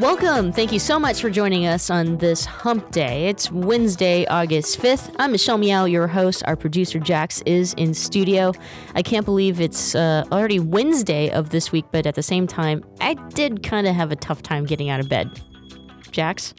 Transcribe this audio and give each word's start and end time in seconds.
Welcome. 0.00 0.50
Thank 0.50 0.72
you 0.72 0.78
so 0.78 0.98
much 0.98 1.20
for 1.20 1.28
joining 1.28 1.66
us 1.66 1.90
on 1.90 2.16
this 2.16 2.46
hump 2.46 2.90
day. 2.90 3.26
It's 3.28 3.52
Wednesday, 3.52 4.24
August 4.28 4.80
5th. 4.80 5.14
I'm 5.18 5.30
Michelle 5.30 5.58
Meow, 5.58 5.84
your 5.84 6.06
host. 6.06 6.42
Our 6.46 6.56
producer, 6.56 6.98
Jax, 6.98 7.42
is 7.42 7.74
in 7.74 7.92
studio. 7.92 8.54
I 8.94 9.02
can't 9.02 9.26
believe 9.26 9.60
it's 9.60 9.94
uh, 9.94 10.24
already 10.32 10.58
Wednesday 10.58 11.30
of 11.30 11.50
this 11.50 11.70
week, 11.70 11.84
but 11.92 12.06
at 12.06 12.14
the 12.14 12.22
same 12.22 12.46
time, 12.46 12.82
I 13.02 13.12
did 13.34 13.62
kind 13.62 13.86
of 13.86 13.94
have 13.94 14.10
a 14.10 14.16
tough 14.16 14.40
time 14.40 14.64
getting 14.64 14.88
out 14.88 15.00
of 15.00 15.10
bed. 15.10 15.38
Jax? 16.10 16.54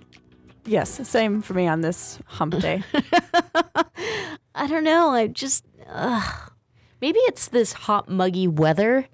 Yes, 0.67 1.09
same 1.09 1.41
for 1.41 1.55
me 1.55 1.65
on 1.65 1.81
this 1.81 2.19
hump 2.27 2.59
day. 2.59 2.83
I 4.53 4.67
don't 4.67 4.83
know. 4.83 5.09
I 5.09 5.25
just, 5.25 5.65
uh, 5.89 6.31
maybe 7.01 7.17
it's 7.21 7.47
this 7.47 7.73
hot, 7.73 8.07
muggy 8.07 8.47
weather 8.47 9.07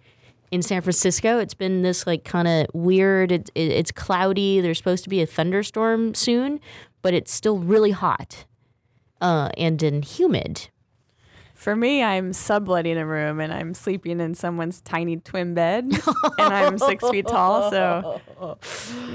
in 0.51 0.61
San 0.61 0.81
Francisco. 0.81 1.39
It's 1.39 1.53
been 1.53 1.81
this 1.81 2.07
like 2.07 2.23
kind 2.23 2.47
of 2.47 2.67
weird. 2.73 3.31
It, 3.31 3.49
it, 3.55 3.71
it's 3.71 3.91
cloudy. 3.91 4.61
There's 4.61 4.77
supposed 4.77 5.03
to 5.03 5.09
be 5.09 5.21
a 5.21 5.25
thunderstorm 5.25 6.13
soon, 6.13 6.59
but 7.01 7.13
it's 7.13 7.31
still 7.31 7.59
really 7.59 7.91
hot 7.91 8.45
uh, 9.21 9.49
and 9.57 9.81
and 9.83 10.03
humid. 10.03 10.69
For 11.57 11.75
me, 11.75 12.03
I'm 12.03 12.33
subletting 12.33 12.97
a 12.97 13.05
room 13.05 13.39
and 13.39 13.51
I'm 13.51 13.73
sleeping 13.73 14.19
in 14.19 14.35
someone's 14.35 14.79
tiny 14.81 15.17
twin 15.17 15.55
bed, 15.55 15.85
and 15.85 16.53
I'm 16.53 16.77
six 16.77 17.03
feet 17.09 17.27
tall. 17.27 17.71
So 17.71 18.21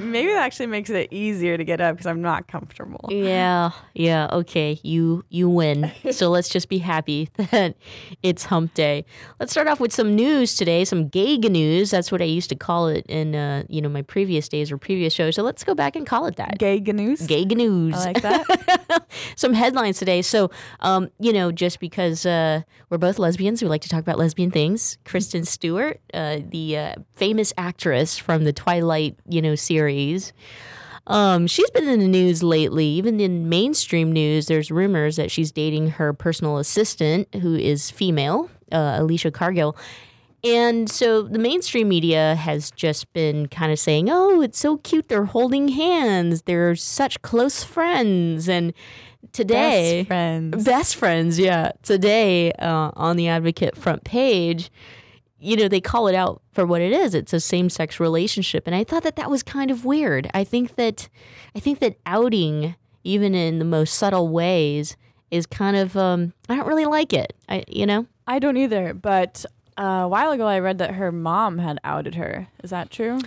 maybe 0.00 0.32
that 0.32 0.42
actually 0.42 0.66
makes 0.66 0.90
it 0.90 1.12
easier 1.12 1.56
to 1.56 1.62
get 1.62 1.80
up 1.80 1.94
because 1.94 2.06
I'm 2.08 2.20
not 2.20 2.48
comfortable. 2.48 3.08
Yeah, 3.10 3.70
yeah, 3.94 4.26
okay, 4.32 4.80
you 4.82 5.24
you 5.28 5.48
win. 5.48 5.92
so 6.10 6.30
let's 6.30 6.48
just 6.48 6.68
be 6.68 6.78
happy 6.78 7.28
that 7.36 7.76
it's 8.24 8.46
Hump 8.46 8.74
Day. 8.74 9.04
Let's 9.38 9.52
start 9.52 9.68
off 9.68 9.78
with 9.78 9.92
some 9.92 10.16
news 10.16 10.56
today, 10.56 10.84
some 10.84 11.06
gay 11.06 11.36
news. 11.36 11.92
That's 11.92 12.10
what 12.10 12.20
I 12.20 12.24
used 12.26 12.48
to 12.48 12.56
call 12.56 12.88
it 12.88 13.06
in 13.06 13.36
uh, 13.36 13.62
you 13.68 13.80
know 13.80 13.88
my 13.88 14.02
previous 14.02 14.48
days 14.48 14.72
or 14.72 14.78
previous 14.78 15.14
shows. 15.14 15.36
So 15.36 15.44
let's 15.44 15.62
go 15.62 15.76
back 15.76 15.94
and 15.94 16.04
call 16.04 16.26
it 16.26 16.34
that. 16.36 16.58
Gay 16.58 16.80
news. 16.80 17.24
Gay 17.24 17.44
news. 17.44 17.94
I 17.94 18.12
like 18.12 18.22
that. 18.22 19.06
some 19.36 19.52
headlines 19.52 20.00
today. 20.00 20.22
So 20.22 20.50
um, 20.80 21.08
you 21.20 21.32
know, 21.32 21.52
just 21.52 21.78
because. 21.78 22.26
Uh, 22.26 22.31
uh, 22.32 22.62
we're 22.90 22.98
both 22.98 23.18
lesbians. 23.18 23.62
We 23.62 23.68
like 23.68 23.82
to 23.82 23.88
talk 23.88 24.00
about 24.00 24.18
lesbian 24.18 24.50
things. 24.50 24.98
Kristen 25.04 25.44
Stewart, 25.44 26.00
uh, 26.14 26.38
the 26.48 26.76
uh, 26.76 26.94
famous 27.14 27.52
actress 27.56 28.18
from 28.18 28.44
the 28.44 28.52
Twilight, 28.52 29.16
you 29.28 29.42
know, 29.42 29.54
series. 29.54 30.32
Um, 31.06 31.46
she's 31.46 31.70
been 31.70 31.88
in 31.88 32.00
the 32.00 32.08
news 32.08 32.42
lately. 32.42 32.86
Even 32.86 33.20
in 33.20 33.48
mainstream 33.48 34.12
news, 34.12 34.46
there's 34.46 34.70
rumors 34.70 35.16
that 35.16 35.30
she's 35.30 35.52
dating 35.52 35.90
her 35.90 36.12
personal 36.12 36.58
assistant, 36.58 37.28
who 37.42 37.54
is 37.54 37.90
female, 37.90 38.50
uh, 38.70 38.96
Alicia 38.98 39.30
Cargile. 39.30 39.76
And 40.44 40.90
so 40.90 41.22
the 41.22 41.38
mainstream 41.38 41.88
media 41.88 42.34
has 42.34 42.72
just 42.72 43.12
been 43.12 43.46
kind 43.46 43.70
of 43.70 43.78
saying, 43.78 44.10
"Oh, 44.10 44.40
it's 44.40 44.58
so 44.58 44.78
cute. 44.78 45.08
They're 45.08 45.26
holding 45.26 45.68
hands. 45.68 46.42
They're 46.42 46.74
such 46.74 47.22
close 47.22 47.62
friends." 47.62 48.48
And 48.48 48.72
today 49.32 50.02
best 50.02 50.08
friends. 50.08 50.64
best 50.64 50.96
friends 50.96 51.38
yeah. 51.38 51.72
Today 51.82 52.52
uh, 52.52 52.90
on 52.94 53.16
the 53.16 53.28
advocate 53.28 53.76
front 53.76 54.04
page 54.04 54.70
you 55.38 55.56
know 55.56 55.68
they 55.68 55.80
call 55.80 56.06
it 56.06 56.14
out 56.14 56.40
for 56.52 56.64
what 56.64 56.80
it 56.80 56.92
is. 56.92 57.14
It's 57.14 57.32
a 57.32 57.40
same-sex 57.40 57.98
relationship. 57.98 58.66
And 58.66 58.74
i 58.76 58.84
thought 58.84 59.02
that 59.02 59.16
that 59.16 59.30
was 59.30 59.42
kind 59.42 59.70
of 59.70 59.84
weird. 59.84 60.30
I 60.32 60.44
think 60.44 60.76
that 60.76 61.08
i 61.54 61.60
think 61.60 61.80
that 61.80 61.96
outing 62.06 62.74
even 63.04 63.34
in 63.34 63.58
the 63.58 63.64
most 63.64 63.94
subtle 63.94 64.28
ways 64.28 64.96
is 65.30 65.46
kind 65.46 65.76
of 65.76 65.96
um, 65.96 66.32
i 66.48 66.54
don't 66.56 66.66
really 66.66 66.86
like 66.86 67.12
it. 67.12 67.34
I 67.48 67.64
you 67.68 67.86
know? 67.86 68.06
I 68.26 68.38
don't 68.38 68.56
either 68.56 68.94
but 68.94 69.44
uh, 69.78 70.02
a 70.04 70.08
while 70.08 70.30
ago 70.32 70.46
i 70.46 70.58
read 70.58 70.78
that 70.78 70.92
her 70.94 71.10
mom 71.12 71.58
had 71.58 71.78
outed 71.84 72.14
her 72.14 72.48
is 72.62 72.70
that 72.70 72.90
true 72.90 73.18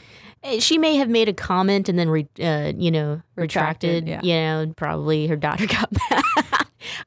Eh, 0.43 0.59
she 0.59 0.77
may 0.77 0.95
have 0.97 1.09
made 1.09 1.27
a 1.27 1.33
comment 1.33 1.89
and 1.89 1.97
then, 1.97 2.07
re, 2.07 2.27
uh, 2.39 2.71
you 2.77 2.91
know, 2.91 3.19
retracted. 3.35 4.03
Retracted, 4.03 4.07
yeah. 4.07 4.21
You 4.21 4.67
know, 4.67 4.73
probably 4.75 5.25
her 5.25 5.35
daughter 5.35 5.65
got 5.77 5.91
mad. 6.11 6.21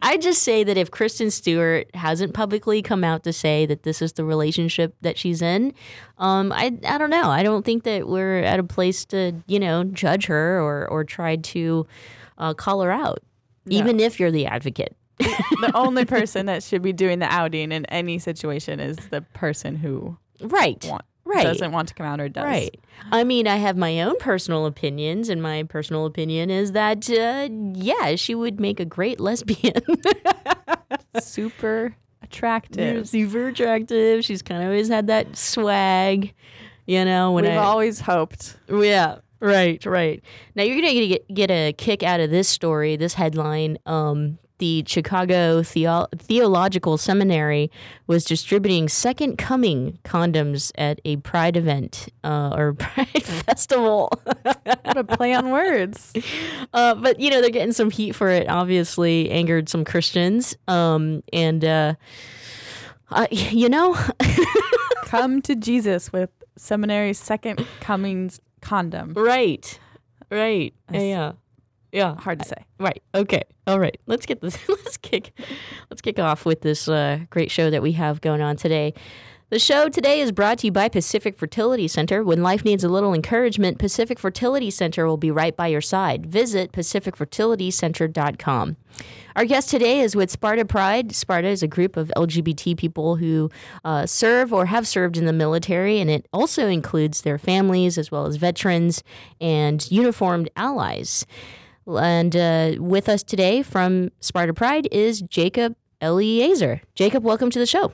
I 0.03 0.17
just 0.17 0.43
say 0.43 0.65
that 0.65 0.77
if 0.77 0.91
Kristen 0.91 1.31
Stewart 1.31 1.89
hasn't 1.95 2.35
publicly 2.35 2.83
come 2.83 3.05
out 3.05 3.23
to 3.23 3.33
say 3.33 3.65
that 3.67 3.85
this 3.85 4.03
is 4.03 4.15
the 4.15 4.25
relationship 4.25 4.97
that 5.03 5.17
she's 5.19 5.41
in, 5.41 5.73
um, 6.19 6.51
I 6.51 6.77
I 6.85 6.99
don't 6.99 7.11
know. 7.11 7.31
I 7.31 7.45
don't 7.45 7.65
think 7.65 7.85
that 7.85 8.09
we're 8.09 8.41
at 8.41 8.59
a 8.59 8.65
place 8.65 9.05
to 9.07 9.35
you 9.47 9.61
know 9.61 9.85
judge 9.85 10.27
her 10.27 10.61
or 10.61 10.89
or 10.89 11.05
try 11.05 11.37
to 11.37 11.87
uh, 12.39 12.55
call 12.55 12.81
her 12.83 12.91
out, 12.91 13.23
No. 13.67 13.77
even 13.77 14.01
if 14.01 14.19
you're 14.19 14.33
the 14.33 14.47
advocate. 14.47 14.97
The 15.19 15.71
only 15.75 16.05
person 16.05 16.47
that 16.47 16.63
should 16.63 16.83
be 16.83 16.93
doing 16.93 17.19
the 17.19 17.27
outing 17.33 17.73
in 17.73 17.85
any 17.87 18.19
situation 18.19 18.81
is 18.81 18.97
the 19.11 19.23
person 19.35 19.77
who 19.77 20.17
Right. 20.41 20.85
want, 20.89 21.03
Right. 21.25 21.43
doesn't 21.43 21.73
want 21.73 21.89
to 21.89 21.95
come 21.95 22.07
out 22.07 22.21
or 22.21 22.29
does. 22.29 22.45
Right. 22.45 22.79
I 23.11 23.25
mean, 23.25 23.47
I 23.49 23.57
have 23.57 23.77
my 23.77 24.01
own 24.03 24.17
personal 24.19 24.67
opinions, 24.67 25.29
and 25.29 25.43
my 25.43 25.65
personal 25.65 26.07
opinion 26.07 26.51
is 26.51 26.73
that, 26.73 27.09
uh, 27.11 27.49
yeah, 27.75 28.15
she 28.17 28.35
would 28.35 28.61
make 28.61 28.79
a 28.81 28.85
great 28.85 29.19
lesbian. 29.21 29.75
Super 31.21 31.97
attractive. 32.23 33.09
super 33.09 33.49
attractive. 33.49 34.25
She's 34.25 34.43
kind 34.43 34.63
of 34.63 34.69
always 34.69 34.89
had 34.89 35.07
that 35.09 35.37
swag, 35.37 36.35
you 36.87 37.05
know. 37.05 37.33
When 37.33 37.45
We've 37.45 37.53
I, 37.55 37.57
always 37.57 38.01
hoped. 38.01 38.57
yeah, 38.69 39.17
right, 39.41 39.85
right. 39.87 40.23
Now 40.55 40.63
you're 40.65 40.77
gonna 40.77 40.93
get, 41.09 41.35
get 41.35 41.51
a 41.51 41.73
kick 41.73 42.03
out 42.03 42.21
of 42.21 42.31
this 42.31 42.49
story, 42.49 42.97
this 42.97 43.15
headline. 43.15 43.79
Um, 43.87 44.39
the 44.59 44.85
Chicago 44.87 45.63
Theo- 45.63 46.07
Theological 46.17 46.99
Seminary 46.99 47.71
was 48.07 48.25
distributing 48.25 48.89
Second 48.89 49.39
Coming 49.39 49.99
condoms 50.05 50.73
at 50.77 51.01
a 51.05 51.17
Pride 51.19 51.57
event 51.57 52.09
uh, 52.25 52.55
or 52.57 52.75
Pride 52.79 53.23
festival. 53.23 54.11
What 54.43 54.97
a 54.97 55.05
play 55.05 55.33
on 55.35 55.51
words. 55.51 56.13
Uh, 56.75 56.95
but 56.95 57.19
you 57.19 57.31
know 57.31 57.41
they're 57.41 57.49
getting 57.51 57.73
some 57.73 57.91
heat 57.91 58.13
for 58.15 58.29
it. 58.29 58.47
Obviously, 58.49 59.31
angered 59.31 59.69
some 59.71 59.85
Christians. 59.87 60.55
Um, 60.69 61.23
and 61.33 61.65
uh, 61.65 61.95
you 63.31 63.69
know, 63.71 63.97
Come 65.05 65.41
to 65.43 65.55
Jesus 65.55 66.13
with 66.13 66.29
seminary 66.57 67.15
second 67.15 67.67
comings 67.81 68.41
condom. 68.61 69.15
right, 69.15 69.79
right, 70.31 70.75
yeah, 70.93 71.33
yeah. 71.93 72.15
Hard 72.17 72.41
to 72.41 72.45
say. 72.45 72.65
Right. 72.79 73.03
Okay. 73.15 73.43
All 73.67 73.81
right. 73.81 73.99
Let's 74.07 74.27
get 74.27 74.41
this. 74.41 74.59
Let's 74.69 74.97
kick. 74.97 75.33
Let's 75.91 76.03
kick 76.03 76.19
off 76.19 76.45
with 76.45 76.63
this 76.63 76.89
uh, 76.89 77.21
great 77.31 77.51
show 77.51 77.71
that 77.71 77.83
we 77.83 77.93
have 77.93 78.21
going 78.21 78.41
on 78.41 78.57
today. 78.57 78.95
The 79.51 79.59
show 79.59 79.89
today 79.89 80.21
is 80.21 80.31
brought 80.31 80.59
to 80.59 80.67
you 80.67 80.73
by 80.73 80.91
Pacific 80.91 81.39
Fertility 81.39 81.89
Center. 81.89 82.23
When 82.23 82.43
life 82.43 82.67
needs 82.67 82.85
a 82.85 82.89
little 82.91 83.15
encouragement, 83.15 83.79
Pacific 83.79 84.19
Fertility 84.19 84.71
Center 84.71 85.07
will 85.07 85.17
be 85.17 85.31
right 85.31 85.57
by 85.57 85.69
your 85.69 85.81
side. 85.81 86.27
Visit 86.27 86.71
pacificfertilitycenter.com. 86.73 88.77
Our 89.35 89.47
guest 89.47 89.71
today 89.71 90.01
is 90.01 90.15
with 90.15 90.31
Sparta 90.31 90.67
Pride. 90.67 91.15
Sparta 91.15 91.49
is 91.49 91.63
a 91.63 91.67
group 91.67 91.97
of 91.97 92.13
LGBT 92.15 92.77
people 92.77 93.17
who 93.17 93.49
uh, 93.87 94.05
serve 94.05 94.53
or 94.53 94.67
have 94.67 94.87
served 94.87 95.17
in 95.17 95.25
the 95.25 95.33
military, 95.33 95.99
and 95.99 96.11
it 96.11 96.29
also 96.31 96.69
includes 96.69 97.23
their 97.23 97.39
families 97.39 97.97
as 97.97 98.11
well 98.11 98.27
as 98.27 98.37
veterans 98.37 99.03
and 99.41 99.91
uniformed 99.91 100.51
allies. 100.57 101.25
And 101.97 102.37
uh, 102.37 102.75
with 102.79 103.09
us 103.09 103.23
today 103.23 103.63
from 103.63 104.11
Sparta 104.21 104.53
Pride 104.53 104.89
is 104.93 105.23
Jacob 105.23 105.75
Eleazer. 106.01 106.83
Jacob, 106.95 107.25
welcome 107.25 107.51
to 107.51 107.59
the 107.59 107.67
show. 107.67 107.93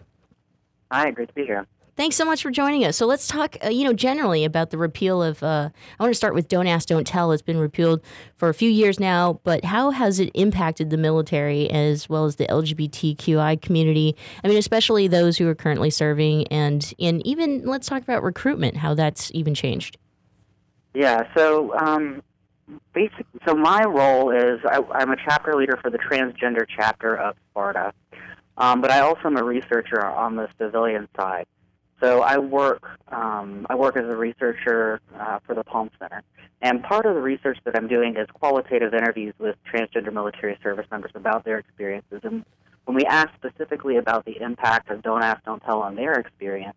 Hi, 0.91 1.11
great 1.13 1.29
to 1.29 1.35
be 1.35 1.45
here. 1.45 1.67
Thanks 1.97 2.17
so 2.17 2.25
much 2.25 2.43
for 2.43 2.51
joining 2.51 2.85
us. 2.85 2.97
So 2.97 3.07
let's 3.07 3.29
talk, 3.29 3.57
uh, 3.65 3.69
you 3.69 3.85
know, 3.85 3.93
generally 3.93 4.45
about 4.45 4.71
the 4.71 4.79
repeal 4.79 5.23
of. 5.23 5.41
Uh, 5.45 5.71
I 5.99 6.03
want 6.03 6.11
to 6.11 6.17
start 6.17 6.35
with 6.35 6.49
"Don't 6.49 6.67
Ask, 6.67 6.89
Don't 6.89 7.07
Tell." 7.07 7.31
It's 7.31 7.41
been 7.41 7.59
repealed 7.59 8.01
for 8.37 8.49
a 8.49 8.55
few 8.55 8.69
years 8.69 8.99
now, 8.99 9.39
but 9.45 9.65
how 9.65 9.91
has 9.91 10.19
it 10.19 10.31
impacted 10.35 10.91
the 10.91 10.97
military 10.97 11.71
as 11.71 12.09
well 12.09 12.25
as 12.25 12.35
the 12.35 12.47
LGBTQI 12.49 13.63
community? 13.63 14.17
I 14.43 14.49
mean, 14.49 14.59
especially 14.59 15.07
those 15.07 15.39
who 15.39 15.49
are 15.49 15.55
currently 15.55 15.91
serving, 15.91 16.49
and 16.49 16.93
and 16.99 17.25
even 17.25 17.65
let's 17.65 17.87
talk 17.87 18.03
about 18.03 18.25
recruitment. 18.25 18.79
How 18.79 18.95
that's 18.95 19.31
even 19.33 19.55
changed. 19.55 19.97
Yeah. 20.95 21.29
So 21.37 21.77
um, 21.79 22.23
basic. 22.93 23.27
So 23.47 23.55
my 23.55 23.83
role 23.85 24.31
is 24.31 24.61
I, 24.65 24.81
I'm 24.93 25.11
a 25.11 25.17
chapter 25.17 25.55
leader 25.55 25.79
for 25.81 25.91
the 25.91 25.99
transgender 25.99 26.65
chapter 26.69 27.17
of 27.17 27.37
Sparta, 27.51 27.93
um, 28.57 28.81
but 28.81 28.91
I 28.91 29.01
also 29.01 29.23
am 29.25 29.37
a 29.37 29.45
researcher 29.45 30.05
on 30.05 30.37
the 30.37 30.49
civilian 30.59 31.09
side. 31.17 31.47
So 32.01 32.23
I 32.23 32.39
work 32.39 32.83
um, 33.09 33.67
I 33.71 33.75
work 33.75 33.97
as 33.97 34.05
a 34.05 34.17
researcher 34.17 35.01
uh, 35.19 35.39
for 35.47 35.55
the 35.55 35.65
Palm 35.65 35.91
Center, 35.99 36.23
and 36.61 36.83
part 36.83 37.07
of 37.07 37.15
the 37.15 37.21
research 37.21 37.59
that 37.65 37.77
I'm 37.77 37.89
doing 37.89 38.17
is 38.17 38.27
qualitative 38.33 38.93
interviews 38.95 39.35
with 39.39 39.57
transgender 39.73 40.13
military 40.13 40.59
service 40.63 40.87
members 40.91 41.13
about 41.15 41.45
their 41.45 41.59
experiences. 41.59 42.21
And 42.25 42.45
when 42.85 42.97
we 42.97 43.05
ask 43.05 43.31
specifically 43.37 43.97
about 43.97 44.25
the 44.25 44.41
impact 44.43 44.91
of 44.91 45.03
Don't 45.03 45.23
Ask, 45.23 45.45
Don't 45.45 45.63
Tell 45.63 45.81
on 45.81 45.95
their 45.95 46.15
experience, 46.15 46.77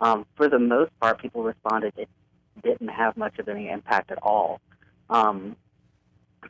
um, 0.00 0.26
for 0.36 0.48
the 0.48 0.58
most 0.58 0.90
part, 1.00 1.20
people 1.20 1.42
responded 1.42 1.92
it 1.96 2.08
didn't 2.62 2.88
have 2.88 3.16
much 3.16 3.38
of 3.38 3.48
any 3.48 3.68
impact 3.68 4.10
at 4.10 4.18
all. 4.22 4.60
Um, 5.10 5.56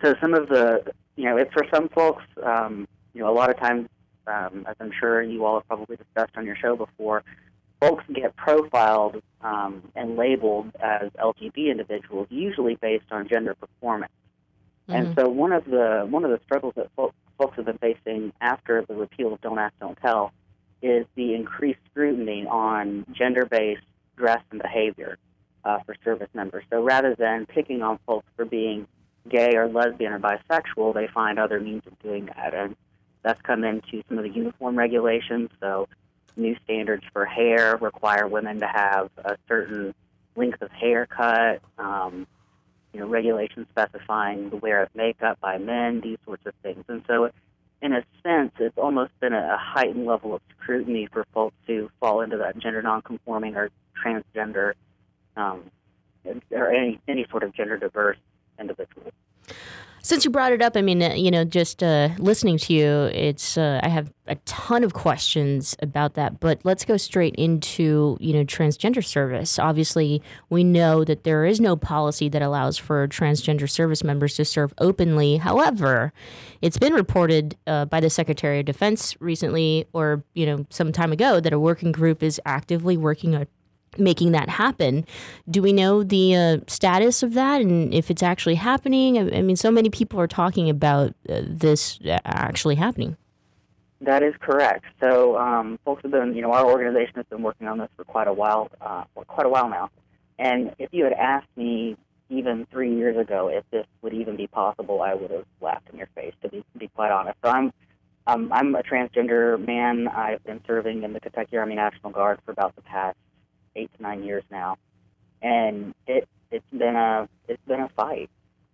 so 0.02 0.14
some 0.20 0.34
of 0.34 0.48
the, 0.48 0.84
you 1.16 1.24
know, 1.24 1.36
it's 1.36 1.52
for 1.52 1.64
some 1.72 1.88
folks, 1.88 2.24
um, 2.42 2.86
you 3.14 3.22
know, 3.22 3.30
a 3.30 3.34
lot 3.34 3.50
of 3.50 3.58
times, 3.58 3.88
um, 4.26 4.66
as 4.68 4.76
I'm 4.80 4.92
sure 4.98 5.22
you 5.22 5.44
all 5.44 5.54
have 5.54 5.66
probably 5.66 5.96
discussed 5.96 6.36
on 6.36 6.46
your 6.46 6.56
show 6.56 6.76
before, 6.76 7.24
folks 7.80 8.04
get 8.12 8.36
profiled 8.36 9.22
um, 9.40 9.82
and 9.94 10.16
labeled 10.16 10.70
as 10.80 11.10
LGBT 11.12 11.70
individuals, 11.70 12.26
usually 12.30 12.76
based 12.76 13.06
on 13.10 13.28
gender 13.28 13.54
performance. 13.54 14.12
Mm-hmm. 14.88 15.06
And 15.06 15.16
so 15.18 15.28
one 15.28 15.52
of 15.52 15.64
the 15.64 16.06
one 16.08 16.24
of 16.24 16.30
the 16.30 16.40
struggles 16.44 16.74
that 16.76 16.88
fo- 16.96 17.14
folks 17.38 17.56
have 17.56 17.66
been 17.66 17.78
facing 17.78 18.32
after 18.40 18.84
the 18.86 18.94
repeal 18.94 19.32
of 19.32 19.40
Don't 19.40 19.58
Ask, 19.58 19.74
Don't 19.80 19.98
Tell 20.00 20.32
is 20.82 21.06
the 21.14 21.34
increased 21.34 21.80
scrutiny 21.90 22.46
on 22.46 23.04
gender-based 23.12 23.82
dress 24.16 24.40
and 24.50 24.60
behavior 24.60 25.18
uh, 25.68 25.78
for 25.84 25.94
service 26.02 26.30
members. 26.32 26.64
So 26.70 26.82
rather 26.82 27.14
than 27.14 27.44
picking 27.44 27.82
on 27.82 27.98
folks 28.06 28.26
for 28.36 28.46
being 28.46 28.86
gay 29.28 29.54
or 29.54 29.68
lesbian 29.68 30.14
or 30.14 30.18
bisexual, 30.18 30.94
they 30.94 31.08
find 31.08 31.38
other 31.38 31.60
means 31.60 31.86
of 31.86 31.98
doing 31.98 32.26
that, 32.26 32.54
and 32.54 32.74
that's 33.22 33.40
come 33.42 33.64
into 33.64 34.02
some 34.08 34.16
of 34.16 34.24
the 34.24 34.30
uniform 34.30 34.78
regulations. 34.78 35.50
So 35.60 35.86
new 36.36 36.56
standards 36.64 37.04
for 37.12 37.26
hair 37.26 37.76
require 37.76 38.26
women 38.26 38.60
to 38.60 38.66
have 38.66 39.10
a 39.18 39.36
certain 39.46 39.94
length 40.36 40.62
of 40.62 40.70
haircut. 40.70 41.60
Um, 41.78 42.26
you 42.94 43.00
know, 43.00 43.06
regulations 43.06 43.66
specifying 43.70 44.48
the 44.48 44.56
wear 44.56 44.82
of 44.82 44.88
makeup 44.94 45.38
by 45.40 45.58
men, 45.58 46.00
these 46.00 46.16
sorts 46.24 46.46
of 46.46 46.54
things. 46.62 46.82
And 46.88 47.04
so, 47.06 47.30
in 47.82 47.92
a 47.92 48.02
sense, 48.22 48.52
it's 48.58 48.78
almost 48.78 49.12
been 49.20 49.34
a, 49.34 49.58
heightened 49.58 50.06
level 50.06 50.34
of 50.34 50.40
scrutiny 50.56 51.06
for 51.12 51.26
folks 51.34 51.56
who 51.66 51.90
fall 52.00 52.22
into 52.22 52.38
that 52.38 52.56
gender 52.58 52.80
nonconforming 52.80 53.56
or 53.56 53.68
transgender 54.02 54.72
um, 55.38 55.70
or 56.50 56.70
any 56.70 57.00
any 57.08 57.26
sort 57.30 57.42
of 57.42 57.54
gender 57.54 57.78
diverse 57.78 58.18
individual. 58.58 59.10
Since 60.00 60.24
you 60.24 60.30
brought 60.30 60.52
it 60.52 60.62
up, 60.62 60.76
I 60.76 60.80
mean, 60.80 61.02
uh, 61.02 61.14
you 61.14 61.30
know, 61.30 61.44
just 61.44 61.82
uh, 61.82 62.10
listening 62.18 62.56
to 62.58 62.72
you, 62.72 63.10
it's 63.12 63.58
uh, 63.58 63.80
I 63.82 63.88
have 63.88 64.12
a 64.26 64.36
ton 64.46 64.84
of 64.84 64.94
questions 64.94 65.76
about 65.82 66.14
that. 66.14 66.40
But 66.40 66.60
let's 66.64 66.84
go 66.84 66.96
straight 66.96 67.34
into 67.34 68.16
you 68.20 68.32
know 68.32 68.44
transgender 68.44 69.04
service. 69.04 69.58
Obviously, 69.58 70.22
we 70.48 70.64
know 70.64 71.04
that 71.04 71.24
there 71.24 71.44
is 71.44 71.60
no 71.60 71.76
policy 71.76 72.28
that 72.30 72.42
allows 72.42 72.78
for 72.78 73.06
transgender 73.08 73.68
service 73.68 74.04
members 74.04 74.34
to 74.36 74.44
serve 74.44 74.72
openly. 74.78 75.38
However, 75.38 76.12
it's 76.62 76.78
been 76.78 76.94
reported 76.94 77.56
uh, 77.66 77.84
by 77.84 78.00
the 78.00 78.10
Secretary 78.10 78.60
of 78.60 78.66
Defense 78.66 79.16
recently, 79.20 79.86
or 79.92 80.22
you 80.32 80.46
know, 80.46 80.64
some 80.70 80.92
time 80.92 81.12
ago, 81.12 81.40
that 81.40 81.52
a 81.52 81.58
working 81.58 81.92
group 81.92 82.22
is 82.22 82.40
actively 82.46 82.96
working 82.96 83.34
on 83.34 83.46
making 83.96 84.32
that 84.32 84.48
happen. 84.48 85.06
Do 85.50 85.62
we 85.62 85.72
know 85.72 86.02
the 86.02 86.34
uh, 86.34 86.58
status 86.66 87.22
of 87.22 87.34
that 87.34 87.60
and 87.60 87.94
if 87.94 88.10
it's 88.10 88.22
actually 88.22 88.56
happening? 88.56 89.18
I, 89.18 89.38
I 89.38 89.42
mean, 89.42 89.56
so 89.56 89.70
many 89.70 89.90
people 89.90 90.20
are 90.20 90.26
talking 90.26 90.68
about 90.68 91.14
uh, 91.28 91.42
this 91.46 91.98
actually 92.24 92.74
happening. 92.74 93.16
That 94.00 94.22
is 94.22 94.34
correct. 94.40 94.84
So, 95.00 95.36
um, 95.36 95.78
folks 95.84 96.02
have 96.02 96.12
been, 96.12 96.34
you 96.34 96.42
know, 96.42 96.52
our 96.52 96.64
organization 96.64 97.14
has 97.16 97.26
been 97.26 97.42
working 97.42 97.66
on 97.66 97.78
this 97.78 97.88
for 97.96 98.04
quite 98.04 98.28
a 98.28 98.32
while, 98.32 98.70
uh, 98.80 99.04
quite 99.26 99.46
a 99.46 99.48
while 99.48 99.68
now. 99.68 99.90
And 100.38 100.74
if 100.78 100.90
you 100.92 101.02
had 101.02 101.14
asked 101.14 101.48
me 101.56 101.96
even 102.30 102.66
three 102.70 102.94
years 102.94 103.16
ago 103.16 103.48
if 103.48 103.64
this 103.70 103.86
would 104.02 104.14
even 104.14 104.36
be 104.36 104.46
possible, 104.46 105.02
I 105.02 105.14
would 105.14 105.30
have 105.30 105.46
laughed 105.60 105.88
in 105.92 105.98
your 105.98 106.08
face. 106.14 106.34
To 106.42 106.48
be, 106.48 106.58
to 106.58 106.78
be 106.78 106.88
quite 106.88 107.10
honest, 107.10 107.38
so 107.42 107.50
I'm 107.50 107.72
um, 108.28 108.52
I'm 108.52 108.74
a 108.74 108.82
transgender 108.82 109.58
man. 109.66 110.06
I've 110.06 110.44
been 110.44 110.60
serving 110.66 111.02
in 111.02 111.14
the 111.14 111.20
Kentucky 111.20 111.56
Army 111.56 111.74
National 111.74 112.12
Guard 112.12 112.38
for 112.44 112.52
about 112.52 112.76
the 112.76 112.82
past 112.82 113.16
eight 113.78 113.90
to 113.96 114.02
nine 114.02 114.22
years 114.22 114.44
now, 114.50 114.76
and 115.42 115.94
it 116.06 116.28
it's 116.50 116.70
been 116.70 116.96
a 116.96 117.28
it's 117.48 117.64
been 117.66 117.80
a 117.80 117.88
fight, 117.90 118.30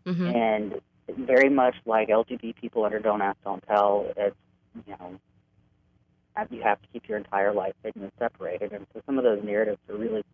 mm-hmm. 0.07 0.27
and 0.27 0.81
very 1.27 1.49
much 1.49 1.75
like 1.85 2.09
LGBT 2.09 2.57
people 2.57 2.85
under 2.85 2.99
Don't 2.99 3.21
Ask, 3.21 3.39
Don't 3.45 3.63
Tell. 3.67 4.07
It's 4.17 4.37
you 4.87 4.95
know 4.99 5.19
you 6.51 6.63
have 6.63 6.81
to 6.83 6.89
keep 6.93 7.09
your 7.09 7.19
entire 7.19 7.53
life 7.53 7.75
hidden 7.83 8.03
and 8.03 8.13
separated, 8.19 8.73
and 8.73 8.87
so 8.93 9.03
some 9.07 9.19
of 9.19 9.25
those 9.25 9.43
narratives 9.45 9.79
are 9.89 9.97
really 9.97 10.25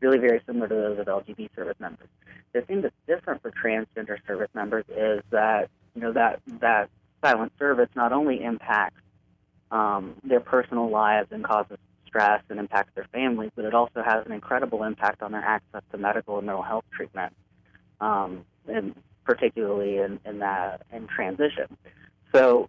really 0.00 0.18
very 0.18 0.40
similar 0.46 0.68
to 0.68 0.74
those 0.74 0.98
of 0.98 1.06
LGBT 1.06 1.54
service 1.54 1.76
members. 1.78 2.08
The 2.52 2.62
thing 2.62 2.82
that's 2.82 2.94
different 3.06 3.42
for 3.42 3.50
transgender 3.50 4.16
service 4.26 4.48
members 4.54 4.84
is 4.88 5.22
that 5.30 5.68
you 5.94 6.02
know 6.02 6.12
that 6.12 6.40
that 6.60 6.90
silent 7.22 7.52
service 7.58 7.88
not 7.94 8.12
only 8.12 8.42
impacts 8.42 9.00
um, 9.70 10.14
their 10.24 10.40
personal 10.40 10.88
lives 10.90 11.28
and 11.30 11.44
causes 11.44 11.78
stress 12.10 12.42
and 12.50 12.58
impacts 12.58 12.92
their 12.94 13.06
families, 13.12 13.50
but 13.56 13.64
it 13.64 13.74
also 13.74 14.02
has 14.04 14.26
an 14.26 14.32
incredible 14.32 14.82
impact 14.82 15.22
on 15.22 15.32
their 15.32 15.40
access 15.40 15.82
to 15.92 15.96
medical 15.98 16.36
and 16.36 16.46
mental 16.46 16.62
health 16.62 16.84
treatment, 16.94 17.32
um, 18.00 18.44
and 18.68 18.94
particularly 19.24 19.96
in, 19.96 20.20
in 20.26 20.40
that 20.40 20.82
in 20.92 21.06
transition. 21.06 21.68
So 22.34 22.68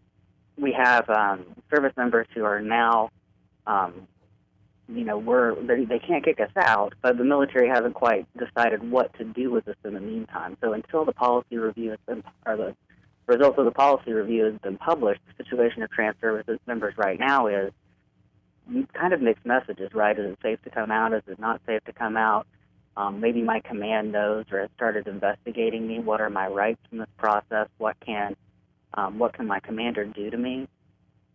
we 0.58 0.72
have 0.74 1.10
um, 1.10 1.46
service 1.74 1.94
members 1.98 2.28
who 2.34 2.46
are 2.46 2.62
now, 2.62 3.10
um, 3.68 4.08
you 4.88 5.04
know, 5.04 5.18
we're 5.18 5.56
they, 5.56 5.86
they 5.86 6.00
can't 6.00 6.24
kick 6.24 6.40
us 6.40 6.52
out, 6.56 6.94
but 7.02 7.18
the 7.18 7.24
military 7.24 7.68
hasn't 7.68 7.96
quite 7.96 8.26
decided 8.38 8.90
what 8.90 9.14
to 9.18 9.24
do 9.24 9.52
with 9.52 9.68
us 9.68 9.76
in 9.84 9.94
the 9.94 10.00
meantime. 10.00 10.58
So 10.62 10.74
until 10.74 11.06
the 11.06 11.14
policy 11.14 11.58
review 11.58 11.92
has 11.92 12.00
been, 12.08 12.24
or 12.46 12.58
the 12.58 12.76
results 13.28 13.58
of 13.58 13.66
the 13.66 13.72
policy 13.72 14.12
review 14.12 14.46
has 14.46 14.56
been 14.62 14.78
published, 14.78 15.22
the 15.28 15.44
situation 15.44 15.84
of 15.84 15.92
trans 15.92 16.16
services 16.22 16.60
members 16.68 16.94
right 16.98 17.20
now 17.20 17.48
is 17.48 17.72
kind 18.94 19.14
of 19.14 19.22
mixed 19.22 19.46
messages, 19.46 19.94
right? 19.94 20.18
Is 20.18 20.34
it 20.34 20.40
safe 20.42 20.62
to 20.64 20.70
come 20.70 20.92
out? 20.92 21.14
Is 21.14 21.24
it 21.28 21.40
not 21.40 21.62
safe 21.66 21.84
to 21.86 21.94
come 21.94 22.18
out? 22.18 22.48
Um, 22.98 23.20
maybe 23.20 23.42
my 23.42 23.62
command 23.62 24.12
knows 24.12 24.46
or 24.52 24.60
has 24.60 24.70
started 24.76 25.08
investigating 25.08 25.88
me. 25.88 26.00
What 26.00 26.22
are 26.22 26.30
my 26.30 26.48
rights 26.48 26.82
in 26.92 26.98
this 26.98 27.10
process? 27.18 27.68
What 27.78 27.96
can 28.06 28.36
um, 28.94 29.20
what 29.20 29.34
can 29.34 29.48
my 29.48 29.60
commander 29.62 30.04
do 30.06 30.30
to 30.30 30.38
me? 30.38 30.68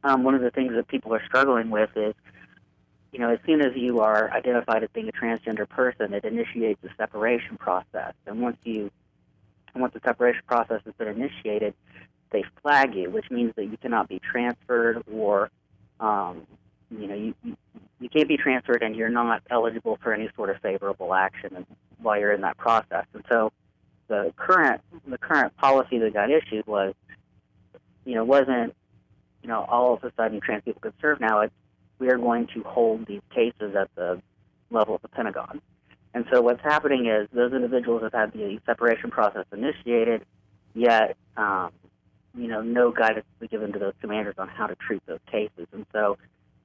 Um, 0.05 0.25
one 0.25 0.35
of 0.35 0.43
the 0.43 0.50
things 0.50 0.75
that 0.75 0.89
people 0.89 1.15
are 1.15 1.25
struggling 1.25 1.71
with 1.71 1.91
is, 1.97 2.15
you 3.12 3.19
know, 3.19 3.31
as 3.31 3.39
soon 3.47 3.62
as 3.62 3.75
you 3.75 4.00
are 4.00 4.31
identified 4.31 4.85
as 4.85 4.91
being 4.93 5.09
a 5.09 5.12
transgender 5.12 5.67
person, 5.67 6.12
it 6.12 6.25
initiates 6.25 6.85
a 6.85 6.91
separation 6.97 7.57
process. 7.57 8.12
And 8.27 8.43
once 8.43 8.59
you, 8.65 8.91
once 9.75 9.95
the 9.95 10.00
separation 10.05 10.43
process 10.47 10.83
has 10.85 10.95
been 10.95 11.09
initiated, 11.09 11.75
they 12.31 12.45
flag 12.61 12.95
you, 12.95 13.09
which 13.11 13.31
means 13.31 13.55
that 13.57 13.65
you 13.65 13.79
cannot 13.79 14.09
be 14.09 14.19
transferred 14.19 15.03
or 15.11 15.50
um, 15.99 16.47
you 16.90 17.07
know, 17.07 17.14
you, 17.14 17.57
you 18.00 18.09
can't 18.09 18.28
be 18.28 18.37
transferred 18.37 18.83
and 18.83 18.95
you're 18.95 19.09
not 19.09 19.43
eligible 19.50 19.99
for 20.02 20.12
any 20.12 20.28
sort 20.37 20.50
of 20.50 20.61
favorable 20.61 21.14
action 21.14 21.66
while 22.00 22.19
you're 22.19 22.33
in 22.33 22.43
that 22.43 22.57
process. 22.57 23.07
And 23.14 23.25
so 23.28 23.52
the 24.09 24.33
current 24.37 24.81
the 25.07 25.19
current 25.19 25.57
policy 25.57 25.99
that 25.99 26.12
got 26.12 26.31
issued 26.31 26.66
was, 26.66 26.95
you 28.05 28.14
know, 28.14 28.25
wasn't, 28.25 28.75
you 29.43 29.49
know, 29.49 29.64
all 29.69 29.95
of 29.95 30.05
a 30.05 30.12
sudden 30.16 30.40
trans 30.40 30.62
people 30.64 30.81
could 30.81 30.95
serve 31.00 31.21
now. 31.21 31.40
It's 31.40 31.55
we 31.99 32.11
are 32.11 32.19
going 32.19 32.47
to 32.55 32.62
hold 32.62 33.07
these 33.07 33.23
cases 33.35 33.75
at 33.75 33.88
the 33.95 34.21
level 34.71 34.95
of 34.97 35.02
the 35.02 35.09
Pentagon. 35.09 35.61
And 36.14 36.25
so 36.33 36.40
what's 36.40 36.62
happening 36.62 37.07
is 37.07 37.28
those 37.33 37.52
individuals 37.52 38.02
have 38.02 38.12
had 38.12 38.33
the 38.33 38.59
separation 38.66 39.11
process 39.11 39.45
initiated, 39.52 40.25
yet, 40.75 41.16
um, 41.37 41.71
you 42.35 42.49
know, 42.49 42.62
no 42.62 42.90
guidance 42.90 43.26
was 43.40 43.50
given 43.50 43.73
to 43.73 43.78
those 43.78 43.95
commanders 44.00 44.35
on 44.38 44.49
how 44.49 44.66
to 44.66 44.75
treat 44.76 45.02
those 45.07 45.21
cases. 45.31 45.66
And 45.73 45.87
so 45.93 46.19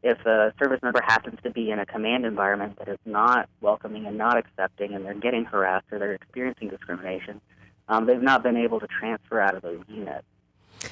if 0.03 0.25
a 0.25 0.53
service 0.57 0.81
member 0.81 1.01
happens 1.01 1.39
to 1.43 1.51
be 1.51 1.71
in 1.71 1.79
a 1.79 1.85
command 1.85 2.25
environment 2.25 2.77
that 2.79 2.87
is 2.87 2.97
not 3.05 3.47
welcoming 3.61 4.05
and 4.05 4.17
not 4.17 4.37
accepting, 4.37 4.93
and 4.93 5.05
they're 5.05 5.13
getting 5.13 5.45
harassed 5.45 5.85
or 5.91 5.99
they're 5.99 6.13
experiencing 6.13 6.69
discrimination, 6.69 7.39
um, 7.87 8.05
they've 8.05 8.21
not 8.21 8.41
been 8.41 8.57
able 8.57 8.79
to 8.79 8.87
transfer 8.87 9.39
out 9.39 9.55
of 9.55 9.61
those 9.61 9.83
units. 9.87 10.25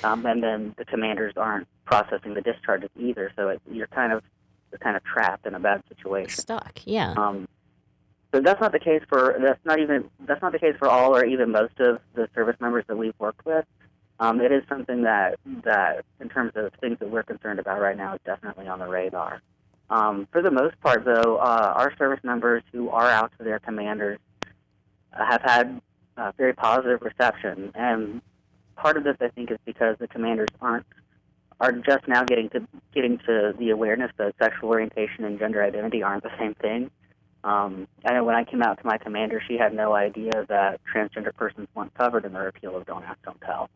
Um, 0.04 0.26
and 0.26 0.44
then 0.44 0.76
the 0.78 0.86
commanders 0.86 1.34
aren't 1.36 1.68
processing 1.86 2.36
the 2.36 2.42
discharges 2.42 2.90
either. 3.00 3.32
So 3.36 3.50
it, 3.50 3.62
you're 3.70 3.88
kind 3.88 4.14
of 4.14 4.24
kind 4.80 4.96
of 4.96 5.04
trapped 5.04 5.48
in 5.48 5.56
a 5.56 5.60
bad 5.60 5.82
situation. 5.90 6.40
Stuck, 6.42 6.80
yeah. 6.86 7.14
Um, 7.18 7.48
so 8.32 8.40
that's 8.42 8.62
not 8.62 8.72
the 8.72 8.80
case 8.80 9.02
for 9.10 9.36
that's 9.42 9.64
not 9.66 9.80
even 9.80 10.10
that's 10.28 10.42
not 10.42 10.52
the 10.52 10.60
case 10.60 10.76
for 10.78 10.88
all 10.88 11.16
or 11.16 11.26
even 11.26 11.52
most 11.52 11.80
of 11.80 12.00
the 12.14 12.30
service 12.36 12.56
members 12.60 12.86
that 12.88 12.98
we've 12.98 13.16
worked 13.18 13.46
with. 13.46 13.66
Um, 14.20 14.42
it 14.42 14.52
is 14.52 14.64
something 14.68 15.04
that 15.04 15.40
that 15.64 16.04
in 16.20 16.30
terms 16.30 16.52
of 16.56 16.74
things 16.82 17.00
that 17.00 17.10
we're 17.10 17.24
concerned 17.24 17.60
about 17.60 17.80
right 17.80 17.98
now 17.98 18.16
is 18.16 18.20
definitely 18.26 18.68
on 18.68 18.80
the 18.80 18.88
radar. 18.88 19.42
Um, 19.90 20.28
for 20.32 20.42
the 20.42 20.52
most 20.52 20.80
part, 20.82 21.06
though, 21.06 21.38
uh, 21.38 21.74
our 21.76 21.96
service 21.98 22.24
members 22.24 22.64
who 22.72 22.90
are 22.90 23.10
out 23.10 23.32
to 23.38 23.44
their 23.44 23.60
commanders 23.60 24.20
have 25.12 25.42
had 25.42 25.82
uh, 26.18 26.32
very 26.38 26.54
positive 26.54 27.02
reception, 27.02 27.72
and 27.76 28.22
part 28.76 28.98
of 28.98 29.04
this 29.04 29.16
I 29.22 29.30
think 29.30 29.52
is 29.52 29.58
because 29.66 29.96
the 30.00 30.08
commanders 30.08 30.50
aren't 30.62 30.86
are 31.62 31.72
just 31.72 32.08
now 32.08 32.24
getting 32.24 32.50
to 32.50 32.68
getting 32.94 33.18
to 33.20 33.54
the 33.58 33.70
awareness 33.70 34.12
that 34.18 34.36
sexual 34.40 34.70
orientation 34.70 35.24
and 35.26 35.40
gender 35.40 35.64
identity 35.64 36.04
aren't 36.04 36.24
the 36.24 36.38
same 36.38 36.56
thing. 36.56 36.92
Um, 37.44 37.88
I 38.06 38.14
know 38.14 38.26
when 38.26 38.36
I 38.36 38.44
came 38.44 38.62
out 38.62 38.80
to 38.80 38.86
my 38.86 38.98
commander, 38.98 39.42
she 39.48 39.58
had 39.58 39.74
no 39.74 39.94
idea 39.94 40.46
that 40.50 40.82
transgender 40.94 41.34
persons 41.34 41.68
weren't 41.74 41.94
covered 41.94 42.26
in 42.26 42.34
the 42.34 42.40
repeal 42.40 42.76
of 42.76 42.86
Don't 42.86 43.04
Ask, 43.04 43.22
Don't 43.24 43.40
Tell. 43.42 43.70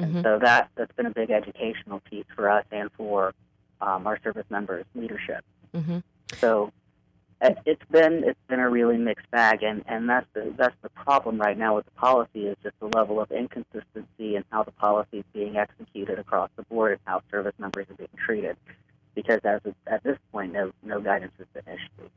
Mhm. 0.00 0.22
So 0.22 0.38
that 0.38 0.70
that's 0.76 0.92
been 0.92 1.06
a 1.06 1.10
big 1.10 1.30
educational 1.30 2.00
piece 2.00 2.26
for 2.34 2.48
us 2.48 2.64
and 2.70 2.90
for 2.92 3.34
um, 3.80 4.06
our 4.06 4.18
service 4.22 4.46
members' 4.50 4.84
leadership. 4.94 5.44
Mhm. 5.74 6.02
So 6.34 6.72
it- 7.40 7.58
it's 7.64 7.84
been 7.90 8.24
it's 8.24 8.40
been 8.48 8.60
a 8.60 8.68
really 8.68 8.96
mixed 8.96 9.30
bag, 9.30 9.62
and, 9.62 9.84
and 9.86 10.08
that's 10.08 10.26
the 10.34 10.52
that's 10.56 10.74
the 10.82 10.88
problem 10.90 11.38
right 11.40 11.56
now 11.56 11.76
with 11.76 11.84
the 11.84 11.92
policy 11.92 12.46
is 12.46 12.56
just 12.62 12.78
the 12.80 12.86
level 12.88 13.20
of 13.20 13.30
inconsistency 13.30 14.36
in 14.36 14.44
how 14.50 14.62
the 14.64 14.72
policy 14.72 15.18
is 15.18 15.24
being 15.32 15.56
executed 15.56 16.18
across 16.18 16.50
the 16.56 16.62
board 16.64 16.92
and 16.92 17.00
how 17.04 17.22
service 17.30 17.54
members 17.58 17.86
are 17.90 17.94
being 17.94 18.08
treated. 18.24 18.56
Because 19.14 19.40
as 19.44 19.60
of, 19.64 19.74
at 19.86 20.02
this 20.04 20.18
point, 20.32 20.52
no 20.52 20.72
no 20.82 21.00
guidance 21.00 21.32
has 21.38 21.46
been 21.48 21.74
issued. 21.74 22.10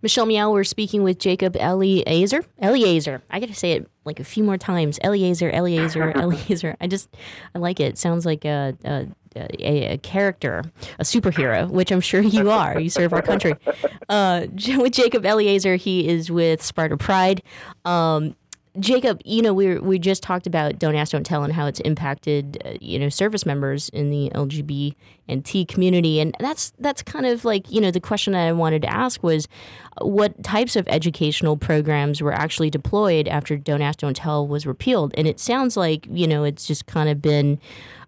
Michelle 0.00 0.26
Meow, 0.26 0.52
we're 0.52 0.64
speaking 0.64 1.02
with 1.02 1.18
Jacob 1.18 1.56
Eleazer. 1.56 2.44
Eleazer. 2.60 3.20
I 3.30 3.40
got 3.40 3.48
to 3.48 3.54
say 3.54 3.72
it 3.72 3.90
like 4.04 4.20
a 4.20 4.24
few 4.24 4.44
more 4.44 4.56
times. 4.56 4.98
Eleazer, 5.02 5.50
Eleazer, 5.50 6.12
Eleazer. 6.16 6.76
I 6.80 6.86
just, 6.86 7.08
I 7.54 7.58
like 7.58 7.80
it. 7.80 7.84
It 7.84 7.98
sounds 7.98 8.24
like 8.24 8.44
a, 8.44 8.76
a, 8.84 9.06
a, 9.34 9.92
a 9.94 9.98
character, 9.98 10.62
a 11.00 11.02
superhero, 11.02 11.68
which 11.68 11.90
I'm 11.90 12.00
sure 12.00 12.20
you 12.20 12.50
are. 12.50 12.78
You 12.78 12.90
serve 12.90 13.12
our 13.12 13.22
country. 13.22 13.54
Uh, 14.10 14.46
with 14.78 14.94
Jacob 14.94 15.26
Eleazer, 15.26 15.76
he 15.76 16.08
is 16.08 16.30
with 16.30 16.62
Sparta 16.62 16.96
Pride. 16.96 17.42
Um, 17.84 18.34
Jacob, 18.80 19.20
you 19.24 19.42
know, 19.42 19.52
we 19.52 19.78
we 19.78 19.98
just 19.98 20.22
talked 20.22 20.46
about 20.46 20.78
Don't 20.78 20.94
Ask, 20.94 21.12
Don't 21.12 21.24
Tell 21.24 21.42
and 21.44 21.52
how 21.52 21.66
it's 21.66 21.80
impacted, 21.80 22.60
uh, 22.64 22.72
you 22.80 22.98
know, 22.98 23.08
service 23.08 23.44
members 23.46 23.88
in 23.90 24.10
the 24.10 24.30
LGBT 24.34 24.94
and 25.28 25.44
T 25.44 25.64
community, 25.64 26.20
and 26.20 26.34
that's 26.38 26.72
that's 26.78 27.02
kind 27.02 27.26
of 27.26 27.44
like 27.44 27.70
you 27.70 27.80
know 27.80 27.90
the 27.90 28.00
question 28.00 28.32
that 28.32 28.46
I 28.46 28.52
wanted 28.52 28.82
to 28.82 28.92
ask 28.92 29.22
was, 29.22 29.48
uh, 30.00 30.06
what 30.06 30.42
types 30.42 30.76
of 30.76 30.86
educational 30.88 31.56
programs 31.56 32.22
were 32.22 32.32
actually 32.32 32.70
deployed 32.70 33.28
after 33.28 33.56
Don't 33.56 33.82
Ask, 33.82 34.00
Don't 34.00 34.16
Tell 34.16 34.46
was 34.46 34.66
repealed? 34.66 35.14
And 35.16 35.26
it 35.26 35.40
sounds 35.40 35.76
like 35.76 36.06
you 36.10 36.26
know 36.26 36.44
it's 36.44 36.66
just 36.66 36.86
kind 36.86 37.08
of 37.08 37.20
been, 37.20 37.58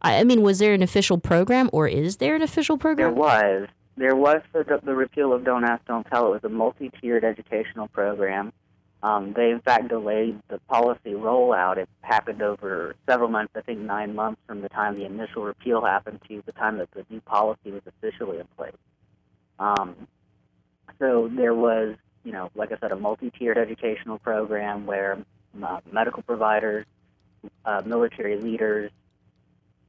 I 0.02 0.20
I 0.20 0.24
mean, 0.24 0.42
was 0.42 0.58
there 0.58 0.74
an 0.74 0.82
official 0.82 1.18
program 1.18 1.70
or 1.72 1.88
is 1.88 2.18
there 2.18 2.34
an 2.34 2.42
official 2.42 2.78
program? 2.78 3.14
There 3.14 3.22
was. 3.22 3.68
There 3.96 4.16
was 4.16 4.40
the, 4.54 4.80
the 4.82 4.94
repeal 4.94 5.34
of 5.34 5.44
Don't 5.44 5.64
Ask, 5.64 5.84
Don't 5.84 6.06
Tell. 6.06 6.28
It 6.28 6.30
was 6.30 6.44
a 6.44 6.48
multi-tiered 6.48 7.22
educational 7.22 7.88
program. 7.88 8.50
Um, 9.02 9.32
they, 9.34 9.50
in 9.50 9.60
fact, 9.60 9.88
delayed 9.88 10.40
the 10.48 10.58
policy 10.68 11.12
rollout. 11.12 11.78
It 11.78 11.88
happened 12.02 12.42
over 12.42 12.94
several 13.08 13.30
months, 13.30 13.52
I 13.56 13.62
think 13.62 13.78
nine 13.78 14.14
months 14.14 14.40
from 14.46 14.60
the 14.60 14.68
time 14.68 14.98
the 14.98 15.06
initial 15.06 15.42
repeal 15.42 15.82
happened 15.82 16.20
to 16.28 16.42
the 16.44 16.52
time 16.52 16.76
that 16.78 16.90
the 16.90 17.06
new 17.08 17.20
policy 17.22 17.70
was 17.70 17.82
officially 17.86 18.38
in 18.38 18.46
place. 18.58 18.74
Um, 19.58 19.96
so 20.98 21.30
there 21.34 21.54
was, 21.54 21.96
you 22.24 22.32
know, 22.32 22.50
like 22.54 22.72
I 22.72 22.78
said, 22.78 22.92
a 22.92 22.96
multi-tiered 22.96 23.56
educational 23.56 24.18
program 24.18 24.84
where 24.84 25.18
uh, 25.62 25.80
medical 25.90 26.22
providers, 26.22 26.84
uh, 27.64 27.80
military 27.86 28.38
leaders, 28.38 28.90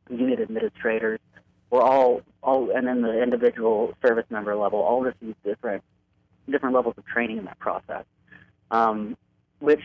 unit 0.09 0.39
administrators 0.39 1.19
were 1.69 1.81
all, 1.81 2.21
all, 2.41 2.71
and 2.71 2.87
then 2.87 3.01
the 3.01 3.21
individual 3.21 3.93
service 4.05 4.25
member 4.29 4.55
level, 4.55 4.79
all 4.79 5.01
received 5.01 5.35
different, 5.43 5.83
different 6.49 6.75
levels 6.75 6.95
of 6.97 7.05
training 7.05 7.37
in 7.37 7.45
that 7.45 7.59
process, 7.59 8.05
um, 8.71 9.15
which, 9.59 9.83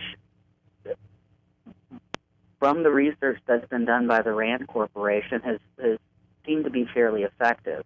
from 2.58 2.82
the 2.82 2.90
research 2.90 3.38
that's 3.46 3.68
been 3.68 3.84
done 3.84 4.06
by 4.06 4.22
the 4.22 4.32
Rand 4.32 4.66
Corporation, 4.68 5.42
has, 5.42 5.58
has 5.82 5.98
seemed 6.46 6.64
to 6.64 6.70
be 6.70 6.86
fairly 6.94 7.24
effective. 7.24 7.84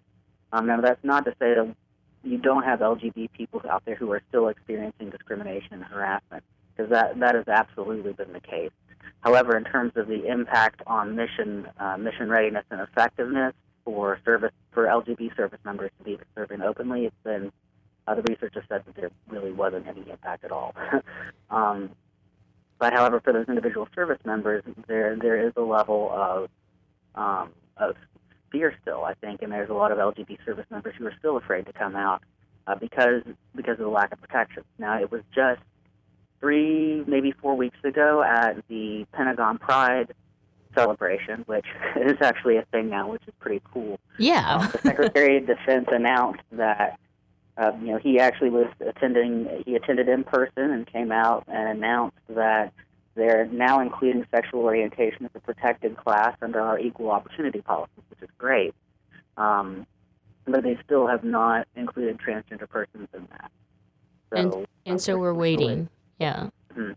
Um, 0.52 0.66
now, 0.66 0.80
that's 0.80 1.02
not 1.02 1.24
to 1.24 1.32
say 1.32 1.54
that 1.54 1.74
you 2.22 2.38
don't 2.38 2.62
have 2.62 2.80
LGBT 2.80 3.32
people 3.32 3.62
out 3.68 3.84
there 3.84 3.94
who 3.94 4.12
are 4.12 4.22
still 4.28 4.48
experiencing 4.48 5.10
discrimination 5.10 5.72
and 5.72 5.84
harassment, 5.84 6.44
because 6.76 6.90
that, 6.90 7.18
that 7.18 7.34
has 7.34 7.48
absolutely 7.48 8.12
been 8.12 8.32
the 8.32 8.40
case. 8.40 8.70
However, 9.20 9.56
in 9.56 9.64
terms 9.64 9.92
of 9.96 10.06
the 10.06 10.26
impact 10.26 10.82
on 10.86 11.14
mission 11.14 11.66
uh, 11.78 11.96
mission 11.98 12.30
readiness 12.30 12.64
and 12.70 12.80
effectiveness 12.80 13.54
for 13.84 14.18
service 14.24 14.52
for 14.72 14.86
LGBT 14.86 15.36
service 15.36 15.58
members 15.64 15.90
to 15.98 16.04
be 16.04 16.18
serving 16.34 16.62
openly, 16.62 17.06
it's 17.06 17.16
been 17.22 17.52
uh, 18.10 18.14
the 18.14 18.22
research 18.22 18.54
has 18.54 18.64
said 18.68 18.82
that 18.86 18.96
there 18.96 19.10
really 19.28 19.52
wasn't 19.52 19.86
any 19.86 20.00
impact 20.10 20.44
at 20.44 20.50
all. 20.50 20.74
um, 21.50 21.90
but 22.78 22.92
however, 22.92 23.20
for 23.20 23.32
those 23.32 23.46
individual 23.48 23.86
service 23.94 24.18
members, 24.24 24.64
there 24.88 25.16
there 25.16 25.46
is 25.46 25.52
a 25.56 25.60
level 25.60 26.10
of 26.12 26.48
um, 27.14 27.50
of 27.76 27.94
fear 28.50 28.74
still, 28.82 29.04
I 29.04 29.14
think, 29.14 29.42
and 29.42 29.52
there's 29.52 29.70
a 29.70 29.74
lot 29.74 29.92
of 29.92 29.98
LGBT 29.98 30.44
service 30.44 30.66
members 30.70 30.94
who 30.98 31.06
are 31.06 31.14
still 31.18 31.36
afraid 31.36 31.66
to 31.66 31.72
come 31.72 31.94
out 31.94 32.22
uh, 32.66 32.74
because 32.74 33.22
because 33.54 33.74
of 33.74 33.84
the 33.84 33.88
lack 33.88 34.12
of 34.12 34.20
protection. 34.20 34.64
Now, 34.78 35.00
it 35.00 35.12
was 35.12 35.22
just 35.34 35.60
three, 36.40 37.04
maybe 37.06 37.32
four 37.32 37.54
weeks 37.54 37.78
ago 37.84 38.22
at 38.22 38.56
the 38.68 39.06
Pentagon 39.12 39.58
Pride 39.58 40.14
celebration, 40.74 41.44
which 41.46 41.66
is 41.96 42.16
actually 42.22 42.56
a 42.56 42.64
thing 42.72 42.88
now, 42.88 43.10
which 43.10 43.22
is 43.28 43.34
pretty 43.38 43.62
cool. 43.72 44.00
Yeah. 44.18 44.68
the 44.72 44.78
Secretary 44.78 45.36
of 45.36 45.46
Defense 45.46 45.86
announced 45.92 46.42
that 46.52 46.98
uh, 47.60 47.72
you 47.80 47.88
know 47.92 47.98
he 47.98 48.18
actually 48.18 48.50
was 48.50 48.66
attending. 48.80 49.62
He 49.66 49.76
attended 49.76 50.08
in 50.08 50.24
person 50.24 50.70
and 50.70 50.86
came 50.86 51.12
out 51.12 51.44
and 51.46 51.68
announced 51.68 52.16
that 52.30 52.72
they're 53.14 53.46
now 53.46 53.80
including 53.80 54.24
sexual 54.30 54.60
orientation 54.60 55.26
as 55.26 55.30
a 55.34 55.40
protected 55.40 55.96
class 55.96 56.36
under 56.40 56.60
our 56.60 56.78
equal 56.78 57.10
opportunity 57.10 57.60
policy, 57.60 57.90
which 58.08 58.22
is 58.22 58.28
great. 58.38 58.74
Um, 59.36 59.86
but 60.46 60.62
they 60.62 60.78
still 60.84 61.06
have 61.06 61.22
not 61.22 61.68
included 61.76 62.18
transgender 62.18 62.68
persons 62.68 63.08
in 63.14 63.28
that. 63.30 63.50
and 64.32 64.52
So, 64.52 64.66
and 64.86 65.00
so 65.00 65.18
we're 65.18 65.34
waiting. 65.34 65.88
Yeah. 66.18 66.48
Mhm. 66.74 66.96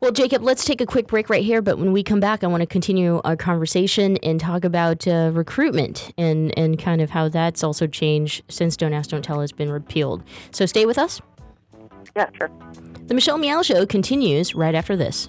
Well, 0.00 0.12
Jacob, 0.12 0.42
let's 0.42 0.64
take 0.64 0.82
a 0.82 0.86
quick 0.86 1.06
break 1.06 1.30
right 1.30 1.42
here. 1.42 1.62
But 1.62 1.78
when 1.78 1.90
we 1.92 2.02
come 2.02 2.20
back, 2.20 2.44
I 2.44 2.48
want 2.48 2.60
to 2.60 2.66
continue 2.66 3.20
our 3.24 3.34
conversation 3.34 4.18
and 4.18 4.38
talk 4.38 4.64
about 4.64 5.08
uh, 5.08 5.30
recruitment 5.32 6.12
and, 6.18 6.56
and 6.58 6.78
kind 6.78 7.00
of 7.00 7.10
how 7.10 7.30
that's 7.30 7.64
also 7.64 7.86
changed 7.86 8.44
since 8.48 8.76
Don't 8.76 8.92
Ask, 8.92 9.10
Don't 9.10 9.22
Tell 9.22 9.40
has 9.40 9.52
been 9.52 9.70
repealed. 9.70 10.22
So 10.50 10.66
stay 10.66 10.84
with 10.84 10.98
us. 10.98 11.22
Yeah, 12.14 12.28
sure. 12.36 12.50
The 13.06 13.14
Michelle 13.14 13.38
Meow 13.38 13.62
Show 13.62 13.86
continues 13.86 14.54
right 14.54 14.74
after 14.74 14.96
this. 14.96 15.28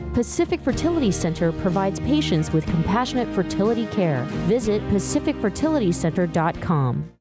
Pacific 0.13 0.59
Fertility 0.59 1.09
Center 1.09 1.53
provides 1.53 2.01
patients 2.01 2.51
with 2.51 2.65
compassionate 2.65 3.33
fertility 3.33 3.85
care. 3.87 4.25
Visit 4.47 4.81
pacificfertilitycenter.com. 4.89 7.11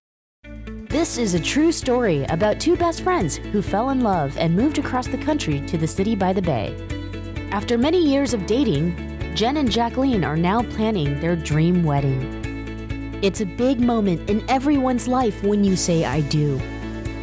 This 0.88 1.18
is 1.18 1.34
a 1.34 1.40
true 1.40 1.70
story 1.70 2.24
about 2.24 2.58
two 2.58 2.76
best 2.76 3.02
friends 3.02 3.36
who 3.36 3.62
fell 3.62 3.90
in 3.90 4.00
love 4.00 4.36
and 4.36 4.56
moved 4.56 4.78
across 4.78 5.06
the 5.06 5.18
country 5.18 5.64
to 5.66 5.78
the 5.78 5.86
city 5.86 6.16
by 6.16 6.32
the 6.32 6.42
bay. 6.42 6.74
After 7.52 7.78
many 7.78 8.04
years 8.04 8.34
of 8.34 8.44
dating, 8.46 8.96
Jen 9.36 9.58
and 9.58 9.70
Jacqueline 9.70 10.24
are 10.24 10.36
now 10.36 10.62
planning 10.62 11.20
their 11.20 11.36
dream 11.36 11.84
wedding. 11.84 13.20
It's 13.22 13.40
a 13.40 13.46
big 13.46 13.78
moment 13.78 14.28
in 14.28 14.42
everyone's 14.50 15.06
life 15.06 15.44
when 15.44 15.62
you 15.62 15.76
say 15.76 16.04
I 16.04 16.22
do, 16.22 16.60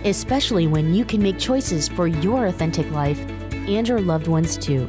especially 0.05 0.67
when 0.67 0.93
you 0.93 1.03
can 1.03 1.21
make 1.21 1.37
choices 1.37 1.89
for 1.89 2.07
your 2.07 2.45
authentic 2.45 2.89
life 2.91 3.19
and 3.51 3.85
your 3.85 3.99
loved 3.99 4.27
ones 4.27 4.57
too. 4.57 4.87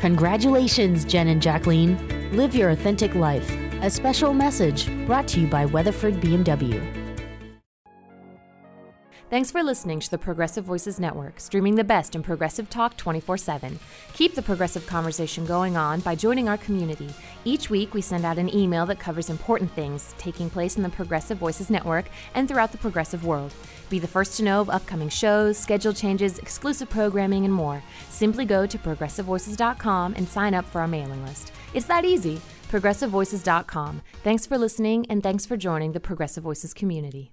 Congratulations, 0.00 1.04
Jen 1.04 1.28
and 1.28 1.42
Jacqueline. 1.42 2.34
Live 2.34 2.54
your 2.54 2.70
authentic 2.70 3.14
life. 3.14 3.54
A 3.82 3.90
special 3.90 4.32
message 4.32 4.88
brought 5.04 5.28
to 5.28 5.40
you 5.40 5.46
by 5.46 5.66
Weatherford 5.66 6.14
BMW. 6.22 6.80
Thanks 9.28 9.50
for 9.50 9.62
listening 9.62 10.00
to 10.00 10.10
the 10.10 10.16
Progressive 10.16 10.64
Voices 10.64 10.98
Network, 10.98 11.38
streaming 11.38 11.74
the 11.74 11.84
best 11.84 12.16
in 12.16 12.22
progressive 12.22 12.70
talk 12.70 12.96
24 12.96 13.36
7. 13.36 13.78
Keep 14.14 14.34
the 14.34 14.42
progressive 14.42 14.86
conversation 14.86 15.44
going 15.44 15.76
on 15.76 16.00
by 16.00 16.14
joining 16.14 16.48
our 16.48 16.56
community. 16.56 17.10
Each 17.44 17.68
week, 17.68 17.92
we 17.92 18.00
send 18.00 18.24
out 18.24 18.38
an 18.38 18.52
email 18.56 18.86
that 18.86 18.98
covers 18.98 19.28
important 19.28 19.70
things 19.72 20.14
taking 20.16 20.48
place 20.48 20.78
in 20.78 20.82
the 20.82 20.88
Progressive 20.88 21.36
Voices 21.36 21.68
Network 21.68 22.06
and 22.34 22.48
throughout 22.48 22.72
the 22.72 22.78
progressive 22.78 23.26
world. 23.26 23.52
Be 23.90 23.98
the 23.98 24.06
first 24.06 24.36
to 24.36 24.44
know 24.44 24.60
of 24.60 24.70
upcoming 24.70 25.08
shows, 25.10 25.58
schedule 25.58 25.92
changes, 25.92 26.38
exclusive 26.38 26.88
programming, 26.88 27.44
and 27.44 27.52
more. 27.52 27.82
Simply 28.08 28.46
go 28.46 28.64
to 28.64 28.78
progressivevoices.com 28.78 30.14
and 30.16 30.26
sign 30.26 30.54
up 30.54 30.64
for 30.64 30.80
our 30.80 30.88
mailing 30.88 31.22
list. 31.26 31.52
It's 31.74 31.86
that 31.86 32.04
easy. 32.04 32.40
ProgressiveVoices.com. 32.70 34.02
Thanks 34.22 34.46
for 34.46 34.56
listening, 34.56 35.06
and 35.10 35.22
thanks 35.24 35.44
for 35.44 35.56
joining 35.56 35.90
the 35.90 35.98
Progressive 35.98 36.44
Voices 36.44 36.72
community. 36.72 37.32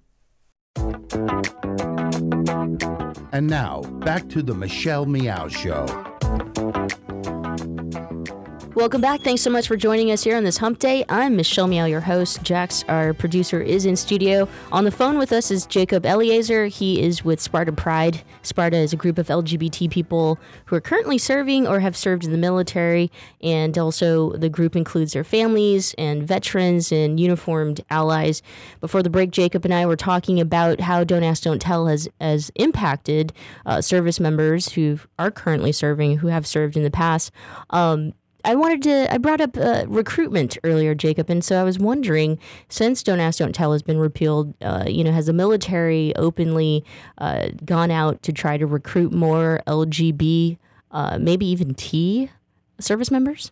And 3.32 3.46
now, 3.46 3.82
back 4.00 4.28
to 4.30 4.42
the 4.42 4.54
Michelle 4.54 5.06
Meow 5.06 5.46
Show. 5.46 5.86
Welcome 8.74 9.00
back. 9.00 9.22
Thanks 9.22 9.42
so 9.42 9.50
much 9.50 9.66
for 9.66 9.76
joining 9.76 10.12
us 10.12 10.22
here 10.22 10.36
on 10.36 10.44
this 10.44 10.58
hump 10.58 10.78
day. 10.78 11.02
I'm 11.08 11.34
Michelle 11.34 11.66
Meow, 11.66 11.86
your 11.86 12.02
host. 12.02 12.42
Jax, 12.42 12.84
our 12.86 13.14
producer, 13.14 13.60
is 13.60 13.86
in 13.86 13.96
studio. 13.96 14.46
On 14.70 14.84
the 14.84 14.90
phone 14.90 15.18
with 15.18 15.32
us 15.32 15.50
is 15.50 15.66
Jacob 15.66 16.04
Eleazer. 16.04 16.66
He 16.66 17.00
is 17.02 17.24
with 17.24 17.40
Sparta 17.40 17.72
Pride. 17.72 18.22
Sparta 18.42 18.76
is 18.76 18.92
a 18.92 18.96
group 18.96 19.16
of 19.18 19.28
LGBT 19.28 19.90
people 19.90 20.38
who 20.66 20.76
are 20.76 20.82
currently 20.82 21.16
serving 21.16 21.66
or 21.66 21.80
have 21.80 21.96
served 21.96 22.24
in 22.24 22.30
the 22.30 22.38
military. 22.38 23.10
And 23.42 23.76
also, 23.76 24.32
the 24.32 24.50
group 24.50 24.76
includes 24.76 25.14
their 25.14 25.24
families 25.24 25.94
and 25.96 26.22
veterans 26.22 26.92
and 26.92 27.18
uniformed 27.18 27.80
allies. 27.88 28.42
Before 28.80 29.02
the 29.02 29.10
break, 29.10 29.30
Jacob 29.30 29.64
and 29.64 29.74
I 29.74 29.86
were 29.86 29.96
talking 29.96 30.38
about 30.38 30.82
how 30.82 31.04
Don't 31.04 31.24
Ask, 31.24 31.42
Don't 31.42 31.60
Tell 31.60 31.86
has, 31.86 32.06
has 32.20 32.52
impacted 32.54 33.32
uh, 33.64 33.80
service 33.80 34.20
members 34.20 34.74
who 34.74 35.00
are 35.18 35.30
currently 35.30 35.72
serving, 35.72 36.18
who 36.18 36.28
have 36.28 36.46
served 36.46 36.76
in 36.76 36.84
the 36.84 36.90
past. 36.90 37.32
Um, 37.70 38.12
I 38.44 38.54
wanted 38.54 38.82
to. 38.84 39.12
I 39.12 39.18
brought 39.18 39.40
up 39.40 39.56
uh, 39.56 39.84
recruitment 39.88 40.58
earlier, 40.62 40.94
Jacob, 40.94 41.28
and 41.28 41.44
so 41.44 41.60
I 41.60 41.64
was 41.64 41.78
wondering, 41.78 42.38
since 42.68 43.02
"Don't 43.02 43.20
Ask, 43.20 43.38
Don't 43.38 43.54
Tell" 43.54 43.72
has 43.72 43.82
been 43.82 43.98
repealed, 43.98 44.54
uh, 44.62 44.84
you 44.86 45.02
know, 45.02 45.12
has 45.12 45.26
the 45.26 45.32
military 45.32 46.14
openly 46.16 46.84
uh, 47.18 47.48
gone 47.64 47.90
out 47.90 48.22
to 48.22 48.32
try 48.32 48.56
to 48.56 48.66
recruit 48.66 49.12
more 49.12 49.60
LGB, 49.66 50.56
uh, 50.92 51.18
maybe 51.20 51.46
even 51.46 51.74
T 51.74 52.30
service 52.78 53.10
members? 53.10 53.50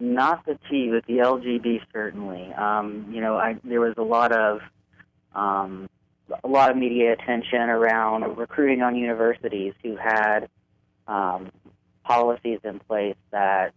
Not 0.00 0.44
the 0.46 0.58
T, 0.68 0.90
but 0.90 1.06
the 1.06 1.18
LGB 1.18 1.80
certainly. 1.92 2.52
Um, 2.54 3.06
you 3.10 3.20
know, 3.20 3.36
I, 3.36 3.56
there 3.62 3.80
was 3.80 3.94
a 3.96 4.02
lot 4.02 4.32
of 4.32 4.60
um, 5.34 5.88
a 6.42 6.48
lot 6.48 6.70
of 6.70 6.76
media 6.76 7.12
attention 7.12 7.60
around 7.60 8.36
recruiting 8.36 8.82
on 8.82 8.96
universities 8.96 9.74
who 9.82 9.96
had 9.96 10.48
um, 11.06 11.50
policies 12.04 12.60
in 12.64 12.80
place 12.80 13.16
that 13.30 13.72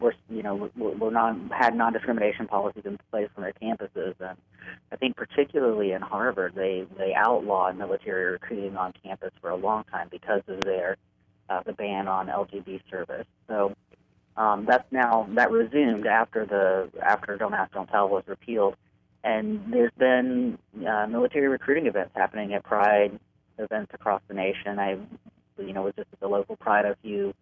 were 0.00 0.14
you 0.28 0.42
know 0.42 0.70
were, 0.76 0.90
were 0.90 1.10
non 1.10 1.50
had 1.50 1.74
non 1.74 1.92
discrimination 1.92 2.46
policies 2.46 2.84
in 2.84 2.98
place 3.10 3.28
on 3.36 3.42
their 3.42 3.52
campuses, 3.52 4.14
and 4.20 4.36
I 4.92 4.96
think 4.96 5.16
particularly 5.16 5.92
in 5.92 6.02
Harvard, 6.02 6.54
they 6.54 6.86
they 6.96 7.14
outlawed 7.14 7.76
military 7.78 8.32
recruiting 8.32 8.76
on 8.76 8.92
campus 9.02 9.32
for 9.40 9.50
a 9.50 9.56
long 9.56 9.84
time 9.84 10.08
because 10.10 10.42
of 10.48 10.60
their 10.60 10.96
uh, 11.48 11.62
the 11.64 11.72
ban 11.72 12.08
on 12.08 12.26
LGB 12.26 12.80
service. 12.90 13.26
So 13.46 13.74
um, 14.36 14.66
that's 14.66 14.90
now 14.92 15.28
that 15.34 15.50
resumed 15.50 16.06
after 16.06 16.44
the 16.44 16.90
after 17.02 17.36
Don't 17.36 17.54
Ask 17.54 17.72
Don't 17.72 17.88
Tell 17.88 18.08
was 18.08 18.24
repealed, 18.26 18.76
and 19.24 19.72
there's 19.72 19.92
been 19.98 20.58
uh, 20.86 21.06
military 21.06 21.48
recruiting 21.48 21.86
events 21.86 22.12
happening 22.14 22.52
at 22.54 22.62
Pride 22.62 23.18
events 23.58 23.92
across 23.94 24.22
the 24.28 24.34
nation. 24.34 24.78
I 24.78 24.98
you 25.58 25.72
know 25.72 25.82
was 25.82 25.94
just 25.96 26.08
at 26.12 26.20
the 26.20 26.28
local 26.28 26.56
Pride 26.56 26.84
a 26.84 26.96
few 27.02 27.34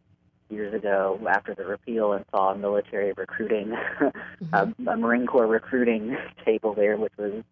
years 0.49 0.75
ago 0.75 1.21
after 1.29 1.55
the 1.55 1.65
repeal 1.65 2.13
and 2.13 2.25
saw 2.31 2.53
a 2.53 2.59
military 2.59 3.13
recruiting, 3.13 3.69
mm-hmm. 4.01 4.55
a, 4.89 4.93
a, 4.93 4.97
Marine 4.97 5.27
Corps 5.27 5.47
recruiting 5.47 6.17
table 6.45 6.75
there, 6.75 6.97
which 6.97 7.13
was 7.19 7.43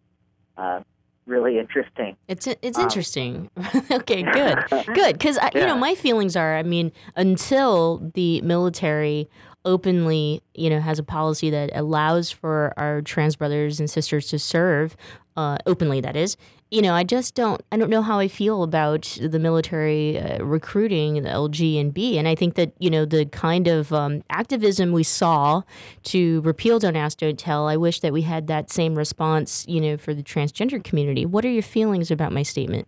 uh, 0.57 0.81
really 1.25 1.59
interesting. 1.59 2.15
It's 2.27 2.47
it's 2.47 2.77
um, 2.77 2.83
interesting. 2.83 3.49
okay, 3.91 4.23
good, 4.23 4.59
good. 4.93 5.13
Because 5.13 5.37
yeah. 5.37 5.49
you 5.53 5.65
know, 5.65 5.77
my 5.77 5.95
feelings 5.95 6.35
are, 6.35 6.57
I 6.57 6.63
mean, 6.63 6.91
until 7.15 8.11
the 8.13 8.41
military 8.41 9.29
openly, 9.65 10.41
you 10.53 10.69
know, 10.69 10.79
has 10.79 10.99
a 10.99 11.03
policy 11.03 11.49
that 11.49 11.71
allows 11.73 12.31
for 12.31 12.73
our 12.77 13.01
trans 13.01 13.35
brothers 13.35 13.79
and 13.79 13.89
sisters 13.89 14.27
to 14.29 14.39
serve 14.39 14.95
uh, 15.35 15.57
openly. 15.65 15.99
That 15.99 16.15
is, 16.15 16.37
you 16.71 16.81
know, 16.81 16.93
I 16.93 17.03
just 17.03 17.35
don't 17.35 17.61
I 17.71 17.77
don't 17.77 17.89
know 17.89 18.01
how 18.01 18.19
I 18.19 18.27
feel 18.27 18.63
about 18.63 19.17
the 19.21 19.39
military 19.39 20.19
uh, 20.19 20.43
recruiting 20.43 21.21
the 21.23 21.29
LG 21.29 21.79
and 21.79 21.93
B, 21.93 22.17
and 22.17 22.27
I 22.27 22.35
think 22.35 22.55
that 22.55 22.73
you 22.79 22.89
know 22.89 23.05
the 23.05 23.25
kind 23.25 23.67
of 23.67 23.91
um, 23.91 24.23
activism 24.29 24.91
we 24.91 25.03
saw 25.03 25.63
to 26.03 26.41
repeal 26.41 26.79
Don't 26.79 26.95
Ask, 26.95 27.17
Don't 27.17 27.37
Tell. 27.37 27.67
I 27.67 27.77
wish 27.77 27.99
that 27.99 28.13
we 28.13 28.21
had 28.21 28.47
that 28.47 28.71
same 28.71 28.95
response, 28.95 29.65
you 29.67 29.81
know, 29.81 29.97
for 29.97 30.13
the 30.13 30.23
transgender 30.23 30.83
community. 30.83 31.25
What 31.25 31.43
are 31.45 31.49
your 31.49 31.63
feelings 31.63 32.11
about 32.11 32.31
my 32.31 32.43
statement? 32.43 32.87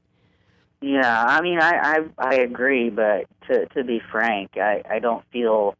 Yeah, 0.82 1.24
I 1.28 1.42
mean, 1.42 1.60
I 1.60 1.72
I, 1.72 2.00
I 2.18 2.36
agree, 2.36 2.90
but 2.90 3.26
to 3.48 3.66
to 3.68 3.84
be 3.84 4.02
frank, 4.12 4.58
I 4.58 4.84
I 4.90 5.00
don't 5.00 5.24
feel 5.32 5.76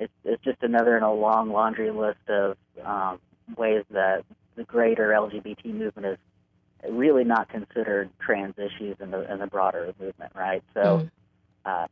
it's 0.00 0.12
it's 0.24 0.42
just 0.42 0.62
another 0.62 0.96
in 0.96 1.02
a 1.02 1.12
long 1.12 1.50
laundry 1.50 1.90
list 1.90 2.28
of 2.28 2.56
um, 2.84 3.20
ways 3.56 3.84
that 3.90 4.24
the 4.56 4.64
greater 4.64 5.08
LGBT 5.10 5.66
movement 5.66 6.06
is 6.06 6.18
really 6.90 7.24
not 7.24 7.48
considered 7.50 8.10
trans 8.18 8.54
issues 8.58 8.96
in 9.00 9.10
the 9.10 9.30
in 9.30 9.38
the 9.38 9.46
broader 9.46 9.94
movement, 10.00 10.32
right? 10.34 10.64
So, 10.74 10.80
mm. 10.80 11.10
uh, 11.64 11.86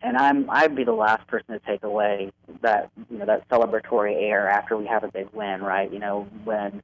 and 0.00 0.16
I'm 0.16 0.48
I'd 0.48 0.74
be 0.74 0.84
the 0.84 0.92
last 0.92 1.26
person 1.26 1.52
to 1.52 1.60
take 1.60 1.84
away 1.84 2.32
that 2.62 2.90
you 3.10 3.18
know 3.18 3.26
that 3.26 3.48
celebratory 3.50 4.22
air 4.22 4.48
after 4.48 4.76
we 4.76 4.86
have 4.86 5.04
a 5.04 5.08
big 5.08 5.28
win, 5.32 5.62
right? 5.62 5.92
You 5.92 5.98
know 5.98 6.26
when 6.44 6.82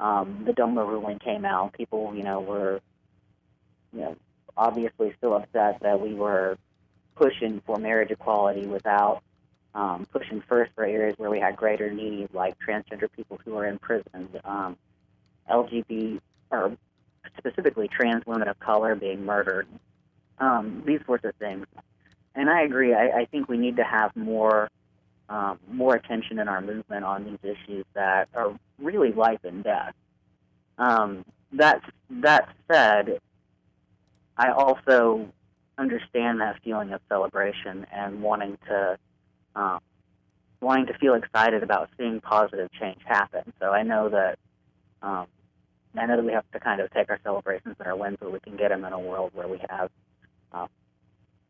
um, 0.00 0.42
the 0.44 0.52
DOMA 0.52 0.84
ruling 0.84 1.20
came 1.20 1.44
out, 1.44 1.72
people 1.74 2.12
you 2.14 2.24
know 2.24 2.40
were 2.40 2.80
you 3.92 4.00
know 4.00 4.16
obviously 4.56 5.14
still 5.18 5.36
upset 5.36 5.78
that 5.82 6.00
we 6.00 6.12
were 6.12 6.58
pushing 7.14 7.62
for 7.64 7.78
marriage 7.78 8.10
equality 8.10 8.66
without 8.66 9.22
um, 9.76 10.06
pushing 10.10 10.42
first 10.48 10.72
for 10.74 10.84
areas 10.84 11.14
where 11.18 11.30
we 11.30 11.38
had 11.38 11.54
greater 11.54 11.92
need, 11.92 12.30
like 12.32 12.56
transgender 12.66 13.12
people 13.14 13.38
who 13.44 13.56
are 13.58 13.66
in 13.66 13.78
um, 14.44 14.76
LGBT, 15.50 16.18
or 16.50 16.76
specifically 17.36 17.86
trans 17.86 18.24
women 18.24 18.48
of 18.48 18.58
color 18.58 18.94
being 18.94 19.24
murdered, 19.24 19.68
um, 20.38 20.82
these 20.86 21.00
sorts 21.04 21.26
of 21.26 21.34
things. 21.34 21.66
And 22.34 22.48
I 22.48 22.62
agree. 22.62 22.94
I, 22.94 23.20
I 23.20 23.24
think 23.26 23.48
we 23.48 23.58
need 23.58 23.76
to 23.76 23.84
have 23.84 24.16
more 24.16 24.70
um, 25.28 25.58
more 25.70 25.96
attention 25.96 26.38
in 26.38 26.46
our 26.48 26.60
movement 26.60 27.04
on 27.04 27.24
these 27.24 27.38
issues 27.42 27.84
that 27.94 28.28
are 28.32 28.56
really 28.78 29.12
life 29.12 29.40
and 29.44 29.62
death. 29.62 29.92
Um, 30.78 31.24
that 31.52 31.82
that 32.08 32.48
said, 32.70 33.18
I 34.38 34.52
also 34.52 35.28
understand 35.76 36.40
that 36.40 36.60
feeling 36.62 36.92
of 36.92 37.00
celebration 37.08 37.86
and 37.92 38.22
wanting 38.22 38.56
to 38.68 38.98
um, 39.56 39.80
wanting 40.60 40.86
to 40.86 40.94
feel 40.94 41.14
excited 41.14 41.64
about 41.64 41.90
seeing 41.98 42.20
positive 42.20 42.70
change 42.78 43.00
happen. 43.04 43.52
So 43.60 43.70
I 43.70 43.82
know 43.82 44.08
that 44.10 44.38
um, 45.02 45.26
I 45.98 46.06
know 46.06 46.16
that 46.16 46.24
we 46.24 46.32
have 46.32 46.48
to 46.52 46.60
kind 46.60 46.80
of 46.80 46.90
take 46.92 47.10
our 47.10 47.18
celebrations 47.24 47.76
and 47.78 47.88
our 47.88 47.96
wins 47.96 48.18
where 48.20 48.30
we 48.30 48.40
can 48.40 48.56
get 48.56 48.68
them 48.68 48.84
in 48.84 48.92
a 48.92 48.98
world 48.98 49.30
where 49.34 49.48
we 49.48 49.60
have 49.68 49.90
um, 50.52 50.68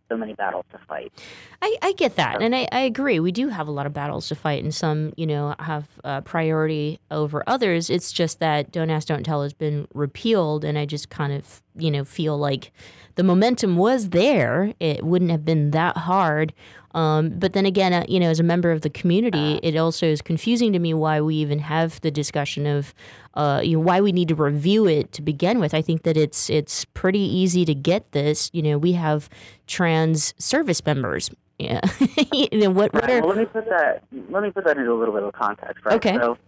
so 0.08 0.16
many 0.16 0.34
battles 0.34 0.64
to 0.70 0.78
fight. 0.86 1.12
I, 1.60 1.76
I 1.82 1.92
get 1.92 2.14
that, 2.16 2.40
and 2.40 2.54
I, 2.54 2.68
I 2.70 2.80
agree. 2.80 3.18
We 3.18 3.32
do 3.32 3.48
have 3.48 3.66
a 3.66 3.72
lot 3.72 3.86
of 3.86 3.92
battles 3.92 4.28
to 4.28 4.36
fight, 4.36 4.62
and 4.62 4.72
some, 4.72 5.12
you 5.16 5.26
know, 5.26 5.56
have 5.58 5.88
uh, 6.04 6.20
priority 6.20 7.00
over 7.10 7.42
others. 7.46 7.90
It's 7.90 8.12
just 8.12 8.38
that 8.38 8.70
Don't 8.70 8.90
Ask, 8.90 9.08
Don't 9.08 9.24
Tell 9.24 9.42
has 9.42 9.52
been 9.52 9.88
repealed, 9.94 10.64
and 10.64 10.78
I 10.78 10.86
just 10.86 11.10
kind 11.10 11.32
of, 11.32 11.60
you 11.74 11.90
know, 11.90 12.04
feel 12.04 12.38
like 12.38 12.70
the 13.16 13.24
momentum 13.24 13.76
was 13.76 14.10
there. 14.10 14.74
It 14.78 15.04
wouldn't 15.04 15.32
have 15.32 15.44
been 15.44 15.72
that 15.72 15.96
hard 15.96 16.52
Um, 16.96 17.28
but 17.28 17.52
then 17.52 17.66
again, 17.66 17.92
uh, 17.92 18.06
you 18.08 18.18
know, 18.18 18.30
as 18.30 18.40
a 18.40 18.42
member 18.42 18.72
of 18.72 18.80
the 18.80 18.88
community, 18.88 19.60
it 19.62 19.76
also 19.76 20.06
is 20.06 20.22
confusing 20.22 20.72
to 20.72 20.78
me 20.78 20.94
why 20.94 21.20
we 21.20 21.34
even 21.36 21.58
have 21.58 22.00
the 22.00 22.10
discussion 22.10 22.66
of, 22.66 22.94
uh, 23.34 23.60
you 23.62 23.76
know, 23.76 23.82
why 23.82 24.00
we 24.00 24.12
need 24.12 24.28
to 24.28 24.34
review 24.34 24.88
it 24.88 25.12
to 25.12 25.20
begin 25.20 25.60
with. 25.60 25.74
I 25.74 25.82
think 25.82 26.04
that 26.04 26.16
it's 26.16 26.48
it's 26.48 26.86
pretty 26.86 27.20
easy 27.20 27.66
to 27.66 27.74
get 27.74 28.10
this. 28.12 28.48
You 28.54 28.62
know, 28.62 28.78
we 28.78 28.92
have 28.92 29.28
trans 29.66 30.32
service 30.38 30.84
members. 30.86 31.30
Yeah, 31.58 31.82
you 32.32 32.48
know 32.52 32.70
what? 32.70 32.94
What 32.94 33.02
Right, 33.02 33.16
are 33.16 33.20
well, 33.20 33.28
let 33.28 33.38
me 33.38 33.44
put 33.44 33.66
that. 33.66 34.02
Let 34.30 34.42
me 34.42 34.50
put 34.50 34.64
that 34.64 34.78
into 34.78 34.90
a 34.90 34.94
little 34.94 35.14
bit 35.14 35.22
of 35.22 35.34
context, 35.34 35.84
right? 35.84 35.96
Okay. 35.96 36.14
So, 36.14 36.38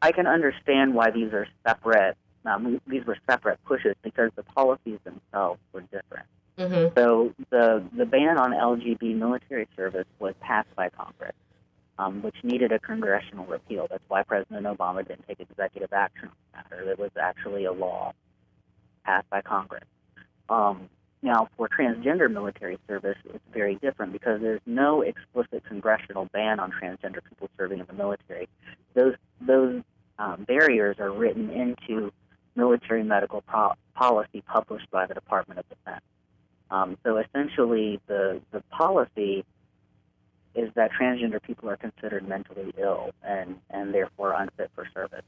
I 0.00 0.12
can 0.12 0.26
understand 0.26 0.94
why 0.94 1.10
these 1.10 1.34
are 1.34 1.46
separate. 1.66 2.16
Um, 2.46 2.80
these 2.86 3.04
were 3.04 3.18
separate 3.28 3.62
pushes 3.66 3.94
because 4.02 4.30
the 4.36 4.42
policies 4.42 5.00
themselves 5.04 5.60
were 5.74 5.82
different. 5.82 6.24
Mhm. 6.58 6.94
So 6.96 7.34
the 7.50 7.84
the 7.92 8.06
ban 8.06 8.38
on 8.38 8.52
LGB 8.52 9.14
military 9.14 9.68
service 9.76 10.06
was 10.18 10.34
passed 10.40 10.74
by 10.76 10.90
Congress, 10.90 11.36
um, 11.98 12.22
which 12.22 12.36
needed 12.42 12.72
a 12.72 12.80
congressional 12.80 13.46
repeal. 13.46 13.86
That's 13.88 14.04
why 14.08 14.24
President 14.24 14.66
Obama 14.66 15.06
didn't 15.06 15.26
take 15.28 15.40
executive 15.40 15.92
action 15.92 16.28
on 16.28 16.34
the 16.52 16.76
matter. 16.76 16.90
It 16.90 16.98
was 16.98 17.12
actually 17.20 17.64
a 17.66 17.72
law 17.72 18.12
passed 19.04 19.30
by 19.30 19.40
Congress. 19.42 19.84
Um, 20.48 20.88
now, 21.22 21.48
for 21.56 21.68
transgender 21.68 22.30
military 22.30 22.78
service, 22.88 23.18
it's 23.24 23.44
very 23.52 23.76
different 23.76 24.12
because 24.12 24.40
there's 24.40 24.60
no 24.66 25.02
explicit 25.02 25.64
congressional 25.64 26.26
ban 26.32 26.60
on 26.60 26.72
transgender 26.72 27.22
people 27.28 27.48
serving 27.56 27.80
in 27.80 27.86
the 27.86 27.92
military. 27.92 28.48
Those 28.94 29.14
those 29.40 29.82
um, 30.18 30.44
barriers 30.44 30.98
are 30.98 31.12
written 31.12 31.50
into 31.50 32.12
military 32.56 33.04
medical 33.04 33.42
pro- 33.42 33.74
policy 33.94 34.42
published 34.42 34.90
by 34.90 35.06
the 35.06 35.14
Department 35.14 35.60
of 35.60 35.68
Defense. 35.68 36.02
Um, 36.70 36.96
so 37.04 37.18
essentially, 37.18 38.00
the 38.06 38.40
the 38.50 38.60
policy 38.70 39.44
is 40.54 40.70
that 40.74 40.90
transgender 40.92 41.42
people 41.42 41.70
are 41.70 41.76
considered 41.76 42.26
mentally 42.28 42.72
ill 42.78 43.10
and 43.22 43.56
and 43.70 43.94
therefore 43.94 44.32
unfit 44.32 44.70
for 44.74 44.86
service. 44.92 45.24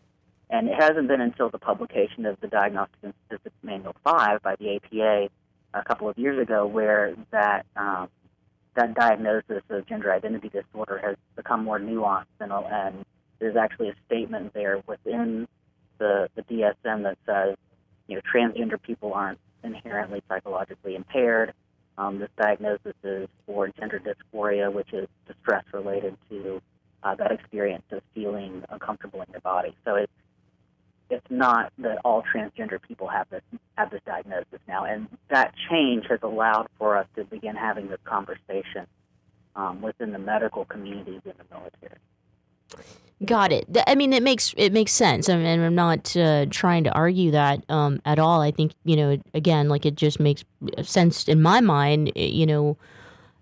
And 0.51 0.69
it 0.69 0.75
hasn't 0.75 1.07
been 1.07 1.21
until 1.21 1.49
the 1.49 1.59
publication 1.59 2.27
of 2.27 2.41
the 2.41 2.49
Diagnostic 2.49 2.99
and 3.05 3.15
Statistics 3.27 3.55
Manual 3.63 3.95
5 4.03 4.43
by 4.43 4.57
the 4.57 4.77
APA 4.77 5.29
a 5.73 5.85
couple 5.85 6.09
of 6.09 6.19
years 6.19 6.43
ago 6.43 6.67
where 6.67 7.15
that 7.31 7.67
um, 7.77 8.09
that 8.75 8.95
diagnosis 8.95 9.63
of 9.69 9.87
gender 9.87 10.13
identity 10.13 10.49
disorder 10.49 10.99
has 10.99 11.17
become 11.37 11.65
more 11.65 11.79
nuanced 11.79 12.27
and, 12.41 12.53
and 12.53 13.05
there's 13.39 13.57
actually 13.57 13.89
a 13.89 13.95
statement 14.07 14.53
there 14.53 14.83
within 14.87 15.49
the, 15.99 16.29
the 16.35 16.43
DSM 16.43 17.03
that 17.03 17.19
says, 17.27 17.57
you 18.07 18.17
know, 18.17 18.23
transgender 18.33 18.81
people 18.81 19.13
aren't 19.13 19.39
inherently 19.63 20.23
psychologically 20.29 20.95
impaired. 20.95 21.53
Um, 21.99 22.19
this 22.19 22.31
diagnosis 22.39 22.95
is 23.05 23.29
for 23.47 23.69
gender 23.69 24.01
dysphoria, 24.01 24.73
which 24.73 24.93
is 24.93 25.09
distress 25.27 25.65
related 25.73 26.17
to 26.31 26.63
uh, 27.03 27.15
that 27.17 27.33
experience 27.33 27.85
of 27.91 28.03
feeling 28.15 28.63
uncomfortable 28.71 29.23
in 29.23 29.27
your 29.33 29.41
body. 29.41 29.77
So 29.85 29.97
it's 29.97 30.13
it's 31.11 31.27
not 31.29 31.73
that 31.79 31.99
all 32.05 32.23
transgender 32.23 32.81
people 32.81 33.09
have 33.09 33.29
this 33.31 33.43
have 33.77 33.91
this 33.91 34.01
diagnosis 34.07 34.61
now, 34.69 34.85
and 34.85 35.09
that 35.29 35.53
change 35.69 36.07
has 36.09 36.21
allowed 36.23 36.69
for 36.79 36.97
us 36.97 37.07
to 37.17 37.25
begin 37.25 37.57
having 37.57 37.89
this 37.89 37.99
conversation 38.05 38.87
um, 39.57 39.83
within 39.83 40.13
the 40.13 40.19
medical 40.19 40.65
communities 40.65 41.21
in 41.25 41.33
the 41.37 41.55
military. 41.55 41.99
Got 43.23 43.53
it. 43.53 43.67
I 43.87 43.95
mean, 43.97 44.15
it 44.15 44.23
makes 44.23 44.55
it 44.57 44.73
makes 44.73 44.93
sense. 44.93 45.29
I 45.29 45.37
mean, 45.37 45.61
I'm 45.61 45.75
not 45.75 46.17
uh, 46.17 46.47
trying 46.49 46.85
to 46.85 46.91
argue 46.93 47.31
that 47.33 47.63
um, 47.71 48.01
at 48.07 48.19
all. 48.19 48.41
I 48.41 48.51
think 48.51 48.73
you 48.85 48.97
know, 48.97 49.19
again, 49.35 49.69
like 49.69 49.85
it 49.85 49.95
just 49.95 50.19
makes 50.21 50.43
sense 50.83 51.29
in 51.29 51.43
my 51.43 51.61
mind. 51.61 52.13
eh, 52.17 52.27
You 52.29 52.47
know, 52.47 52.79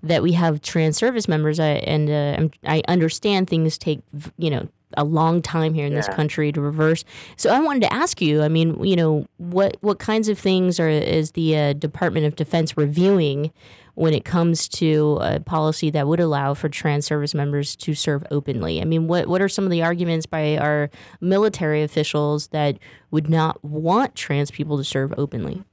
that 0.03 0.21
we 0.21 0.33
have 0.33 0.63
trans 0.63 0.97
service 0.97 1.29
members, 1.29 1.61
I, 1.61 1.69
and 1.87 2.11
uh, 2.11 2.35
I'm, 2.39 2.51
I 2.65 2.83
understand 2.89 3.49
things 3.49 3.79
take 3.79 4.01
you 4.37 4.51
know 4.51 4.69
a 4.97 5.05
long 5.05 5.43
time 5.43 5.75
here 5.75 5.87
in 5.87 5.95
this 5.95 6.09
country 6.17 6.51
to 6.51 6.61
reverse. 6.61 7.05
So 7.37 7.51
I 7.51 7.61
wanted 7.61 7.83
to 7.83 7.93
ask 7.93 8.21
you. 8.21 8.43
I 8.43 8.49
mean, 8.49 8.83
you 8.83 8.97
know, 8.97 9.27
what 9.37 9.77
what 9.81 10.01
kinds 10.01 10.29
of 10.29 10.41
things 10.41 10.81
are 10.81 10.89
is 10.89 11.33
the 11.33 11.57
uh, 11.57 11.73
Department 11.75 12.27
of 12.27 12.35
Defense 12.35 12.77
reviewing 12.77 13.53
when 13.99 14.15
it 14.15 14.25
comes 14.25 14.69
to 14.69 15.19
a 15.21 15.41
policy 15.41 15.91
that 15.91 16.07
would 16.07 16.21
allow 16.21 16.55
for 16.55 16.69
trans 16.69 17.05
service 17.05 17.35
members 17.35 17.75
to 17.75 17.95
serve 17.95 18.25
openly? 18.31 18.81
I 18.81 18.85
mean, 18.85 19.09
what 19.09 19.27
what 19.27 19.43
are 19.43 19.49
some 19.49 19.65
of 19.65 19.71
the 19.71 19.83
arguments 19.83 20.25
by 20.25 20.57
our 20.57 20.89
military 21.21 21.83
officials 21.83 22.49
that 22.49 22.79
would 23.11 23.29
not 23.29 23.63
want 23.65 24.15
trans 24.15 24.53
people 24.53 24.77
to 24.79 24.85
serve 24.85 25.13
openly? 25.19 25.65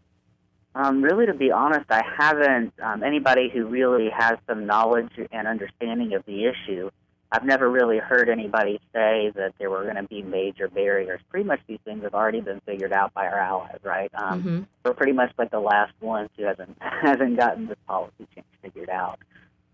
Um, 0.73 1.03
really, 1.03 1.27
to 1.27 1.33
be 1.33 1.51
honest, 1.51 1.85
I 1.89 2.01
haven't. 2.17 2.73
Um, 2.81 3.03
anybody 3.03 3.49
who 3.53 3.67
really 3.67 4.09
has 4.09 4.37
some 4.47 4.65
knowledge 4.65 5.11
and 5.31 5.47
understanding 5.47 6.13
of 6.15 6.25
the 6.25 6.45
issue, 6.45 6.89
I've 7.31 7.43
never 7.43 7.69
really 7.69 7.97
heard 7.97 8.29
anybody 8.29 8.79
say 8.93 9.31
that 9.35 9.53
there 9.57 9.69
were 9.69 9.83
going 9.83 9.95
to 9.95 10.03
be 10.03 10.21
major 10.21 10.67
barriers. 10.67 11.19
Pretty 11.29 11.45
much 11.45 11.59
these 11.67 11.79
things 11.83 12.03
have 12.03 12.13
already 12.13 12.39
been 12.39 12.61
figured 12.61 12.93
out 12.93 13.13
by 13.13 13.25
our 13.27 13.39
allies, 13.39 13.79
right? 13.83 14.11
Um, 14.13 14.43
Mhm. 14.43 14.67
We're 14.83 14.93
pretty 14.93 15.11
much 15.13 15.33
like 15.37 15.49
the 15.51 15.59
last 15.59 15.93
ones 16.01 16.29
who 16.37 16.43
hasn't 16.43 16.77
hasn't 16.81 17.37
gotten 17.37 17.67
this 17.67 17.77
policy 17.87 18.27
change 18.33 18.47
figured 18.61 18.89
out. 18.89 19.19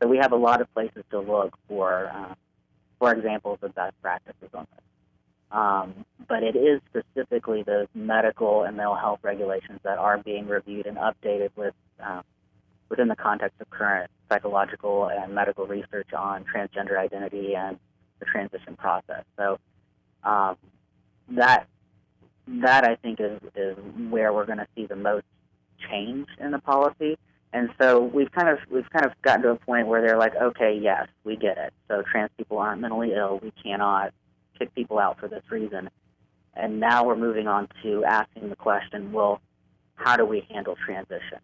So 0.01 0.07
we 0.07 0.17
have 0.17 0.31
a 0.31 0.37
lot 0.37 0.61
of 0.61 0.73
places 0.73 1.03
to 1.11 1.19
look 1.19 1.55
for, 1.67 2.07
uh, 2.13 2.33
for 2.97 3.11
examples 3.11 3.59
of 3.61 3.75
best 3.75 4.01
practices 4.01 4.49
on 4.53 4.65
this. 4.75 4.85
Um, 5.51 6.05
but 6.27 6.43
it 6.43 6.55
is 6.55 6.81
specifically 6.89 7.61
those 7.63 7.87
medical 7.93 8.63
and 8.63 8.77
mental 8.77 8.95
health 8.95 9.19
regulations 9.21 9.79
that 9.83 9.97
are 9.97 10.17
being 10.17 10.47
reviewed 10.47 10.87
and 10.87 10.97
updated 10.97 11.49
with 11.55 11.73
um, 11.99 12.23
within 12.91 13.07
the 13.07 13.15
context 13.15 13.59
of 13.61 13.69
current 13.69 14.11
psychological 14.29 15.09
and 15.09 15.33
medical 15.33 15.65
research 15.65 16.13
on 16.13 16.43
transgender 16.43 16.99
identity 16.99 17.55
and 17.55 17.79
the 18.19 18.25
transition 18.25 18.75
process. 18.75 19.23
So 19.37 19.57
um, 20.23 20.57
that 21.29 21.67
that 22.47 22.83
I 22.83 22.95
think 22.97 23.19
is 23.19 23.39
is 23.55 23.77
where 24.09 24.33
we're 24.33 24.45
going 24.45 24.59
to 24.59 24.67
see 24.75 24.85
the 24.85 24.95
most 24.95 25.25
change 25.89 26.27
in 26.39 26.51
the 26.51 26.59
policy. 26.59 27.17
And 27.53 27.69
so 27.81 28.03
we've 28.03 28.31
kind 28.31 28.49
of 28.49 28.59
we've 28.69 28.89
kind 28.89 29.05
of 29.05 29.13
gotten 29.21 29.43
to 29.43 29.49
a 29.51 29.55
point 29.55 29.87
where 29.87 30.01
they're 30.01 30.17
like, 30.17 30.35
okay, 30.35 30.77
yes, 30.79 31.07
we 31.23 31.37
get 31.37 31.57
it. 31.57 31.73
So 31.87 32.03
trans 32.11 32.29
people 32.37 32.59
aren't 32.59 32.81
mentally 32.81 33.13
ill. 33.13 33.39
We 33.41 33.51
cannot 33.63 34.13
kick 34.59 34.75
people 34.75 34.99
out 34.99 35.17
for 35.19 35.29
this 35.29 35.43
reason. 35.49 35.89
And 36.53 36.79
now 36.81 37.05
we're 37.05 37.15
moving 37.15 37.47
on 37.47 37.69
to 37.83 38.03
asking 38.03 38.49
the 38.49 38.55
question, 38.57 39.13
well, 39.13 39.39
how 39.95 40.17
do 40.17 40.25
we 40.25 40.45
handle 40.51 40.75
transition? 40.85 41.39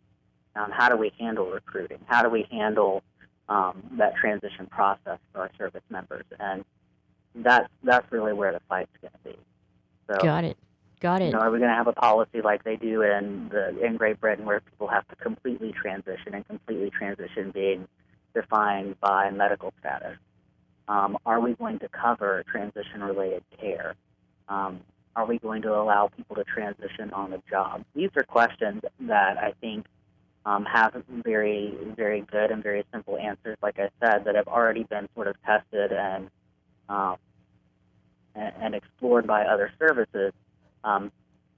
Um, 0.57 0.71
how 0.71 0.89
do 0.89 0.97
we 0.97 1.11
handle 1.19 1.49
recruiting? 1.49 1.99
How 2.07 2.23
do 2.23 2.29
we 2.29 2.47
handle 2.51 3.03
um, 3.47 3.83
that 3.97 4.15
transition 4.15 4.65
process 4.67 5.19
for 5.31 5.41
our 5.41 5.51
service 5.57 5.83
members? 5.89 6.25
And 6.39 6.65
that's 7.35 7.69
that's 7.83 8.11
really 8.11 8.33
where 8.33 8.51
the 8.51 8.61
fight's 8.67 8.91
going 9.01 9.11
to 9.11 9.29
be. 9.29 9.37
So, 10.07 10.17
Got 10.23 10.43
it. 10.45 10.57
Got 10.99 11.21
it. 11.21 11.25
you 11.25 11.31
know, 11.33 11.39
are 11.39 11.51
we 11.51 11.59
going 11.59 11.69
to 11.69 11.75
have 11.75 11.87
a 11.87 11.93
policy 11.93 12.41
like 12.41 12.63
they 12.63 12.75
do 12.75 13.03
in 13.03 13.49
the 13.49 13.85
in 13.85 13.97
Great 13.97 14.19
Britain, 14.19 14.45
where 14.45 14.61
people 14.61 14.87
have 14.87 15.07
to 15.09 15.15
completely 15.15 15.71
transition 15.71 16.33
and 16.33 16.47
completely 16.47 16.89
transition 16.89 17.51
being 17.51 17.87
defined 18.33 18.99
by 18.99 19.29
medical 19.29 19.73
status? 19.79 20.17
Um, 20.87 21.17
are 21.25 21.39
we 21.39 21.53
going 21.53 21.79
to 21.79 21.89
cover 21.89 22.43
transition-related 22.49 23.43
care? 23.59 23.95
Um, 24.47 24.79
are 25.17 25.25
we 25.25 25.37
going 25.37 25.61
to 25.63 25.75
allow 25.75 26.09
people 26.15 26.37
to 26.37 26.45
transition 26.45 27.11
on 27.11 27.31
the 27.31 27.41
job? 27.49 27.83
These 27.93 28.09
are 28.15 28.23
questions 28.23 28.81
that 29.01 29.37
I 29.37 29.53
think 29.59 29.85
um, 30.47 30.63
have 30.63 31.03
very, 31.25 31.77
very 31.97 32.21
good 32.21 32.51
and 32.51 32.63
very 32.63 32.85
simple 32.93 33.17
answers, 33.17 33.57
like 33.61 33.77
I 33.79 33.89
said, 33.99 34.23
that 34.23 34.35
have 34.35 34.47
already 34.47 34.83
been 34.83 35.09
sort 35.13 35.27
of 35.27 35.35
tested 35.45 35.91
and 35.91 36.29
um, 36.87 37.17
and, 38.33 38.73
explored 38.73 39.27
by 39.27 39.41
other 39.43 39.73
services. 39.77 40.31
Um, 40.85 41.11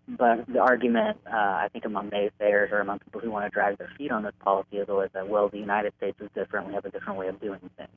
but 0.07 0.47
the 0.47 0.59
argument, 0.59 1.19
uh, 1.31 1.35
I 1.35 1.67
think, 1.71 1.85
among 1.85 2.09
naysayers 2.09 2.71
or 2.71 2.79
among 2.79 2.99
people 2.99 3.21
who 3.21 3.29
want 3.29 3.45
to 3.45 3.49
drag 3.51 3.77
their 3.77 3.91
feet 3.95 4.11
on 4.11 4.23
this 4.23 4.33
policy 4.39 4.77
is 4.77 4.89
always 4.89 5.11
that, 5.13 5.27
well, 5.27 5.49
the 5.49 5.59
United 5.59 5.93
States 5.97 6.17
is 6.19 6.29
different. 6.33 6.67
We 6.67 6.73
have 6.73 6.85
a 6.85 6.89
different 6.89 7.19
way 7.19 7.27
of 7.27 7.39
doing 7.39 7.59
things. 7.77 7.89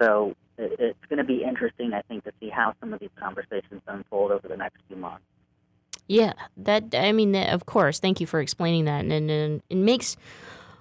So 0.00 0.34
it, 0.56 0.76
it's 0.78 1.04
going 1.10 1.18
to 1.18 1.24
be 1.24 1.42
interesting, 1.42 1.92
I 1.92 2.00
think, 2.02 2.24
to 2.24 2.32
see 2.40 2.48
how 2.48 2.72
some 2.80 2.94
of 2.94 3.00
these 3.00 3.10
conversations 3.20 3.82
unfold 3.86 4.30
over 4.30 4.48
the 4.48 4.56
next 4.56 4.78
few 4.88 4.96
months. 4.96 5.24
Yeah, 6.08 6.34
that 6.56 6.94
I 6.94 7.12
mean, 7.12 7.32
that- 7.32 7.52
of 7.52 7.66
course. 7.66 7.98
Thank 7.98 8.20
you 8.20 8.26
for 8.26 8.40
explaining 8.40 8.84
that, 8.84 9.00
and, 9.00 9.12
and, 9.12 9.30
and 9.30 9.62
it 9.68 9.76
makes 9.76 10.16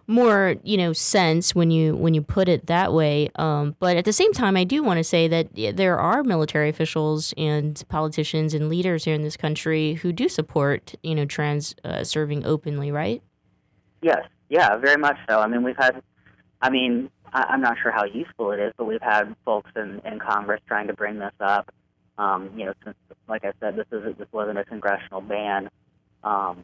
more 0.07 0.55
you 0.63 0.77
know 0.77 0.93
sense 0.93 1.55
when 1.55 1.71
you 1.71 1.95
when 1.95 2.13
you 2.13 2.21
put 2.21 2.47
it 2.47 2.67
that 2.67 2.93
way. 2.93 3.29
Um, 3.35 3.75
but 3.79 3.97
at 3.97 4.05
the 4.05 4.13
same 4.13 4.33
time, 4.33 4.55
I 4.55 4.63
do 4.63 4.83
want 4.83 4.99
to 4.99 5.03
say 5.03 5.27
that 5.27 5.49
there 5.75 5.97
are 5.99 6.23
military 6.23 6.69
officials 6.69 7.33
and 7.37 7.83
politicians 7.89 8.53
and 8.53 8.69
leaders 8.69 9.05
here 9.05 9.15
in 9.15 9.23
this 9.23 9.35
country 9.35 9.95
who 9.95 10.13
do 10.13 10.29
support 10.29 10.93
you 11.01 11.15
know 11.15 11.25
trans 11.25 11.73
uh, 11.83 12.03
serving 12.03 12.45
openly, 12.45 12.91
right? 12.91 13.23
Yes, 14.01 14.27
yeah, 14.49 14.77
very 14.77 14.97
much 14.97 15.17
so. 15.27 15.39
I 15.39 15.47
mean, 15.47 15.63
we've 15.63 15.77
had, 15.77 16.03
I 16.61 16.69
mean, 16.69 17.09
I, 17.33 17.45
I'm 17.49 17.61
not 17.61 17.77
sure 17.81 17.91
how 17.91 18.05
useful 18.05 18.51
it 18.51 18.59
is, 18.59 18.73
but 18.77 18.85
we've 18.85 19.01
had 19.01 19.35
folks 19.43 19.71
in, 19.75 20.01
in 20.05 20.19
Congress 20.19 20.61
trying 20.67 20.85
to 20.87 20.93
bring 20.93 21.17
this 21.17 21.33
up. 21.39 21.71
Um, 22.17 22.51
you 22.55 22.65
know, 22.65 22.73
since, 22.83 22.95
like 23.27 23.43
I 23.43 23.51
said, 23.59 23.75
this 23.75 23.87
is 23.91 24.15
this 24.17 24.27
wasn't 24.31 24.57
a 24.57 24.65
congressional 24.65 25.21
ban. 25.21 25.69
Um, 26.23 26.63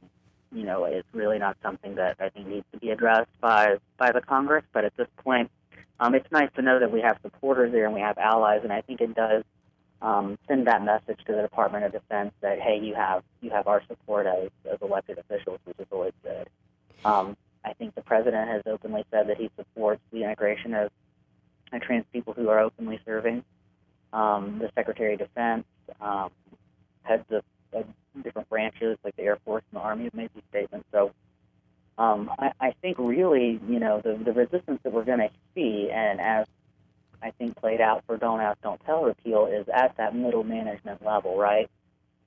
you 0.52 0.64
know, 0.64 0.86
it's 0.86 1.08
really 1.14 1.40
not 1.40 1.58
something 1.62 1.96
that 1.96 2.18
I 2.20 2.30
think 2.30 2.48
needs 2.48 2.66
to 2.74 2.80
be 2.80 2.90
addressed 2.90 3.30
by 3.40 3.78
by 3.98 4.12
the 4.12 4.22
Congress. 4.22 4.64
But 4.74 4.86
at 4.86 4.96
this 4.98 5.08
point, 5.18 5.52
um, 6.00 6.16
it's 6.16 6.30
nice 6.32 6.50
to 6.56 6.62
know 6.62 6.80
that 6.80 6.92
we 6.92 7.02
have 7.02 7.18
supporters 7.22 7.72
there 7.72 7.86
and 7.86 7.94
we 7.94 8.02
have 8.02 8.18
allies, 8.18 8.62
and 8.64 8.72
I 8.72 8.82
think 8.82 9.02
it 9.02 9.14
does 9.14 9.44
um, 10.02 10.38
send 10.48 10.68
that 10.68 10.84
message 10.84 11.20
to 11.28 11.34
the 11.34 11.42
Department 11.42 11.86
of 11.86 11.92
Defense 11.92 12.32
that 12.42 12.60
hey, 12.60 12.80
you 12.80 12.96
have 12.96 13.24
you 13.42 13.50
have 13.52 13.68
our 13.68 13.84
support 13.88 14.26
as, 14.26 14.50
as 14.72 14.78
elected 14.82 15.20
officials, 15.20 15.60
which 15.66 15.80
is 15.80 15.88
always 15.92 16.14
good. 16.24 16.48
Um, 17.06 17.38
I 17.64 17.74
think 17.74 17.96
the 17.96 18.02
president 18.02 18.50
has 18.50 18.64
openly 18.66 19.06
said 19.12 19.28
that 19.28 19.38
he 19.38 19.50
supports 19.56 20.02
the 20.12 20.24
integration 20.24 20.74
of 20.74 20.92
trans 21.82 22.06
people 22.12 22.34
who 22.34 22.50
are 22.50 22.60
openly 22.60 23.00
serving. 23.06 23.44
Um, 24.14 24.60
the 24.60 24.70
Secretary 24.76 25.14
of 25.14 25.20
Defense, 25.20 25.66
um, 26.02 26.32
heads 27.04 27.26
of, 27.32 27.44
different 28.24 28.50
branches 28.50 28.98
like 29.06 29.16
the 29.16 29.24
Air 29.24 29.38
Force 29.46 29.64
and 29.72 29.80
the 29.80 29.84
Army 29.84 30.04
have 30.04 30.14
made 30.14 30.30
these 30.36 30.44
statements. 30.50 30.86
So 30.92 31.14
um, 31.98 32.30
I, 32.38 32.52
I 32.60 32.74
think 32.82 32.98
really, 33.00 33.60
you 33.68 33.80
know, 33.80 34.02
the, 34.04 34.22
the 34.22 34.34
resistance 34.34 34.80
that 34.84 34.92
we're 34.92 35.06
going 35.06 35.20
to 35.20 35.30
see, 35.56 35.90
and 35.90 36.20
as 36.20 36.46
I 37.24 37.32
think 37.32 37.56
played 37.56 37.80
out 37.80 38.04
for 38.06 38.18
Don't 38.18 38.42
Ask, 38.42 38.62
Don't 38.62 38.84
Tell 38.86 39.04
repeal, 39.04 39.46
is 39.46 39.68
at 39.74 39.96
that 39.98 40.16
middle 40.16 40.44
management 40.44 41.06
level, 41.06 41.38
right? 41.38 41.70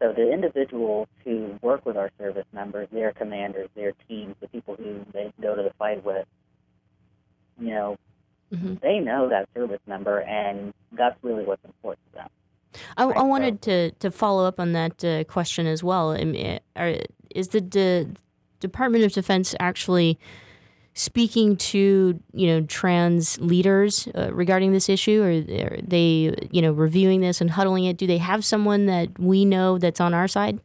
So 0.00 0.12
the 0.12 0.32
individuals 0.32 1.08
who 1.24 1.58
work 1.62 1.86
with 1.86 1.96
our 1.96 2.10
service 2.18 2.46
members, 2.52 2.88
their 2.92 3.12
commanders, 3.12 3.68
their 3.74 3.92
teams, 4.08 4.34
the 4.40 4.48
people 4.48 4.76
who 4.76 5.04
they 5.12 5.32
go 5.40 5.54
to 5.54 5.62
the 5.62 5.72
fight 5.78 6.04
with, 6.04 6.26
you 7.58 7.70
know, 7.70 7.96
Mm-hmm. 8.54 8.74
they 8.82 8.98
know 9.00 9.28
that 9.28 9.48
service 9.54 9.80
member, 9.86 10.20
and 10.20 10.72
that's 10.92 11.16
really 11.22 11.44
what's 11.44 11.64
important 11.64 12.06
to 12.12 12.18
them. 12.18 12.28
I, 12.96 13.04
I 13.04 13.22
wanted 13.22 13.62
to, 13.62 13.90
to 13.92 14.10
follow 14.10 14.46
up 14.46 14.58
on 14.58 14.72
that 14.72 15.04
uh, 15.04 15.24
question 15.24 15.66
as 15.66 15.82
well. 15.82 16.12
Are, 16.76 16.96
is 17.34 17.48
the 17.48 17.60
De- 17.60 18.06
Department 18.60 19.04
of 19.04 19.12
Defense 19.12 19.54
actually 19.60 20.18
speaking 20.96 21.56
to 21.56 22.20
you 22.32 22.46
know 22.46 22.60
trans 22.62 23.40
leaders 23.40 24.08
uh, 24.14 24.32
regarding 24.32 24.72
this 24.72 24.88
issue, 24.88 25.22
or 25.22 25.66
are 25.66 25.80
they 25.82 26.34
you 26.50 26.62
know 26.62 26.72
reviewing 26.72 27.20
this 27.20 27.40
and 27.40 27.50
huddling 27.50 27.84
it? 27.84 27.96
Do 27.96 28.06
they 28.06 28.18
have 28.18 28.44
someone 28.44 28.86
that 28.86 29.18
we 29.18 29.44
know 29.44 29.78
that's 29.78 30.00
on 30.00 30.14
our 30.14 30.28
side? 30.28 30.60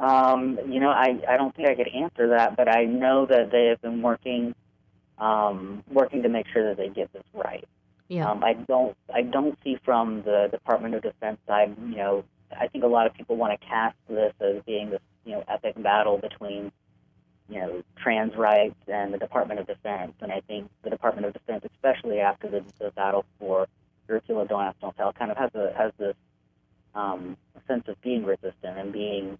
Um, 0.00 0.58
you 0.68 0.80
know, 0.80 0.90
I, 0.90 1.20
I 1.28 1.36
don't 1.36 1.54
think 1.54 1.68
I 1.68 1.76
could 1.76 1.88
answer 1.88 2.30
that, 2.30 2.56
but 2.56 2.68
I 2.68 2.84
know 2.84 3.24
that 3.26 3.52
they 3.52 3.66
have 3.66 3.80
been 3.80 4.02
working 4.02 4.52
um, 5.18 5.84
working 5.90 6.22
to 6.22 6.28
make 6.28 6.46
sure 6.52 6.68
that 6.68 6.76
they 6.76 6.88
get 6.88 7.12
this 7.12 7.24
right. 7.32 7.64
Yeah. 8.08 8.30
Um, 8.30 8.44
I 8.44 8.54
don't 8.54 8.96
I 9.12 9.22
don't 9.22 9.58
see 9.64 9.78
from 9.84 10.22
the 10.22 10.48
Department 10.50 10.94
of 10.94 11.02
Defense 11.02 11.38
side, 11.46 11.76
you 11.80 11.96
know, 11.96 12.24
I 12.58 12.68
think 12.68 12.84
a 12.84 12.88
lot 12.88 13.06
of 13.06 13.14
people 13.14 13.36
want 13.36 13.58
to 13.58 13.66
cast 13.66 13.96
this 14.08 14.34
as 14.40 14.62
being 14.66 14.90
this, 14.90 15.00
you 15.24 15.32
know, 15.32 15.44
epic 15.48 15.80
battle 15.82 16.18
between, 16.18 16.72
you 17.48 17.60
know, 17.60 17.82
trans 17.96 18.36
rights 18.36 18.76
and 18.86 19.14
the 19.14 19.18
Department 19.18 19.60
of 19.60 19.66
Defense. 19.66 20.12
And 20.20 20.30
I 20.30 20.40
think 20.40 20.68
the 20.82 20.90
Department 20.90 21.26
of 21.26 21.32
Defense, 21.32 21.64
especially 21.74 22.20
after 22.20 22.48
the, 22.48 22.64
the 22.78 22.90
battle 22.90 23.24
for 23.38 23.68
of 24.12 24.48
Don't 24.48 24.62
Ask, 24.62 24.78
Don't 24.80 24.94
Tell, 24.94 25.12
kind 25.14 25.30
of 25.30 25.38
has 25.38 25.54
a 25.54 25.72
has 25.74 25.90
this 25.98 26.16
um, 26.94 27.38
sense 27.66 27.84
of 27.88 27.98
being 28.02 28.26
resistant 28.26 28.76
and 28.76 28.92
being 28.92 29.38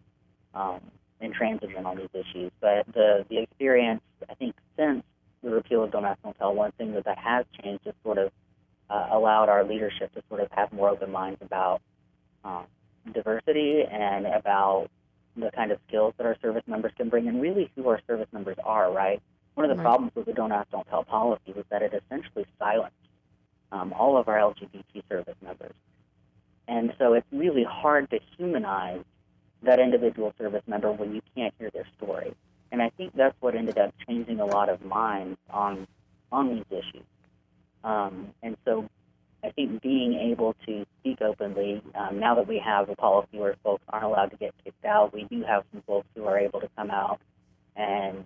um, 0.54 0.80
intransigent 1.20 1.84
on 1.84 1.98
these 1.98 2.08
issues. 2.14 2.50
But 2.60 2.86
the 2.94 3.26
the 3.28 3.38
experience, 3.38 4.00
I 4.30 4.34
think, 4.34 4.54
since 4.78 5.02
the 5.42 5.50
repeal 5.50 5.82
of 5.84 5.90
Don't 5.90 6.04
Ask, 6.04 6.22
Don't 6.22 6.36
Tell, 6.38 6.54
one 6.54 6.72
thing 6.72 6.94
that 6.94 7.04
that 7.04 7.18
has 7.18 7.44
changed 7.62 7.86
is 7.86 7.94
sort 8.04 8.18
of 8.18 8.30
uh, 8.90 9.08
allowed 9.12 9.48
our 9.48 9.64
leadership 9.64 10.12
to 10.14 10.22
sort 10.28 10.40
of 10.40 10.48
have 10.52 10.72
more 10.72 10.90
open 10.90 11.10
minds 11.10 11.38
about 11.42 11.80
um, 12.44 12.64
diversity 13.12 13.82
and 13.90 14.26
about 14.26 14.88
the 15.36 15.50
kind 15.54 15.72
of 15.72 15.78
skills 15.88 16.14
that 16.18 16.26
our 16.26 16.36
service 16.42 16.62
members 16.66 16.92
can 16.96 17.08
bring 17.08 17.26
and 17.28 17.40
really 17.40 17.70
who 17.74 17.88
our 17.88 18.00
service 18.06 18.28
members 18.32 18.56
are, 18.64 18.92
right? 18.92 19.20
One 19.54 19.68
of 19.68 19.76
the 19.76 19.82
Right. 19.82 19.86
problems 19.86 20.12
with 20.14 20.26
the 20.26 20.32
Don't 20.32 20.52
Ask, 20.52 20.70
Don't 20.70 20.86
Tell 20.88 21.04
policy 21.04 21.52
was 21.54 21.64
that 21.70 21.82
it 21.82 21.92
essentially 21.94 22.46
silenced 22.58 22.96
um, 23.70 23.92
all 23.92 24.16
of 24.16 24.28
our 24.28 24.36
LGBT 24.36 25.02
service 25.08 25.36
members. 25.42 25.74
And 26.68 26.92
so 26.98 27.14
it's 27.14 27.26
really 27.32 27.64
hard 27.64 28.10
to 28.10 28.18
humanize 28.36 29.04
that 29.62 29.78
individual 29.78 30.34
service 30.38 30.62
member 30.66 30.92
when 30.92 31.14
you 31.14 31.22
can't 31.34 31.54
hear 31.58 31.70
their 31.70 31.86
story. 31.96 32.34
And 32.72 32.82
I 32.82 32.90
think 32.90 33.14
that's 33.14 33.36
what 33.40 33.54
ended 33.54 33.78
up 33.78 33.94
changing 34.08 34.40
a 34.40 34.46
lot 34.46 34.68
of 34.68 34.82
minds 34.84 35.38
on 35.50 35.86
on 36.32 36.48
these 36.54 36.64
issues. 36.70 37.04
Um, 37.84 38.28
and 38.42 38.56
so 38.64 38.88
I 39.44 39.50
think 39.50 39.82
being 39.82 40.14
able 40.14 40.56
to 40.66 40.86
speak 41.00 41.20
openly, 41.20 41.82
um, 41.94 42.18
now 42.18 42.34
that 42.36 42.48
we 42.48 42.58
have 42.64 42.88
a 42.88 42.96
policy 42.96 43.38
where 43.38 43.54
folks 43.62 43.82
aren't 43.88 44.06
allowed 44.06 44.30
to 44.30 44.36
get 44.36 44.54
kicked 44.64 44.84
out, 44.86 45.12
we 45.12 45.24
do 45.24 45.42
have 45.42 45.64
some 45.72 45.82
folks 45.86 46.06
who 46.16 46.24
are 46.24 46.38
able 46.38 46.60
to 46.60 46.68
come 46.76 46.90
out 46.90 47.20
and 47.76 48.24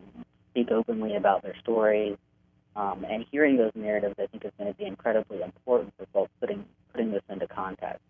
speak 0.51 0.71
openly 0.71 1.17
about 1.17 1.43
their 1.43 1.57
stories. 1.61 2.17
Um, 2.77 3.07
and 3.09 3.25
hearing 3.33 3.57
those 3.57 3.73
narratives, 3.75 4.15
I 4.19 4.27
think, 4.27 4.45
is 4.45 4.53
going 4.59 4.71
to 4.71 4.79
be 4.79 4.85
incredibly 4.85 5.41
important 5.41 5.95
for 5.97 6.07
folks 6.13 6.31
putting 6.39 6.67
putting 6.93 7.11
this 7.11 7.23
into 7.31 7.47
context. 7.49 8.03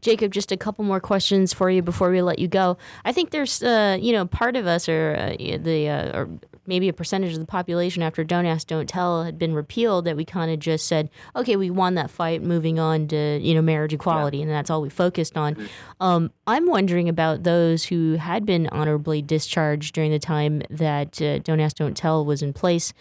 Jacob, 0.00 0.32
just 0.32 0.52
a 0.52 0.56
couple 0.56 0.84
more 0.84 1.00
questions 1.00 1.52
for 1.52 1.70
you 1.70 1.82
before 1.82 2.10
we 2.10 2.22
let 2.22 2.38
you 2.38 2.48
go. 2.48 2.76
I 3.04 3.12
think 3.12 3.30
there's, 3.30 3.62
uh, 3.62 3.98
you 4.00 4.12
know, 4.12 4.26
part 4.26 4.56
of 4.56 4.66
us, 4.66 4.88
or 4.88 5.16
uh, 5.18 5.36
the, 5.36 5.88
uh, 5.88 6.18
or 6.18 6.28
maybe 6.66 6.88
a 6.88 6.92
percentage 6.92 7.32
of 7.32 7.38
the 7.38 7.46
population 7.46 8.02
after 8.02 8.24
"Don't 8.24 8.46
Ask, 8.46 8.66
Don't 8.66 8.88
Tell" 8.88 9.24
had 9.24 9.38
been 9.38 9.54
repealed, 9.54 10.04
that 10.04 10.16
we 10.16 10.24
kind 10.24 10.50
of 10.50 10.58
just 10.58 10.86
said, 10.86 11.08
"Okay, 11.34 11.56
we 11.56 11.70
won 11.70 11.94
that 11.94 12.10
fight. 12.10 12.42
Moving 12.42 12.78
on 12.78 13.08
to, 13.08 13.38
you 13.38 13.54
know, 13.54 13.62
marriage 13.62 13.92
equality," 13.94 14.42
and 14.42 14.50
that's 14.50 14.70
all 14.70 14.82
we 14.82 14.88
focused 14.90 15.36
on. 15.36 15.68
Um, 16.00 16.30
I'm 16.46 16.66
wondering 16.66 17.08
about 17.08 17.44
those 17.44 17.84
who 17.84 18.14
had 18.14 18.44
been 18.44 18.68
honorably 18.68 19.22
discharged 19.22 19.94
during 19.94 20.10
the 20.10 20.18
time 20.18 20.62
that 20.70 21.20
uh, 21.22 21.38
"Don't 21.38 21.60
Ask, 21.60 21.76
Don't 21.76 21.96
Tell" 21.96 22.24
was 22.24 22.42
in 22.42 22.52
place, 22.52 22.92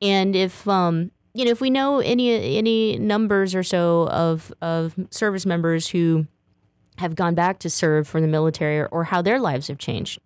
and 0.00 0.34
if 0.36 0.66
um, 0.68 1.10
you 1.34 1.44
know, 1.44 1.50
if 1.50 1.60
we 1.60 1.70
know 1.70 2.00
any 2.00 2.56
any 2.56 2.98
numbers 2.98 3.54
or 3.54 3.62
so 3.62 4.08
of 4.08 4.52
of 4.60 4.94
service 5.10 5.46
members 5.46 5.88
who 5.88 6.26
have 6.98 7.14
gone 7.14 7.34
back 7.34 7.58
to 7.60 7.70
serve 7.70 8.06
for 8.06 8.20
the 8.20 8.26
military 8.26 8.78
or, 8.78 8.86
or 8.86 9.04
how 9.04 9.22
their 9.22 9.38
lives 9.38 9.68
have 9.68 9.78
changed. 9.78 10.20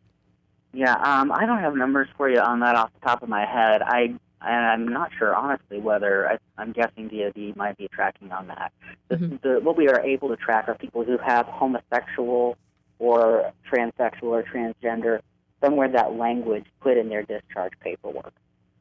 Yeah, 0.73 0.95
um, 0.95 1.31
I 1.31 1.47
don't 1.47 1.61
have 1.61 1.77
numbers 1.77 2.09
for 2.17 2.29
you 2.29 2.40
on 2.40 2.61
that 2.61 2.75
off 2.75 2.90
the 2.95 3.07
top 3.07 3.23
of 3.23 3.29
my 3.29 3.47
head. 3.47 3.81
I 3.83 4.14
and 4.47 4.67
I'm 4.67 4.88
not 4.88 5.11
sure 5.17 5.35
honestly 5.35 5.79
whether 5.79 6.29
I, 6.29 6.38
I'm 6.59 6.73
guessing 6.73 7.09
DoD 7.09 7.57
might 7.57 7.77
be 7.79 7.88
tracking 7.88 8.33
on 8.33 8.49
that. 8.49 8.73
The, 9.09 9.17
the, 9.43 9.61
what 9.62 9.77
we 9.77 9.88
are 9.88 10.01
able 10.01 10.29
to 10.29 10.37
track 10.37 10.69
are 10.69 10.75
people 10.75 11.05
who 11.05 11.17
have 11.19 11.47
homosexual 11.47 12.57
or 12.99 13.53
transsexual 13.73 14.25
or 14.25 14.43
transgender 14.43 15.21
somewhere 15.62 15.88
that 15.88 16.14
language 16.14 16.67
put 16.81 16.97
in 16.97 17.09
their 17.09 17.23
discharge 17.23 17.73
paperwork. 17.81 18.33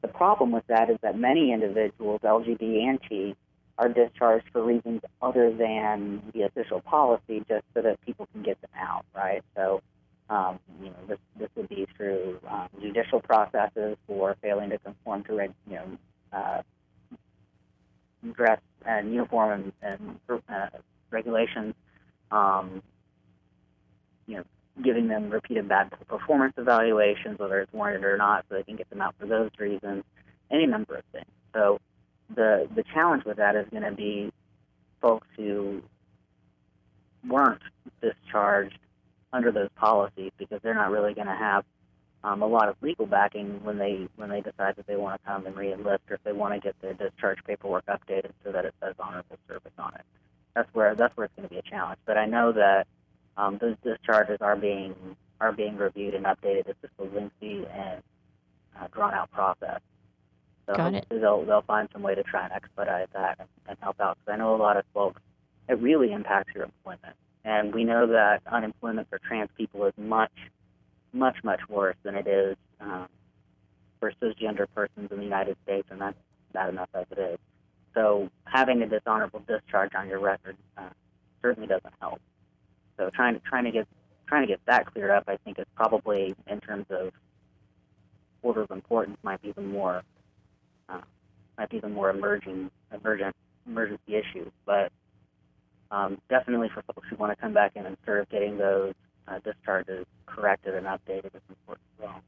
The 0.04 0.08
problem 0.08 0.52
with 0.52 0.66
that 0.66 0.90
is 0.90 0.98
that 1.00 1.18
many 1.18 1.50
individuals, 1.50 2.20
LGBT 2.22 2.60
and 2.60 3.00
T, 3.08 3.34
are 3.78 3.88
discharged 3.88 4.44
for 4.52 4.62
reasons 4.62 5.00
other 5.22 5.50
than 5.50 6.20
the 6.34 6.42
official 6.42 6.82
policy, 6.82 7.42
just 7.48 7.64
so 7.72 7.80
that 7.80 7.98
people 8.02 8.28
can 8.30 8.42
get 8.42 8.60
them 8.60 8.70
out, 8.78 9.06
right? 9.16 9.42
So, 9.56 9.80
um, 10.28 10.58
you 10.78 10.90
know, 10.90 10.96
this 11.08 11.18
this 11.38 11.48
would 11.56 11.70
be 11.70 11.88
through 11.96 12.38
um, 12.46 12.68
judicial 12.82 13.22
processes 13.22 13.96
for 14.06 14.36
failing 14.42 14.68
to 14.70 14.78
conform 14.78 15.24
to, 15.24 15.48
you 15.70 15.74
know, 15.74 15.98
uh, 16.34 16.60
dress 18.34 18.60
and 18.84 19.10
uniform 19.10 19.72
and, 19.82 20.18
and 20.28 20.40
uh, 20.50 20.66
regulations. 21.10 21.74
Um, 22.30 22.82
you 24.26 24.36
know, 24.36 24.44
giving 24.82 25.08
them 25.08 25.30
repeated 25.30 25.68
bad 25.68 25.92
performance 26.08 26.54
evaluations, 26.56 27.38
whether 27.38 27.60
it's 27.60 27.72
warranted 27.72 28.04
or 28.04 28.16
not, 28.16 28.44
so 28.48 28.56
they 28.56 28.62
can 28.62 28.76
get 28.76 28.90
them 28.90 29.00
out 29.00 29.14
for 29.18 29.26
those 29.26 29.50
reasons. 29.58 30.04
Any 30.50 30.66
number 30.66 30.96
of 30.96 31.04
things. 31.12 31.30
So 31.52 31.80
the 32.34 32.68
the 32.74 32.84
challenge 32.92 33.24
with 33.24 33.36
that 33.36 33.56
is 33.56 33.66
going 33.70 33.82
to 33.82 33.92
be 33.92 34.32
folks 35.00 35.26
who 35.36 35.82
weren't 37.28 37.62
discharged 38.00 38.78
under 39.32 39.50
those 39.52 39.68
policies 39.76 40.32
because 40.38 40.60
they're 40.62 40.74
not 40.74 40.90
really 40.90 41.14
going 41.14 41.26
to 41.26 41.34
have 41.34 41.64
um, 42.22 42.40
a 42.42 42.46
lot 42.46 42.68
of 42.68 42.76
legal 42.80 43.06
backing 43.06 43.62
when 43.62 43.78
they 43.78 44.08
when 44.16 44.30
they 44.30 44.40
decide 44.40 44.76
that 44.76 44.86
they 44.86 44.96
want 44.96 45.20
to 45.20 45.26
come 45.28 45.46
and 45.46 45.54
reenlist 45.54 45.98
or 46.08 46.14
if 46.14 46.24
they 46.24 46.32
want 46.32 46.54
to 46.54 46.60
get 46.60 46.74
their 46.80 46.94
discharge 46.94 47.38
paperwork 47.46 47.84
updated 47.86 48.30
so 48.42 48.50
that 48.50 48.64
it 48.64 48.74
says 48.80 48.94
honorable 48.98 49.38
service 49.46 49.72
on 49.78 49.94
it. 49.94 50.02
That's 50.54 50.68
where 50.72 50.94
that's 50.94 51.14
where 51.16 51.26
it's 51.26 51.34
going 51.36 51.48
to 51.48 51.54
be 51.54 51.58
a 51.58 51.62
challenge. 51.62 51.98
But 52.06 52.16
I 52.16 52.26
know 52.26 52.52
that 52.52 52.86
um, 53.36 53.58
those 53.60 53.76
discharges 53.82 54.38
are 54.40 54.56
being 54.56 54.94
are 55.40 55.52
being 55.52 55.76
reviewed 55.76 56.14
and 56.14 56.24
updated. 56.24 56.68
It's 56.68 56.80
just 56.80 56.92
a 56.98 57.04
lengthy 57.04 57.66
and 57.72 58.02
uh, 58.80 58.86
drawn 58.92 59.14
out 59.14 59.30
process. 59.30 59.80
So 60.66 60.74
Got 60.74 60.94
it. 60.94 61.06
they'll 61.10 61.44
they'll 61.44 61.62
find 61.62 61.88
some 61.92 62.02
way 62.02 62.14
to 62.14 62.22
try 62.22 62.44
and 62.44 62.52
expedite 62.52 63.12
that 63.12 63.36
and, 63.38 63.48
and 63.68 63.76
help 63.80 64.00
out. 64.00 64.18
Because 64.18 64.34
I 64.34 64.36
know 64.38 64.54
a 64.54 64.56
lot 64.56 64.76
of 64.76 64.84
folks, 64.94 65.20
it 65.68 65.80
really 65.80 66.12
impacts 66.12 66.54
your 66.54 66.64
employment, 66.64 67.16
and 67.44 67.74
we 67.74 67.84
know 67.84 68.06
that 68.06 68.40
unemployment 68.50 69.08
for 69.10 69.18
trans 69.18 69.50
people 69.56 69.84
is 69.84 69.92
much, 69.96 70.32
much, 71.12 71.36
much 71.44 71.60
worse 71.68 71.96
than 72.02 72.14
it 72.14 72.26
is 72.26 72.56
um, 72.80 73.08
for 74.00 74.12
cisgender 74.22 74.66
persons 74.74 75.10
in 75.10 75.18
the 75.18 75.24
United 75.24 75.56
States, 75.64 75.86
and 75.90 76.00
that's 76.00 76.16
bad 76.52 76.70
enough 76.70 76.88
as 76.94 77.06
it 77.10 77.18
is. 77.18 77.38
So 77.94 78.30
having 78.44 78.82
a 78.82 78.86
dishonorable 78.86 79.42
discharge 79.46 79.94
on 79.94 80.08
your 80.08 80.18
record 80.18 80.56
uh, 80.76 80.88
certainly 81.42 81.68
doesn't 81.68 81.94
help. 82.00 82.20
So 82.96 83.10
trying 83.10 83.34
to 83.34 83.40
trying 83.40 83.64
to 83.64 83.70
get 83.70 83.86
trying 84.26 84.42
to 84.42 84.48
get 84.48 84.60
that 84.66 84.86
cleared 84.86 85.10
up, 85.10 85.24
I 85.28 85.36
think, 85.38 85.58
is 85.58 85.66
probably 85.76 86.34
in 86.46 86.60
terms 86.60 86.86
of 86.90 87.12
order 88.42 88.62
of 88.62 88.70
importance 88.70 89.16
might 89.22 89.42
be 89.42 89.52
the 89.52 89.62
more 89.62 90.02
uh, 90.88 91.00
might 91.58 91.70
be 91.70 91.80
the 91.80 91.88
more 91.88 92.10
emerging 92.10 92.70
emergent 92.92 93.34
emergency 93.66 94.14
issues. 94.16 94.50
But 94.66 94.92
um, 95.90 96.18
definitely 96.28 96.68
for 96.72 96.82
folks 96.82 97.06
who 97.08 97.16
want 97.16 97.36
to 97.36 97.40
come 97.40 97.52
back 97.54 97.72
in 97.76 97.86
and 97.86 97.96
serve, 98.04 98.28
getting 98.28 98.58
those 98.58 98.94
uh, 99.28 99.38
discharges 99.44 100.06
corrected 100.26 100.74
and 100.74 100.86
updated 100.86 101.26
is 101.26 101.42
important 101.48 101.86
as 101.98 102.04
well. 102.04 102.20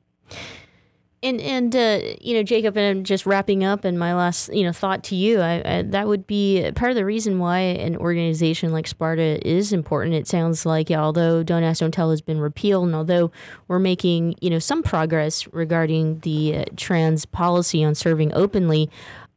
And 1.27 1.41
and 1.41 1.75
uh, 1.75 2.01
you 2.21 2.35
know, 2.35 2.45
Jacob, 2.45 2.77
and 2.77 3.05
just 3.05 3.27
wrapping 3.27 3.65
up. 3.65 3.85
And 3.85 3.99
my 3.99 4.15
last 4.15 4.55
you 4.55 4.63
know 4.63 4.73
thought 4.73 5.03
to 5.05 5.17
you, 5.17 5.41
I, 5.41 5.63
I, 5.65 5.83
that 5.83 6.07
would 6.07 6.25
be 6.25 6.71
part 6.77 6.93
of 6.93 6.95
the 6.95 7.05
reason 7.05 7.41
why 7.41 7.59
an 7.59 7.97
organization 7.97 8.71
like 8.71 8.87
Sparta 8.87 9.45
is 9.45 9.73
important. 9.73 10.15
It 10.15 10.29
sounds 10.29 10.65
like, 10.65 10.89
yeah, 10.89 11.03
although 11.03 11.43
Don't 11.43 11.65
Ask, 11.65 11.81
Don't 11.81 11.91
Tell 11.91 12.11
has 12.11 12.21
been 12.21 12.39
repealed, 12.39 12.87
and 12.87 12.95
although 12.95 13.33
we're 13.67 13.81
making 13.81 14.37
you 14.41 14.51
know 14.51 14.61
some 14.61 14.85
progress 14.85 15.49
regarding 15.53 16.21
the 16.21 16.59
uh, 16.59 16.65
trans 16.77 17.27
policy 17.27 17.83
on 17.83 17.97
serving 17.97 18.33
openly, 18.33 18.89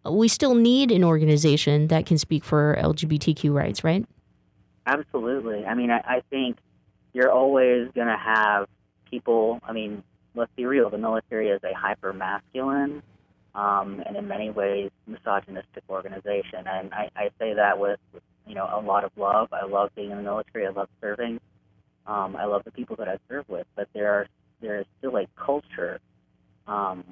we 0.06 0.28
still 0.28 0.54
need 0.54 0.92
an 0.92 1.04
organization 1.04 1.88
that 1.88 2.06
can 2.06 2.20
speak 2.20 2.44
for 2.44 2.78
LGBTQ 2.80 3.52
rights, 3.52 3.84
right? 3.84 4.06
Absolutely. 4.86 5.66
I 5.66 5.74
mean, 5.74 5.90
I, 5.90 5.98
I 6.06 6.22
think 6.30 6.58
you're 7.14 7.32
always 7.32 7.90
going 7.96 8.08
to 8.08 8.18
have 8.18 8.68
people. 9.10 9.60
I 9.64 9.74
mean, 9.74 10.04
let's 10.40 10.52
be 10.56 10.66
real, 10.66 10.90
the 10.90 10.98
military 10.98 11.50
is 11.50 11.62
a 11.64 11.78
hyper 11.78 12.14
masculine 12.14 13.04
um, 13.54 14.02
and 14.06 14.16
in 14.16 14.28
many 14.28 14.50
ways 14.50 14.90
misogynistic 15.06 15.84
organization. 15.90 16.66
And 16.66 16.94
I, 16.94 17.10
I 17.16 17.30
say 17.38 17.54
that 17.54 17.78
with, 17.78 18.00
with, 18.14 18.24
you 18.48 18.56
know, 18.56 18.68
a 18.72 18.80
lot 18.82 19.04
of 19.04 19.12
love. 19.18 19.50
I 19.52 19.66
love 19.66 19.90
being 19.96 20.12
in 20.12 20.18
the 20.18 20.24
military. 20.24 20.66
I 20.66 20.70
love 20.70 20.88
serving. 21.02 21.40
Um, 22.08 22.36
I 22.36 22.46
love 22.46 22.64
the 22.64 22.72
people 22.72 22.96
that 22.96 23.08
I 23.08 23.18
serve 23.28 23.48
with. 23.50 23.68
But 23.76 23.90
there 23.94 24.12
are 24.14 24.28
there 24.62 24.80
is 24.80 24.86
still 24.98 25.16
a 25.18 25.26
culture, 25.38 26.00
um, 26.68 27.06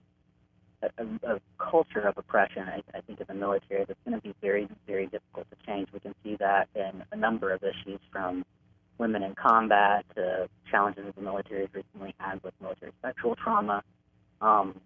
a, 0.81 0.89
a, 1.23 1.39
culture 1.57 2.01
of 2.01 2.17
oppression. 2.17 2.63
I, 2.63 2.81
I 2.97 3.01
think 3.01 3.21
in 3.21 3.25
the 3.27 3.33
military 3.33 3.85
that's 3.85 3.99
going 4.05 4.19
to 4.19 4.21
be 4.21 4.33
very 4.41 4.67
very 4.87 5.05
difficult 5.05 5.47
to 5.49 5.65
change. 5.65 5.89
We 5.93 5.99
can 5.99 6.15
see 6.23 6.37
that 6.39 6.69
in 6.75 7.03
a 7.11 7.15
number 7.15 7.53
of 7.53 7.61
issues 7.63 7.99
from 8.11 8.43
women 8.97 9.23
in 9.23 9.35
combat 9.35 10.05
to 10.15 10.49
challenges 10.69 11.05
that 11.05 11.15
the 11.15 11.21
military 11.21 11.61
has 11.61 11.69
recently 11.73 12.13
had 12.19 12.41
with 12.43 12.53
military 12.61 12.91
sexual 13.01 13.35
trauma. 13.35 13.83
Um, 14.41 14.79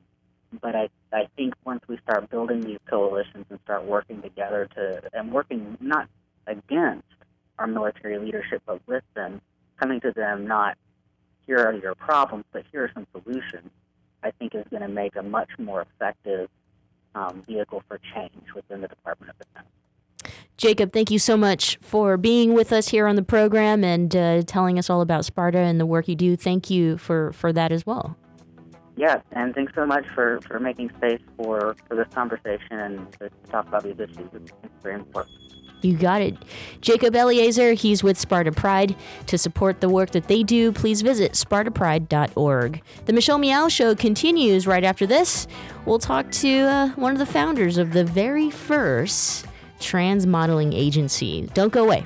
but 0.62 0.76
I, 0.76 0.90
I 1.14 1.28
think 1.38 1.54
once 1.66 1.82
we 1.88 1.98
start 2.04 2.30
building 2.30 2.62
these 2.62 2.80
coalitions 2.90 3.46
and 3.50 3.60
start 3.64 3.86
working 3.86 4.22
together 4.22 4.68
to, 4.76 5.02
and 5.14 5.32
working 5.32 5.78
not 5.80 6.08
against 6.48 7.08
our 7.58 7.68
military 7.68 8.18
leadership, 8.18 8.62
but 8.66 8.86
with 8.88 9.04
them, 9.14 9.42
coming 9.80 10.02
to 10.02 10.12
them 10.12 10.48
not, 10.48 10.78
here 11.46 11.60
are 11.60 11.74
your 11.74 11.96
problems, 11.96 12.46
but 12.52 12.64
here 12.72 12.84
are 12.84 12.92
some 12.94 13.08
solutions, 13.12 13.70
I 14.24 14.32
think 14.32 14.56
is 14.56 14.66
going 14.70 14.82
to 14.82 14.88
make 14.88 15.16
a 15.16 15.24
much 15.24 15.50
more 15.58 15.82
effective 15.82 16.50
um, 17.16 17.44
vehicle 17.48 17.84
for 17.88 18.00
change 18.14 18.54
within 18.56 18.82
the 18.82 18.88
Department 18.88 19.32
of 19.32 19.38
Defense. 19.38 19.68
Jacob, 20.58 20.94
thank 20.94 21.10
you 21.10 21.18
so 21.18 21.36
much 21.36 21.78
for 21.82 22.18
being 22.18 22.54
with 22.54 22.72
us 22.72 22.90
here 22.90 23.08
on 23.08 23.16
the 23.16 23.24
program 23.24 23.84
and 23.84 24.16
uh, 24.16 24.44
telling 24.44 24.78
us 24.78 24.90
all 24.90 25.02
about 25.02 25.26
Sparta 25.26 25.58
and 25.58 25.80
the 25.80 25.86
work 25.86 26.08
you 26.08 26.16
do. 26.16 26.36
Thank 26.36 26.70
you 26.70 26.98
for, 26.98 27.32
for 27.34 27.52
that 27.52 27.72
as 27.72 27.86
well. 27.86 28.16
Yes, 28.96 29.24
and 29.32 29.56
thanks 29.56 29.74
so 29.74 29.86
much 29.86 30.06
for, 30.14 30.40
for 30.42 30.60
making 30.60 30.92
space 30.98 31.22
for, 31.38 31.76
for 31.88 31.96
this 31.96 32.08
conversation 32.14 32.74
and 32.74 33.12
to 33.14 33.32
talk 33.50 33.68
about 33.68 33.84
these 33.84 34.00
issues. 34.00 34.30
It's, 34.34 34.52
very 34.84 34.96
important. 34.96 35.38
You 35.82 35.98
got 35.98 36.22
it. 36.22 36.36
Jacob 36.82 37.16
Eleazer, 37.16 37.74
he's 37.74 38.04
with 38.04 38.18
Sparta 38.18 38.52
Pride. 38.52 38.96
To 39.28 39.38
support 39.38 39.82
the 39.82 39.90
work 39.90 40.12
that 40.12 40.28
they 40.28 40.44
do, 40.44 40.72
please 40.72 41.02
visit 41.02 41.32
spartapride.org. 41.32 42.82
The 43.06 43.14
Michelle 43.14 43.40
Meow 43.40 43.68
Show 43.68 43.96
continues 43.96 44.68
right 44.68 44.84
after 44.84 45.08
this. 45.08 45.48
We'll 45.86 45.98
talk 46.00 46.30
to 46.34 46.60
uh, 46.60 46.90
one 46.90 47.14
of 47.14 47.18
the 47.18 47.26
founders 47.26 47.80
of 47.80 47.94
the 47.94 48.04
very 48.04 48.52
first 48.52 49.48
trans 49.82 50.26
modeling 50.26 50.74
agency. 50.74 51.50
Don't 51.54 51.74
go 51.74 51.84
away. 51.84 52.06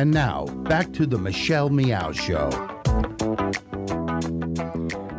And 0.00 0.12
now, 0.12 0.46
back 0.64 0.94
to 0.94 1.04
the 1.04 1.18
Michelle 1.18 1.68
Meow 1.68 2.10
Show. 2.12 2.48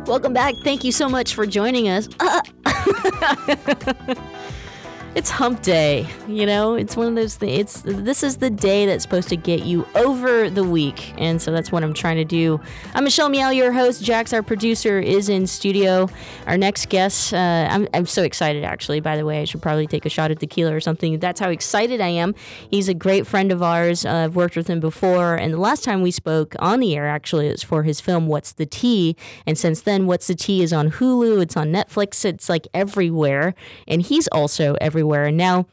Welcome 0.08 0.32
back. 0.32 0.56
Thank 0.64 0.82
you 0.82 0.90
so 0.90 1.08
much 1.08 1.36
for 1.36 1.46
joining 1.46 1.88
us. 1.88 2.08
Uh, 2.18 2.40
It's 5.14 5.28
hump 5.28 5.60
day, 5.60 6.08
you 6.26 6.46
know. 6.46 6.74
It's 6.74 6.96
one 6.96 7.06
of 7.06 7.14
those 7.16 7.36
things. 7.36 7.60
It's 7.60 7.82
this 7.82 8.22
is 8.22 8.38
the 8.38 8.48
day 8.48 8.86
that's 8.86 9.02
supposed 9.02 9.28
to 9.28 9.36
get 9.36 9.64
you 9.64 9.86
over 9.94 10.48
the 10.48 10.64
week, 10.64 11.12
and 11.18 11.40
so 11.40 11.52
that's 11.52 11.70
what 11.70 11.84
I'm 11.84 11.92
trying 11.92 12.16
to 12.16 12.24
do. 12.24 12.58
I'm 12.94 13.04
Michelle 13.04 13.28
Meow, 13.28 13.50
your 13.50 13.72
host. 13.72 14.02
Jax, 14.02 14.32
our 14.32 14.42
producer, 14.42 14.98
is 14.98 15.28
in 15.28 15.46
studio. 15.46 16.08
Our 16.46 16.56
next 16.56 16.88
guest, 16.88 17.34
uh, 17.34 17.68
I'm 17.70 17.88
I'm 17.92 18.06
so 18.06 18.22
excited. 18.22 18.64
Actually, 18.64 19.00
by 19.00 19.18
the 19.18 19.26
way, 19.26 19.42
I 19.42 19.44
should 19.44 19.60
probably 19.60 19.86
take 19.86 20.06
a 20.06 20.08
shot 20.08 20.30
at 20.30 20.40
tequila 20.40 20.74
or 20.74 20.80
something. 20.80 21.18
That's 21.18 21.40
how 21.40 21.50
excited 21.50 22.00
I 22.00 22.08
am. 22.08 22.34
He's 22.70 22.88
a 22.88 22.94
great 22.94 23.26
friend 23.26 23.52
of 23.52 23.62
ours. 23.62 24.06
Uh, 24.06 24.24
I've 24.24 24.34
worked 24.34 24.56
with 24.56 24.66
him 24.66 24.80
before, 24.80 25.34
and 25.34 25.52
the 25.52 25.60
last 25.60 25.84
time 25.84 26.00
we 26.00 26.10
spoke 26.10 26.56
on 26.58 26.80
the 26.80 26.96
air, 26.96 27.06
actually, 27.06 27.48
it 27.48 27.52
was 27.52 27.62
for 27.62 27.82
his 27.82 28.00
film 28.00 28.28
"What's 28.28 28.52
the 28.52 28.64
Tea," 28.64 29.16
and 29.46 29.58
since 29.58 29.82
then, 29.82 30.06
"What's 30.06 30.28
the 30.28 30.34
Tea" 30.34 30.62
is 30.62 30.72
on 30.72 30.92
Hulu. 30.92 31.42
It's 31.42 31.56
on 31.58 31.70
Netflix. 31.70 32.24
It's 32.24 32.48
like 32.48 32.66
everywhere, 32.72 33.54
and 33.86 34.00
he's 34.00 34.26
also 34.28 34.74
everywhere 34.80 35.01
everywhere. 35.02 35.26
And 35.26 35.36
now, 35.36 35.66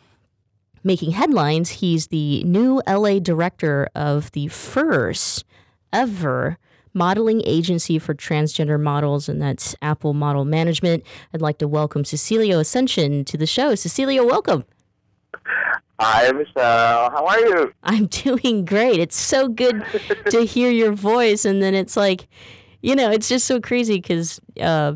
making 0.84 1.12
headlines, 1.12 1.70
he's 1.70 2.08
the 2.08 2.44
new 2.46 2.82
LA 2.88 3.20
director 3.20 3.88
of 3.94 4.32
the 4.32 4.48
first 4.48 5.46
ever 5.94 6.58
modeling 6.96 7.44
agency 7.46 8.00
for 8.00 8.16
transgender 8.16 8.82
models, 8.82 9.30
and 9.30 9.40
that's 9.40 9.76
Apple 9.84 10.16
Model 10.16 10.46
Management. 10.46 11.04
I'd 11.32 11.42
like 11.42 11.60
to 11.60 11.68
welcome 11.68 12.04
Cecilio 12.04 12.60
Asuncion 12.60 13.24
to 13.28 13.38
the 13.38 13.46
show. 13.46 13.76
Cecilio, 13.76 14.26
welcome. 14.26 14.66
Hi, 16.00 16.32
Michelle. 16.32 17.12
How 17.12 17.28
are 17.28 17.40
you? 17.40 17.74
I'm 17.84 18.08
doing 18.26 18.66
great. 18.66 19.00
It's 19.00 19.16
so 19.16 19.48
good 19.48 19.86
to 20.32 20.44
hear 20.44 20.72
your 20.72 20.94
voice, 20.94 21.46
and 21.46 21.62
then 21.62 21.76
it's 21.76 21.96
like, 21.96 22.28
you 22.82 22.96
know, 22.96 23.12
it's 23.12 23.30
just 23.30 23.46
so 23.46 23.62
crazy 23.62 23.98
because 23.98 24.42
uh, 24.60 24.96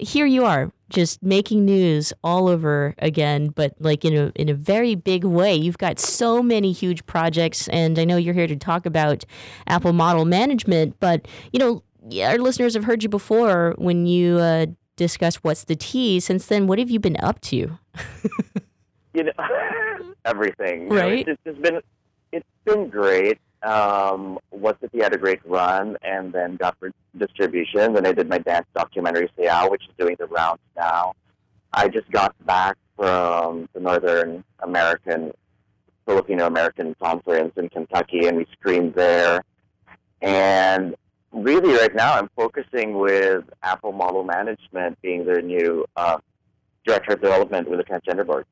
here 0.00 0.26
you 0.26 0.44
are 0.44 0.72
just 0.88 1.22
making 1.22 1.64
news 1.64 2.12
all 2.22 2.48
over 2.48 2.94
again, 2.98 3.48
but 3.48 3.74
like 3.78 4.04
in 4.04 4.16
a 4.16 4.32
in 4.34 4.48
a 4.48 4.54
very 4.54 4.94
big 4.94 5.24
way. 5.24 5.54
You've 5.54 5.78
got 5.78 5.98
so 5.98 6.42
many 6.42 6.72
huge 6.72 7.04
projects, 7.06 7.68
and 7.68 7.98
I 7.98 8.04
know 8.04 8.16
you're 8.16 8.34
here 8.34 8.46
to 8.46 8.56
talk 8.56 8.86
about 8.86 9.24
Apple 9.66 9.92
Model 9.92 10.24
Management. 10.24 10.96
But 11.00 11.26
you 11.52 11.58
know, 11.58 11.82
our 12.24 12.38
listeners 12.38 12.74
have 12.74 12.84
heard 12.84 13.02
you 13.02 13.08
before 13.08 13.74
when 13.78 14.06
you 14.06 14.38
uh, 14.38 14.66
discuss 14.96 15.36
what's 15.36 15.64
the 15.64 15.76
tea. 15.76 16.20
Since 16.20 16.46
then, 16.46 16.66
what 16.66 16.78
have 16.78 16.90
you 16.90 17.00
been 17.00 17.16
up 17.20 17.40
to? 17.42 17.56
you 19.14 19.24
know, 19.24 19.32
everything. 20.24 20.88
Right. 20.88 21.18
You 21.18 21.24
know, 21.24 21.32
it's, 21.32 21.40
it's 21.44 21.58
been 21.58 21.80
it's 22.32 22.46
been 22.64 22.88
great 22.88 23.38
um, 23.66 24.38
What's 24.50 24.78
he 24.92 24.98
had 24.98 25.14
a 25.14 25.18
great 25.18 25.40
run 25.44 25.96
and 26.02 26.32
then 26.32 26.56
got 26.56 26.78
for 26.78 26.90
distribution. 27.18 27.94
Then 27.94 28.06
I 28.06 28.12
did 28.12 28.28
my 28.28 28.38
dance 28.38 28.66
documentary, 28.74 29.30
Sayao, 29.38 29.70
which 29.70 29.82
is 29.82 29.94
doing 29.98 30.16
the 30.18 30.26
rounds 30.26 30.60
now. 30.76 31.14
I 31.72 31.88
just 31.88 32.10
got 32.10 32.34
back 32.46 32.76
from 32.96 33.68
the 33.74 33.80
Northern 33.80 34.44
American, 34.60 35.32
Filipino 36.06 36.46
American 36.46 36.94
conference 37.02 37.52
in 37.56 37.68
Kentucky, 37.68 38.26
and 38.26 38.36
we 38.38 38.46
screened 38.52 38.94
there. 38.94 39.44
And 40.22 40.94
really, 41.32 41.74
right 41.74 41.94
now, 41.94 42.14
I'm 42.14 42.30
focusing 42.34 42.98
with 42.98 43.44
Apple 43.62 43.92
Model 43.92 44.24
Management 44.24 45.00
being 45.02 45.26
their 45.26 45.42
new 45.42 45.84
uh, 45.96 46.18
director 46.86 47.12
of 47.12 47.20
development 47.20 47.68
with 47.68 47.78
the 47.78 47.84
transgender 47.84 48.26
board. 48.26 48.46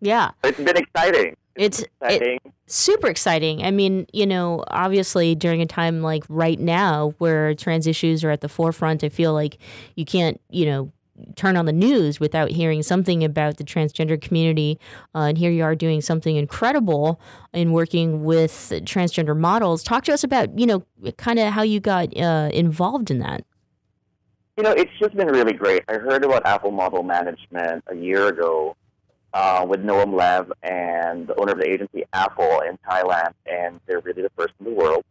Yeah. 0.00 0.30
It's 0.42 0.58
been 0.58 0.76
exciting. 0.76 1.36
It's, 1.56 1.82
exciting. 2.00 2.38
It, 2.44 2.52
super 2.66 3.08
exciting. 3.08 3.64
I 3.64 3.70
mean, 3.70 4.06
you 4.12 4.26
know, 4.26 4.64
obviously 4.68 5.34
during 5.34 5.60
a 5.60 5.66
time 5.66 6.02
like 6.02 6.24
right 6.28 6.58
now 6.58 7.14
where 7.18 7.54
trans 7.54 7.86
issues 7.86 8.24
are 8.24 8.30
at 8.30 8.40
the 8.40 8.48
forefront, 8.48 9.04
I 9.04 9.08
feel 9.08 9.32
like 9.34 9.58
you 9.94 10.04
can't, 10.04 10.40
you 10.48 10.66
know, 10.66 10.92
turn 11.36 11.56
on 11.56 11.66
the 11.66 11.72
news 11.72 12.18
without 12.18 12.50
hearing 12.50 12.82
something 12.82 13.22
about 13.22 13.58
the 13.58 13.64
transgender 13.64 14.20
community. 14.20 14.78
Uh, 15.14 15.20
and 15.20 15.38
here 15.38 15.50
you 15.50 15.62
are 15.62 15.74
doing 15.74 16.00
something 16.00 16.36
incredible 16.36 17.20
in 17.52 17.72
working 17.72 18.24
with 18.24 18.52
transgender 18.84 19.36
models. 19.36 19.82
Talk 19.82 20.04
to 20.04 20.12
us 20.12 20.24
about, 20.24 20.58
you 20.58 20.66
know, 20.66 20.84
kind 21.18 21.38
of 21.38 21.52
how 21.52 21.62
you 21.62 21.80
got 21.80 22.16
uh, 22.16 22.50
involved 22.52 23.10
in 23.10 23.18
that. 23.18 23.44
You 24.56 24.64
know, 24.64 24.72
it's 24.72 24.90
just 24.98 25.14
been 25.16 25.28
really 25.28 25.54
great. 25.54 25.82
I 25.88 25.94
heard 25.94 26.24
about 26.24 26.44
Apple 26.46 26.72
Model 26.72 27.02
Management 27.02 27.84
a 27.86 27.94
year 27.94 28.28
ago 28.28 28.76
uh, 29.34 29.64
with 29.68 29.82
Noam 29.82 30.14
Lev 30.14 30.52
and 30.62 31.26
the 31.26 31.34
owner 31.36 31.52
of 31.52 31.58
the 31.58 31.68
agency 31.68 32.04
Apple 32.12 32.60
in 32.68 32.78
Thailand, 32.88 33.32
and 33.46 33.80
they're 33.86 34.00
really 34.00 34.22
the 34.22 34.30
first 34.36 34.52
in 34.60 34.66
the 34.66 34.72
world 34.72 35.04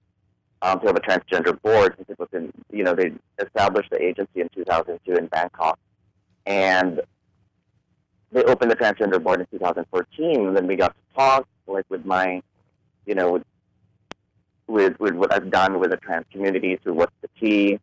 um, 0.61 0.80
to 0.80 0.88
have 0.88 0.95
a 0.95 0.99
transgender 0.99 1.59
board. 1.61 1.95
Since 1.97 2.09
it 2.09 2.19
was 2.19 2.30
in, 2.34 2.51
you 2.72 2.84
know, 2.84 2.93
they 2.93 3.11
established 3.39 3.89
the 3.89 4.01
agency 4.01 4.41
in 4.41 4.49
2002 4.49 5.13
in 5.13 5.28
Bangkok, 5.28 5.80
and 6.45 7.01
they 8.32 8.43
opened 8.43 8.72
the 8.72 8.76
transgender 8.76 9.22
board 9.22 9.39
in 9.39 9.47
2014. 9.47 10.47
And 10.47 10.55
then 10.55 10.67
we 10.67 10.76
got 10.76 10.93
to 10.93 11.15
talk, 11.15 11.47
like 11.67 11.86
with 11.89 12.05
my, 12.05 12.41
you 13.05 13.15
know, 13.15 13.32
with 14.67 14.99
with, 14.99 15.15
what 15.15 15.34
I've 15.34 15.49
done 15.49 15.80
with 15.80 15.91
the 15.91 15.97
trans 15.97 16.26
community 16.32 16.78
through 16.82 16.93
What's 16.93 17.11
the 17.22 17.30
Tea, 17.39 17.80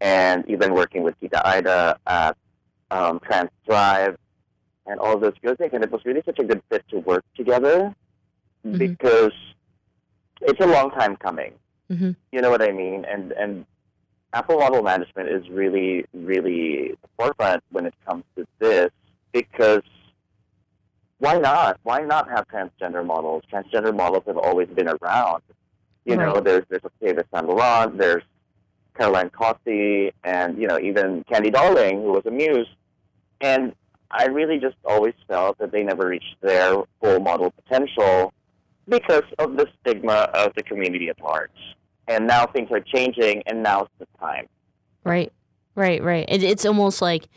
and 0.00 0.48
even 0.48 0.74
working 0.74 1.02
with 1.02 1.18
Tita 1.20 1.46
Aida 1.46 1.98
at 2.06 2.36
um, 2.90 3.20
Trans 3.20 3.50
Thrive 3.66 4.16
and 4.86 4.98
all 5.00 5.18
those 5.18 5.34
good 5.42 5.58
things. 5.58 5.70
And 5.72 5.84
it 5.84 5.90
was 5.90 6.04
really 6.04 6.22
such 6.24 6.38
a 6.38 6.44
good 6.44 6.62
fit 6.70 6.84
to 6.90 6.98
work 6.98 7.24
together 7.36 7.94
mm-hmm. 8.66 8.78
because 8.78 9.32
it's 10.40 10.60
a 10.60 10.66
long 10.66 10.90
time 10.90 11.16
coming. 11.16 11.52
Mm-hmm. 11.90 12.12
You 12.32 12.40
know 12.40 12.50
what 12.50 12.62
I 12.62 12.72
mean? 12.72 13.04
And 13.04 13.32
and 13.32 13.66
Apple 14.32 14.58
model 14.58 14.82
management 14.82 15.28
is 15.28 15.48
really, 15.50 16.06
really 16.14 16.96
the 17.02 17.08
forefront 17.18 17.62
when 17.70 17.86
it 17.86 17.94
comes 18.06 18.24
to 18.36 18.46
this 18.58 18.90
because 19.32 19.82
why 21.18 21.38
not? 21.38 21.78
Why 21.82 22.00
not 22.00 22.28
have 22.30 22.48
transgender 22.48 23.04
models? 23.06 23.44
Transgender 23.52 23.94
models 23.94 24.24
have 24.26 24.38
always 24.38 24.68
been 24.68 24.88
around. 24.88 25.42
You 26.04 26.16
right. 26.16 26.26
know, 26.26 26.40
there's 26.40 26.64
there's 26.68 26.84
Octavia 26.84 27.24
Saint 27.32 27.46
Laurent, 27.46 27.96
there's 27.96 28.24
Caroline 28.96 29.30
Cossey, 29.30 30.12
and 30.24 30.58
you 30.58 30.66
know 30.66 30.80
even 30.80 31.24
Candy 31.30 31.50
Darling, 31.50 32.02
who 32.02 32.12
was 32.12 32.26
a 32.26 32.30
muse. 32.30 32.66
And 33.40 33.74
I 34.12 34.26
really 34.26 34.58
just 34.58 34.76
always 34.84 35.14
felt 35.26 35.58
that 35.58 35.72
they 35.72 35.82
never 35.82 36.08
reached 36.08 36.36
their 36.42 36.76
full 37.00 37.20
model 37.20 37.50
potential 37.50 38.32
because 38.88 39.24
of 39.38 39.56
the 39.56 39.66
stigma 39.80 40.28
of 40.34 40.54
the 40.54 40.62
community 40.62 41.08
at 41.08 41.20
large. 41.20 41.50
And 42.08 42.26
now 42.26 42.46
things 42.46 42.68
are 42.70 42.80
changing, 42.80 43.42
and 43.46 43.62
now's 43.62 43.88
the 43.98 44.06
time. 44.18 44.48
Right, 45.04 45.32
right, 45.74 46.02
right. 46.02 46.26
It, 46.28 46.42
it's 46.42 46.66
almost 46.66 47.00
like 47.00 47.28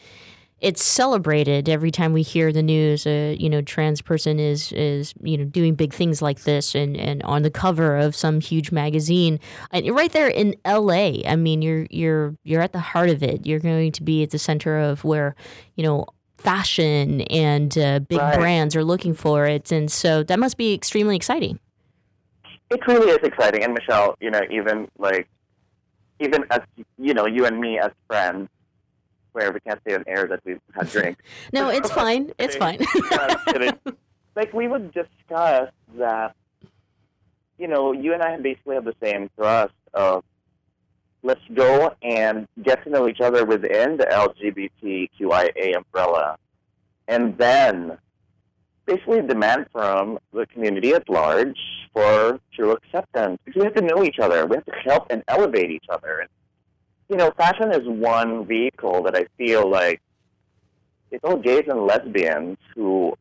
it's 0.59 0.83
celebrated 0.83 1.69
every 1.69 1.91
time 1.91 2.13
we 2.13 2.23
hear 2.23 2.51
the 2.51 2.63
news. 2.63 3.05
A 3.05 3.35
you 3.35 3.49
know 3.49 3.61
trans 3.61 4.01
person 4.01 4.39
is 4.39 4.71
is 4.71 5.13
you 5.21 5.37
know 5.37 5.45
doing 5.45 5.75
big 5.75 5.93
things 5.93 6.21
like 6.21 6.41
this 6.41 6.73
and 6.73 6.97
and 6.97 7.21
on 7.23 7.43
the 7.43 7.51
cover 7.51 7.95
of 7.95 8.15
some 8.15 8.41
huge 8.41 8.71
magazine. 8.71 9.39
And 9.71 9.87
right 9.95 10.11
there 10.11 10.27
in 10.27 10.55
L.A. 10.65 11.23
I 11.25 11.35
mean, 11.35 11.61
you're 11.61 11.85
you're 11.91 12.35
you're 12.43 12.61
at 12.61 12.73
the 12.73 12.79
heart 12.79 13.09
of 13.09 13.21
it. 13.21 13.45
You're 13.45 13.59
going 13.59 13.91
to 13.93 14.03
be 14.03 14.23
at 14.23 14.31
the 14.31 14.39
center 14.39 14.79
of 14.79 15.03
where 15.03 15.35
you 15.75 15.83
know 15.83 16.07
fashion 16.45 17.21
and 17.21 17.77
uh, 17.77 17.99
big 17.99 18.19
right. 18.19 18.37
brands 18.37 18.75
are 18.75 18.83
looking 18.83 19.13
for 19.13 19.45
it. 19.45 19.71
And 19.71 19.91
so 19.91 20.23
that 20.23 20.39
must 20.39 20.57
be 20.57 20.73
extremely 20.73 21.15
exciting. 21.15 21.59
It 22.69 22.85
really 22.87 23.11
is 23.11 23.19
exciting. 23.23 23.63
And 23.63 23.73
Michelle, 23.73 24.15
you 24.19 24.31
know, 24.31 24.41
even 24.49 24.87
like, 24.97 25.27
even 26.19 26.45
as, 26.49 26.61
you 26.97 27.13
know, 27.13 27.25
you 27.25 27.45
and 27.45 27.59
me 27.59 27.77
as 27.79 27.91
friends, 28.07 28.49
where 29.33 29.51
we 29.51 29.59
can't 29.59 29.81
say 29.85 29.93
on 29.95 30.03
air 30.07 30.27
that 30.27 30.39
we've 30.45 30.61
had 30.73 30.89
drinks. 30.91 31.21
no, 31.51 31.69
it's 31.69 31.91
fine. 32.01 32.31
It's 32.37 32.55
fine. 32.55 32.79
like, 34.35 34.53
we 34.53 34.67
would 34.67 34.93
discuss 34.93 35.69
that, 35.97 36.35
you 37.57 37.67
know, 37.67 37.91
you 37.91 38.13
and 38.13 38.23
I 38.23 38.37
basically 38.37 38.75
have 38.75 38.85
the 38.85 38.95
same 39.03 39.29
thrust 39.35 39.73
of 39.93 40.23
let's 41.25 41.41
go 41.55 41.91
and 42.03 42.47
get 42.61 42.83
to 42.83 42.89
know 42.91 43.09
each 43.09 43.19
other 43.19 43.45
within 43.45 43.97
the 43.97 44.05
LGBTQIA 44.05 45.75
umbrella, 45.75 46.37
and 47.07 47.35
then 47.39 47.97
basically 48.85 49.21
demand 49.23 49.65
from 49.71 50.19
the 50.31 50.45
community 50.45 50.93
at 50.93 51.09
large 51.09 51.57
for 51.91 52.39
true 52.53 52.73
acceptance. 52.73 53.39
Because 53.43 53.59
we 53.59 53.65
have 53.65 53.73
to 53.73 53.81
know 53.81 54.03
each 54.03 54.19
other. 54.19 54.45
We 54.45 54.57
have 54.57 54.65
to 54.65 54.75
help 54.85 55.07
and 55.09 55.23
elevate 55.27 55.71
each 55.71 55.85
other. 55.89 56.19
And, 56.19 56.29
you 57.09 57.17
know, 57.17 57.31
fashion 57.31 57.71
is 57.71 57.81
one 57.87 58.45
vehicle 58.45 59.01
that 59.03 59.15
I 59.15 59.25
feel 59.35 59.67
like 59.67 60.01
it's 61.09 61.23
all 61.23 61.37
gays 61.37 61.63
and 61.67 61.87
lesbians 61.87 62.57
who 62.75 63.15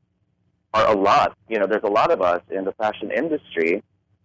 are 0.74 0.86
a 0.92 0.94
lot. 0.94 1.38
You 1.48 1.58
know, 1.58 1.66
there's 1.66 1.84
a 1.84 1.88
lot 2.00 2.10
of 2.10 2.20
us 2.20 2.42
in 2.50 2.64
the 2.64 2.72
fashion 2.72 3.10
industry. 3.10 3.82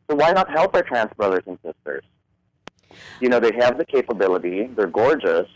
So 0.09 0.17
why 0.17 0.31
not 0.31 0.49
help 0.49 0.75
our 0.75 0.83
trans 0.83 1.13
brothers 1.15 1.43
and 1.45 1.57
sisters? 1.63 2.03
You 3.19 3.29
know, 3.29 3.39
they 3.39 3.51
have 3.59 3.77
the 3.77 3.85
capability, 3.85 4.67
they're 4.75 4.87
gorgeous, 4.87 5.47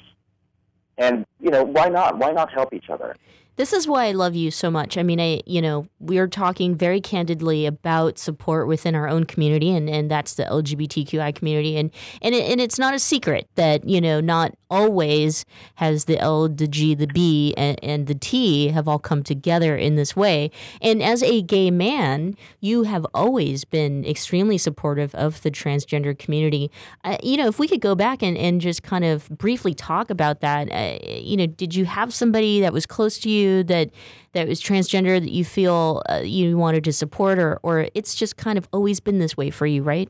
and, 0.97 1.25
you 1.39 1.49
know, 1.49 1.63
why 1.63 1.89
not? 1.89 2.17
Why 2.17 2.31
not 2.31 2.51
help 2.51 2.73
each 2.73 2.89
other? 2.89 3.15
This 3.55 3.71
is 3.71 3.87
why 3.87 4.05
I 4.05 4.11
love 4.13 4.35
you 4.35 4.49
so 4.49 4.71
much. 4.71 4.97
I 4.97 5.03
mean, 5.03 5.21
I 5.21 5.41
you 5.45 5.61
know, 5.61 5.85
we're 5.99 6.27
talking 6.27 6.75
very 6.75 6.99
candidly 6.99 7.67
about 7.67 8.17
support 8.17 8.67
within 8.67 8.95
our 8.95 9.07
own 9.07 9.25
community 9.25 9.69
and, 9.71 9.87
and 9.87 10.09
that's 10.09 10.33
the 10.33 10.43
LGBTQI 10.45 11.35
community 11.35 11.77
and 11.77 11.91
and 12.21 12.33
it, 12.33 12.49
and 12.49 12.59
it's 12.59 12.79
not 12.79 12.95
a 12.95 12.99
secret 12.99 13.47
that, 13.55 13.87
you 13.87 14.01
know, 14.01 14.19
not 14.19 14.55
always 14.73 15.45
has 15.75 16.05
the 16.05 16.17
L, 16.17 16.49
the 16.49 16.67
G, 16.67 16.95
the 16.95 17.05
B, 17.05 17.53
and, 17.55 17.79
and 17.83 18.07
the 18.07 18.15
T 18.15 18.69
have 18.69 18.87
all 18.87 18.97
come 18.97 19.21
together 19.21 19.77
in 19.77 19.95
this 19.95 20.15
way. 20.15 20.49
And 20.81 21.03
as 21.03 21.21
a 21.21 21.43
gay 21.43 21.69
man, 21.69 22.35
you 22.59 22.83
have 22.83 23.05
always 23.13 23.65
been 23.65 24.03
extremely 24.03 24.57
supportive 24.57 25.13
of 25.13 25.43
the 25.43 25.51
transgender 25.51 26.17
community. 26.17 26.71
Uh, 27.03 27.17
you 27.21 27.37
know, 27.37 27.47
if 27.47 27.59
we 27.59 27.67
could 27.67 27.81
go 27.81 27.93
back 27.93 28.23
and, 28.23 28.35
and 28.35 28.59
just 28.59 28.81
kind 28.81 29.05
of 29.05 29.29
briefly 29.29 29.75
talk 29.75 30.09
about 30.09 30.41
that, 30.41 30.71
uh, 30.71 30.97
you 31.05 31.37
know, 31.37 31.45
did 31.45 31.75
you 31.75 31.85
have 31.85 32.11
somebody 32.11 32.59
that 32.59 32.73
was 32.73 32.87
close 32.87 33.19
to 33.19 33.29
you 33.29 33.63
that 33.65 33.91
that 34.31 34.47
was 34.47 34.59
transgender 34.59 35.19
that 35.21 35.31
you 35.31 35.45
feel 35.45 36.01
uh, 36.09 36.21
you 36.23 36.57
wanted 36.57 36.83
to 36.85 36.91
support, 36.91 37.37
or 37.37 37.59
or 37.61 37.87
it's 37.93 38.15
just 38.15 38.37
kind 38.37 38.57
of 38.57 38.67
always 38.73 38.99
been 38.99 39.19
this 39.19 39.37
way 39.37 39.51
for 39.51 39.67
you, 39.67 39.83
right? 39.83 40.09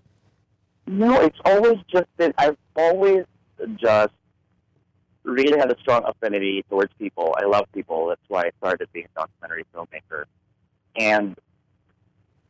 No, 0.88 1.20
it's 1.20 1.38
always 1.44 1.80
just 1.92 2.08
been. 2.16 2.34
I've 2.38 2.58
always 2.78 3.26
just 3.76 4.14
really 5.24 5.58
had 5.58 5.72
a 5.72 5.80
strong 5.80 6.04
affinity 6.06 6.64
towards 6.70 6.94
people. 7.00 7.36
I 7.38 7.46
love 7.46 7.66
people. 7.74 8.08
That's 8.08 8.22
why 8.28 8.44
I 8.44 8.52
started 8.60 8.88
being 8.94 9.08
a 9.16 9.20
documentary 9.22 9.66
filmmaker, 9.74 10.26
and 10.96 11.36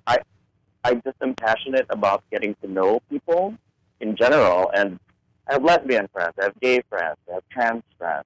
I, 0.08 0.18
I 0.84 0.96
just 0.96 1.18
am 1.22 1.36
passionate 1.36 1.86
about 1.90 2.24
getting 2.32 2.56
to 2.62 2.68
know 2.68 3.00
people 3.10 3.56
in 4.00 4.16
general. 4.16 4.72
And 4.74 5.00
I 5.48 5.54
have 5.54 5.64
lesbian 5.64 6.08
friends, 6.14 6.34
I 6.40 6.46
have 6.46 6.60
gay 6.60 6.82
friends, 6.90 7.18
I 7.30 7.36
have 7.36 7.44
trans 7.50 7.84
friends. 7.98 8.26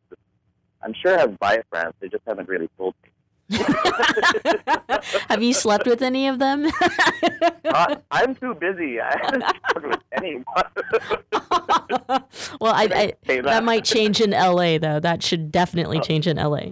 I'm 0.82 0.94
sure 0.94 1.18
I 1.18 1.22
have 1.22 1.40
bi 1.40 1.60
friends. 1.70 1.94
They 2.00 2.08
just 2.08 2.24
haven't 2.28 2.48
really 2.48 2.70
told 2.78 2.94
me. 3.04 3.10
Have 5.30 5.42
you 5.42 5.54
slept 5.54 5.88
with 5.88 6.02
any 6.02 6.28
of 6.28 6.40
them? 6.40 6.66
uh, 7.66 7.96
I'm 8.12 8.36
too 8.36 8.54
busy. 8.56 9.00
I 9.00 9.18
haven't 9.22 9.44
slept 9.44 9.88
with 9.88 10.02
anyone. 10.12 10.44
well, 12.60 12.74
I, 12.74 12.84
I 12.84 13.14
that. 13.26 13.44
that. 13.44 13.64
might 13.64 13.86
change 13.86 14.20
in 14.20 14.32
LA 14.32 14.78
though. 14.78 15.00
That 15.00 15.24
should 15.24 15.52
definitely 15.52 16.02
change 16.02 16.28
in 16.28 16.36
LA. 16.38 16.72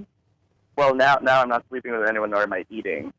Well, 0.77 0.93
now 0.93 1.17
now 1.21 1.41
I'm 1.41 1.47
not 1.47 1.63
sleeping 1.69 1.97
with 1.97 2.09
anyone, 2.09 2.31
nor 2.31 2.43
am 2.43 2.51
I 2.51 2.65
eating. 2.69 3.13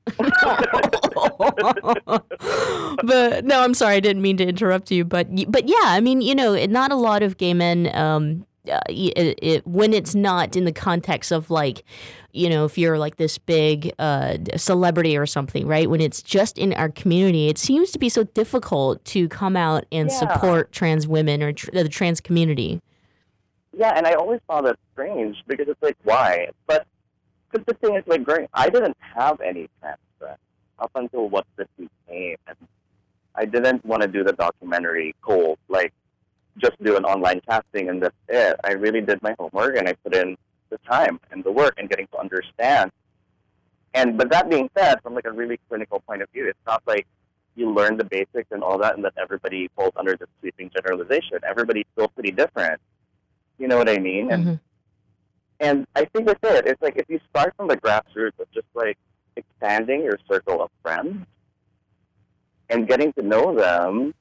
but 3.02 3.44
no, 3.46 3.62
I'm 3.62 3.72
sorry, 3.72 3.94
I 3.94 4.00
didn't 4.00 4.20
mean 4.20 4.36
to 4.36 4.46
interrupt 4.46 4.90
you. 4.90 5.06
But 5.06 5.28
but 5.50 5.66
yeah, 5.66 5.76
I 5.84 6.00
mean, 6.00 6.20
you 6.20 6.34
know, 6.34 6.62
not 6.66 6.92
a 6.92 6.96
lot 6.96 7.22
of 7.22 7.38
gay 7.38 7.54
men. 7.54 7.94
Um, 7.96 8.44
uh, 8.70 8.80
it, 8.88 9.38
it, 9.42 9.66
when 9.66 9.92
it's 9.92 10.14
not 10.14 10.56
in 10.56 10.64
the 10.64 10.72
context 10.72 11.30
of 11.30 11.50
like, 11.50 11.84
you 12.36 12.50
know, 12.50 12.64
if 12.66 12.76
you're 12.76 12.98
like 12.98 13.16
this 13.16 13.38
big 13.38 13.92
uh, 13.98 14.36
celebrity 14.56 15.16
or 15.16 15.26
something, 15.26 15.66
right? 15.66 15.88
When 15.88 16.00
it's 16.00 16.22
just 16.22 16.58
in 16.58 16.72
our 16.74 16.90
community, 16.90 17.48
it 17.48 17.58
seems 17.58 17.90
to 17.92 17.98
be 17.98 18.08
so 18.08 18.24
difficult 18.24 19.04
to 19.06 19.28
come 19.28 19.56
out 19.56 19.84
and 19.90 20.10
Yeah. 20.10 20.18
support 20.18 20.70
trans 20.72 21.08
women 21.08 21.42
or 21.42 21.52
tr- 21.52 21.70
the 21.72 21.88
trans 21.88 22.20
community. 22.20 22.80
Yeah, 23.76 23.92
and 23.96 24.06
I 24.06 24.12
always 24.14 24.40
found 24.46 24.66
that 24.66 24.78
strange 24.92 25.36
because 25.46 25.68
it's 25.68 25.82
like, 25.82 25.96
why? 26.04 26.48
But 26.66 26.86
but 27.52 27.64
the 27.66 27.74
thing 27.74 27.94
is, 27.96 28.04
like, 28.06 28.22
growing, 28.24 28.48
I 28.52 28.68
didn't 28.68 28.96
have 29.00 29.40
any 29.40 29.68
trans 29.80 29.98
friends 30.18 30.38
up 30.78 30.90
until 30.94 31.28
what 31.28 31.46
this 31.56 31.68
became, 31.78 32.36
and 32.46 32.56
I 33.34 33.44
didn't 33.46 33.84
want 33.84 34.02
to 34.02 34.08
do 34.08 34.24
the 34.24 34.32
documentary 34.32 35.14
cold, 35.22 35.58
like 35.68 35.92
just 36.58 36.82
do 36.82 36.96
an 36.96 37.04
online 37.04 37.40
casting 37.46 37.90
and 37.90 38.02
that's 38.02 38.14
it. 38.28 38.56
I 38.64 38.72
really 38.72 39.02
did 39.02 39.20
my 39.22 39.34
homework 39.38 39.76
and 39.76 39.86
I 39.86 39.92
put 39.92 40.14
in 40.14 40.36
the 40.70 40.78
time 40.78 41.20
and 41.30 41.42
the 41.44 41.52
work 41.52 41.74
and 41.78 41.88
getting 41.88 42.06
to 42.08 42.18
understand. 42.18 42.90
And 43.94 44.18
but 44.18 44.30
that 44.30 44.50
being 44.50 44.68
said, 44.76 45.02
from 45.02 45.14
like 45.14 45.26
a 45.26 45.32
really 45.32 45.58
clinical 45.68 46.00
point 46.00 46.22
of 46.22 46.30
view, 46.30 46.46
it's 46.48 46.58
not 46.66 46.82
like 46.86 47.06
you 47.54 47.72
learn 47.72 47.96
the 47.96 48.04
basics 48.04 48.48
and 48.50 48.62
all 48.62 48.78
that, 48.78 48.94
and 48.94 49.04
that 49.04 49.14
everybody 49.16 49.68
falls 49.74 49.92
under 49.96 50.16
the 50.16 50.26
sweeping 50.40 50.70
generalization. 50.70 51.38
Everybody's 51.48 51.86
still 51.94 52.08
pretty 52.08 52.30
different. 52.30 52.80
You 53.58 53.68
know 53.68 53.78
what 53.78 53.88
I 53.88 53.98
mean? 53.98 54.30
And 54.30 54.44
mm-hmm. 54.44 54.54
and 55.60 55.86
I 55.96 56.04
think 56.04 56.26
that's 56.26 56.40
it. 56.42 56.66
It's 56.66 56.82
like 56.82 56.96
if 56.96 57.06
you 57.08 57.20
start 57.30 57.54
from 57.56 57.68
the 57.68 57.76
grassroots 57.76 58.38
of 58.38 58.50
just 58.52 58.66
like 58.74 58.98
expanding 59.36 60.02
your 60.02 60.18
circle 60.30 60.62
of 60.62 60.70
friends 60.82 61.24
and 62.68 62.86
getting 62.86 63.12
to 63.14 63.22
know 63.22 63.54
them, 63.54 64.14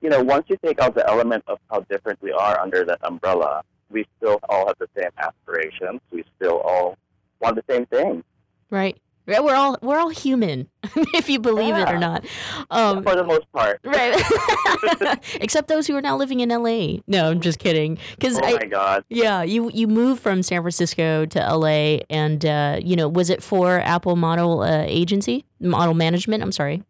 you 0.00 0.08
know, 0.08 0.22
once 0.22 0.44
you 0.48 0.56
take 0.64 0.80
out 0.80 0.94
the 0.94 1.06
element 1.08 1.44
of 1.46 1.58
how 1.70 1.80
different 1.90 2.20
we 2.22 2.32
are 2.32 2.60
under 2.60 2.84
that 2.84 2.98
umbrella, 3.02 3.62
we 3.90 4.06
still 4.16 4.38
all 4.48 4.66
have 4.68 4.76
the 4.78 4.88
same 4.96 5.10
aspirations. 5.18 6.00
We 6.10 6.24
still 6.36 6.58
all 6.60 6.96
want 7.40 7.56
the 7.56 7.64
same 7.68 7.86
thing. 7.86 8.22
Right. 8.70 9.00
Yeah, 9.26 9.40
We're 9.40 9.54
all 9.54 9.78
we're 9.80 9.98
all 10.00 10.08
human, 10.08 10.68
if 11.14 11.28
you 11.28 11.38
believe 11.38 11.76
it 11.76 11.88
or 11.88 11.98
not. 11.98 12.24
Um, 12.68 13.04
For 13.04 13.14
the 13.14 13.22
most 13.22 13.50
part. 13.52 13.78
Right. 13.84 14.20
Except 15.40 15.68
those 15.68 15.86
who 15.86 15.94
are 15.94 16.00
now 16.02 16.16
living 16.16 16.40
in 16.40 16.48
LA. 16.48 16.96
No, 17.06 17.30
I'm 17.30 17.40
just 17.40 17.60
kidding. 17.60 17.96
Because 18.16 18.38
Oh 18.38 18.44
I, 18.44 18.52
my 18.54 18.64
God. 18.64 19.04
yeah, 19.08 19.42
you 19.44 19.70
you 19.72 19.86
moved 19.86 20.20
from 20.20 20.42
San 20.42 20.62
Francisco 20.62 21.26
to 21.26 21.38
LA, 21.38 21.98
and 22.10 22.44
uh, 22.44 22.80
you 22.82 22.96
know, 22.96 23.08
was 23.08 23.30
it 23.30 23.40
for 23.40 23.78
Apple 23.78 24.16
Model 24.16 24.62
uh, 24.62 24.82
Agency, 24.86 25.44
Model 25.60 25.94
Management? 25.94 26.42
I'm 26.42 26.50
sorry. 26.52 26.82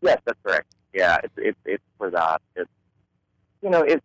Yes, 0.00 0.18
that's 0.24 0.38
correct. 0.42 0.72
Yeah, 0.94 1.18
it's 1.22 1.34
it's 1.36 1.58
it's 1.66 1.84
for 1.98 2.10
that. 2.12 2.40
It's 2.56 2.70
you 3.62 3.68
know 3.68 3.82
it's 3.82 4.04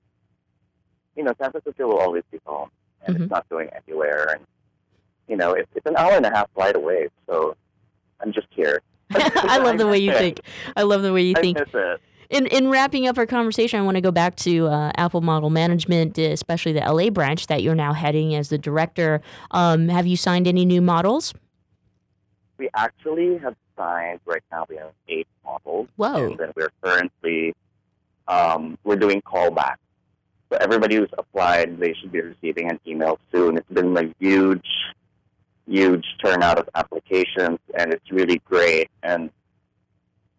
you 1.15 1.23
know 1.23 1.33
San 1.41 1.51
Francisco 1.51 1.87
will 1.87 1.99
always 1.99 2.23
be 2.31 2.39
home, 2.45 2.69
and 3.05 3.15
Mm-hmm. 3.15 3.23
it's 3.23 3.31
not 3.31 3.47
going 3.49 3.69
anywhere. 3.87 4.27
And 4.33 4.45
you 5.27 5.35
know 5.37 5.53
it's 5.53 5.69
it's 5.75 5.85
an 5.85 5.95
hour 5.97 6.13
and 6.13 6.25
a 6.25 6.29
half 6.29 6.49
flight 6.53 6.75
away, 6.75 7.09
so 7.27 7.55
I'm 8.19 8.31
just 8.33 8.47
here. 8.51 8.81
I 9.11 9.57
love 9.59 9.77
the 9.77 9.87
way 9.87 9.97
you 9.99 10.11
think. 10.13 10.39
I 10.75 10.83
love 10.83 11.01
the 11.01 11.13
way 11.13 11.23
you 11.23 11.35
I 11.37 11.41
think. 11.41 11.57
In 12.29 12.47
in 12.47 12.69
wrapping 12.69 13.07
up 13.07 13.17
our 13.19 13.27
conversation, 13.27 13.79
I 13.79 13.83
want 13.83 13.95
to 13.95 14.01
go 14.01 14.11
back 14.11 14.35
to 14.37 14.67
uh, 14.67 14.91
Apple 14.95 15.21
Model 15.21 15.49
Management, 15.51 16.17
especially 16.17 16.71
the 16.73 16.79
LA 16.79 17.09
branch 17.11 17.45
that 17.47 17.61
you're 17.61 17.75
now 17.75 17.93
heading 17.93 18.33
as 18.33 18.49
the 18.49 18.57
director. 18.57 19.21
Um, 19.51 19.89
have 19.89 20.07
you 20.07 20.17
signed 20.17 20.47
any 20.47 20.65
new 20.65 20.81
models? 20.81 21.33
We 22.57 22.69
actually 22.75 23.37
have 23.39 23.55
signed 23.77 24.19
right 24.25 24.41
now. 24.51 24.65
We 24.69 24.77
have 24.77 24.93
eight 25.09 25.27
models. 25.43 25.89
Whoa. 25.97 26.27
And 26.31 26.37
then 26.39 26.53
we're 26.55 26.71
currently 26.81 27.53
um, 28.27 28.77
we're 28.83 28.95
doing 28.95 29.21
callbacks. 29.21 29.77
So 30.53 30.57
everybody 30.61 30.97
who's 30.97 31.09
applied, 31.17 31.79
they 31.79 31.95
should 31.95 32.11
be 32.11 32.21
receiving 32.21 32.69
an 32.69 32.79
email 32.85 33.17
soon. 33.31 33.57
It's 33.57 33.69
been 33.71 33.97
a 33.97 34.13
huge, 34.19 34.67
huge 35.65 36.05
turnout 36.23 36.59
of 36.59 36.69
applications, 36.75 37.57
and 37.73 37.91
it's 37.91 38.11
really 38.11 38.37
great. 38.45 38.91
And 39.01 39.31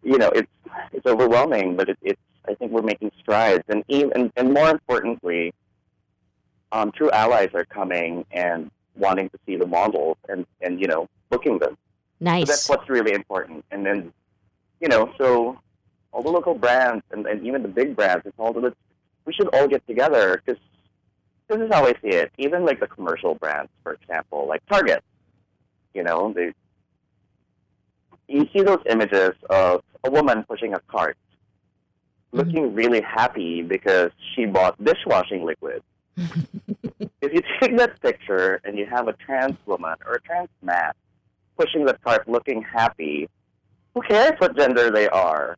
you 0.03 0.17
know, 0.17 0.29
it's 0.29 0.51
it's 0.93 1.05
overwhelming, 1.05 1.75
but 1.75 1.89
it, 1.89 1.97
it's 2.01 2.21
I 2.47 2.53
think 2.53 2.71
we're 2.71 2.81
making 2.81 3.11
strides. 3.19 3.63
And 3.67 3.83
even 3.89 4.31
and 4.37 4.53
more 4.53 4.69
importantly, 4.69 5.53
um, 6.71 6.93
true 6.93 7.11
allies 7.11 7.49
are 7.53 7.65
coming 7.65 8.23
and 8.31 8.71
wanting 8.95 9.29
to 9.31 9.39
see 9.45 9.57
the 9.57 9.67
models 9.67 10.15
and 10.29 10.45
and 10.61 10.79
you 10.79 10.87
know 10.87 11.09
booking 11.29 11.59
them. 11.59 11.77
Nice. 12.21 12.47
So 12.47 12.53
that's 12.53 12.69
what's 12.69 12.89
really 12.89 13.11
important. 13.11 13.65
And 13.69 13.85
then, 13.85 14.13
you 14.79 14.87
know, 14.87 15.11
so 15.17 15.59
all 16.13 16.23
the 16.23 16.29
local 16.29 16.55
brands 16.55 17.03
and, 17.11 17.25
and 17.25 17.45
even 17.45 17.63
the 17.63 17.67
big 17.67 17.97
brands, 17.97 18.25
it's 18.25 18.39
all 18.39 18.53
the, 18.53 18.73
we 19.25 19.33
should 19.33 19.47
all 19.53 19.67
get 19.67 19.85
together 19.87 20.41
because 20.43 20.61
this 21.47 21.59
is 21.59 21.69
how 21.71 21.85
I 21.85 21.93
see 22.01 22.09
it. 22.09 22.31
Even 22.37 22.65
like 22.65 22.79
the 22.79 22.87
commercial 22.87 23.35
brands, 23.35 23.71
for 23.83 23.93
example, 23.93 24.47
like 24.47 24.65
Target, 24.67 25.03
you 25.93 26.03
know, 26.03 26.33
they, 26.33 26.53
you 28.27 28.47
see 28.53 28.61
those 28.61 28.81
images 28.89 29.31
of 29.49 29.81
a 30.03 30.11
woman 30.11 30.43
pushing 30.47 30.73
a 30.73 30.79
cart 30.87 31.17
mm-hmm. 32.33 32.37
looking 32.37 32.73
really 32.73 33.01
happy 33.01 33.61
because 33.61 34.11
she 34.33 34.45
bought 34.45 34.81
dishwashing 34.83 35.43
liquid. 35.43 35.81
if 36.17 37.33
you 37.33 37.41
take 37.59 37.77
that 37.77 37.99
picture 38.01 38.61
and 38.63 38.77
you 38.77 38.85
have 38.85 39.07
a 39.07 39.13
trans 39.13 39.57
woman 39.65 39.95
or 40.05 40.15
a 40.15 40.21
trans 40.21 40.49
man 40.61 40.91
pushing 41.57 41.85
the 41.85 41.93
cart 42.03 42.27
looking 42.27 42.61
happy, 42.61 43.29
who 43.93 44.01
cares 44.01 44.33
what 44.39 44.57
gender 44.57 44.91
they 44.91 45.07
are? 45.09 45.57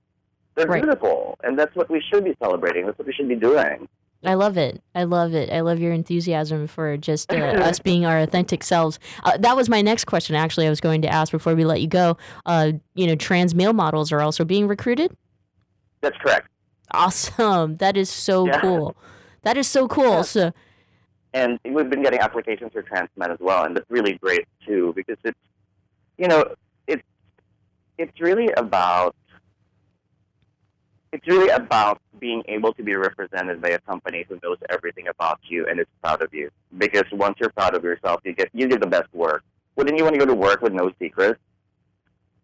They're 0.58 0.68
Right. 0.68 0.82
beautiful, 0.84 1.38
and 1.43 1.58
that's 1.58 1.74
what 1.76 1.89
we 1.89 2.01
should 2.01 2.24
be 2.26 2.36
celebrating. 2.41 2.86
That's 2.88 2.97
what 2.97 3.08
we 3.08 3.14
should 3.14 3.30
be 3.30 3.36
doing. 3.36 3.88
I 4.26 4.34
love 4.34 4.58
it. 4.58 4.82
I 4.95 5.03
love 5.03 5.36
it. 5.36 5.51
I 5.51 5.60
love 5.60 5.78
your 5.80 5.93
enthusiasm 5.93 6.66
for 6.66 6.97
just 6.97 7.32
uh, 7.32 7.36
us 7.62 7.78
being 7.80 8.05
our 8.08 8.18
authentic 8.20 8.64
selves. 8.64 8.97
Uh, 9.24 9.38
that 9.38 9.55
was 9.55 9.70
my 9.70 9.84
next 9.84 10.05
question. 10.05 10.36
Actually, 10.36 10.66
I 10.66 10.72
was 10.72 10.82
going 10.82 11.03
to 11.03 11.08
ask 11.08 11.32
before 11.32 11.53
we 11.53 11.64
let 11.64 11.80
you 11.82 11.88
go. 11.88 12.18
Uh, 12.45 12.72
you 12.95 13.05
know, 13.05 13.14
trans 13.16 13.53
male 13.53 13.74
models 13.74 14.12
are 14.12 14.20
also 14.20 14.43
being 14.43 14.68
recruited. 14.68 15.16
That's 16.01 16.18
correct. 16.18 16.47
Awesome. 16.91 17.76
That 17.76 17.95
is 17.95 18.10
so 18.10 18.47
Yeah. 18.47 18.60
cool. 18.60 18.97
That 19.43 19.55
is 19.58 19.68
so 19.68 19.88
cool. 19.88 20.24
So 20.24 20.51
And 21.34 21.60
we've 21.64 21.89
been 21.89 22.01
getting 22.01 22.20
applications 22.20 22.74
for 22.74 22.82
trans 22.82 23.10
men 23.16 23.30
as 23.32 23.38
well, 23.39 23.66
and 23.66 23.78
that's 23.78 23.86
really 23.91 24.14
great 24.14 24.45
too 24.66 24.93
because 24.95 25.18
it's, 25.24 25.38
you 26.18 26.28
know, 26.28 26.43
it's 26.88 27.03
it's 27.99 28.20
really 28.20 28.49
about 28.58 29.16
it's 31.18 31.28
really 31.28 31.49
about 31.49 31.99
being 32.20 32.43
able 32.47 32.74
to 32.74 32.84
be 32.84 32.95
represented 32.95 33.59
by 33.59 33.70
a 33.70 33.80
company 33.80 34.24
who 34.30 34.39
knows 34.43 34.57
everything 34.70 35.07
about 35.07 35.39
you 35.49 35.65
and 35.68 35.80
is 35.80 35.88
proud 36.03 36.22
of 36.22 36.32
you. 36.32 36.51
Because 36.78 37.05
once 37.11 37.38
you're 37.39 37.49
proud 37.49 37.74
of 37.76 37.84
yourself, 37.84 38.22
you 38.24 38.34
get 38.34 38.49
you 38.53 38.68
get 38.68 38.82
the 38.82 38.88
best 38.88 39.11
work. 39.13 39.43
Wouldn't 39.76 39.97
you 39.97 40.03
want 40.03 40.13
to 40.13 40.20
go 40.20 40.26
to 40.28 40.36
work 40.36 40.61
with 40.61 40.74
no 40.74 40.91
secrets? 40.99 41.39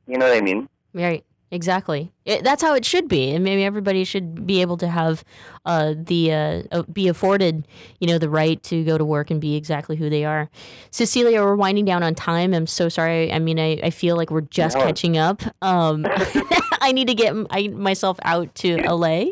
You 0.07 0.17
know 0.17 0.27
what 0.27 0.37
I 0.37 0.41
mean? 0.41 0.67
right. 0.93 1.23
Exactly. 1.53 2.11
It, 2.25 2.43
that's 2.43 2.61
how 2.61 2.73
it 2.73 2.83
should 2.85 3.07
be, 3.07 3.31
and 3.31 3.43
maybe 3.43 3.63
everybody 3.63 4.03
should 4.03 4.45
be 4.45 4.61
able 4.61 4.77
to 4.77 4.87
have 4.87 5.23
uh, 5.65 5.93
the 5.97 6.31
uh, 6.33 6.63
uh, 6.71 6.83
be 6.83 7.07
afforded, 7.07 7.67
you 7.99 8.07
know, 8.07 8.17
the 8.17 8.29
right 8.29 8.61
to 8.63 8.83
go 8.83 8.97
to 8.97 9.05
work 9.05 9.29
and 9.31 9.39
be 9.39 9.55
exactly 9.55 9.95
who 9.95 10.09
they 10.09 10.25
are. 10.25 10.49
Cecilia, 10.91 11.41
we're 11.41 11.55
winding 11.55 11.85
down 11.85 12.03
on 12.03 12.15
time. 12.15 12.53
I'm 12.53 12.67
so 12.67 12.89
sorry. 12.89 13.31
I 13.31 13.39
mean, 13.39 13.59
I, 13.59 13.79
I 13.83 13.89
feel 13.89 14.15
like 14.17 14.31
we're 14.31 14.41
just 14.41 14.77
No. 14.77 14.83
catching 14.83 15.17
up. 15.17 15.41
Um, 15.61 16.05
I 16.81 16.91
need 16.91 17.07
to 17.07 17.15
get 17.15 17.33
I, 17.49 17.67
myself 17.69 18.19
out 18.23 18.53
to 18.55 18.77
LA. 18.77 19.25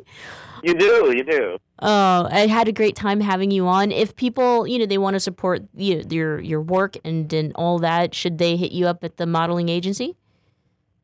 You 0.64 0.76
do, 0.76 1.14
you 1.16 1.24
do. 1.24 1.58
Uh, 1.80 2.30
I 2.32 2.46
had 2.46 2.68
a 2.68 2.72
great 2.72 2.96
time 2.96 3.20
having 3.20 3.50
you 3.50 3.66
on. 3.68 3.92
If 3.92 4.16
people, 4.16 4.68
you 4.68 4.78
know, 4.78 4.86
they 4.86 5.00
want 5.00 5.16
to 5.16 5.20
support 5.20 5.64
you, 5.76 6.04
your 6.10 6.40
your 6.40 6.62
work 6.62 6.98
and 7.04 7.32
and 7.34 7.52
all 7.56 7.80
that, 7.80 8.14
should 8.14 8.38
they 8.38 8.56
hit 8.58 8.72
you 8.72 8.86
up 8.86 9.04
at 9.04 9.18
the 9.18 9.26
modeling 9.26 9.70
agency? 9.70 10.16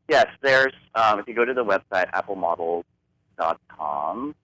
Yes, 0.08 0.26
there's, 0.40 0.72
um, 0.94 1.18
if 1.18 1.28
you 1.28 1.34
go 1.34 1.44
to 1.44 1.52
the 1.52 1.64
website, 1.64 2.10
applemodels.com, 2.12 4.34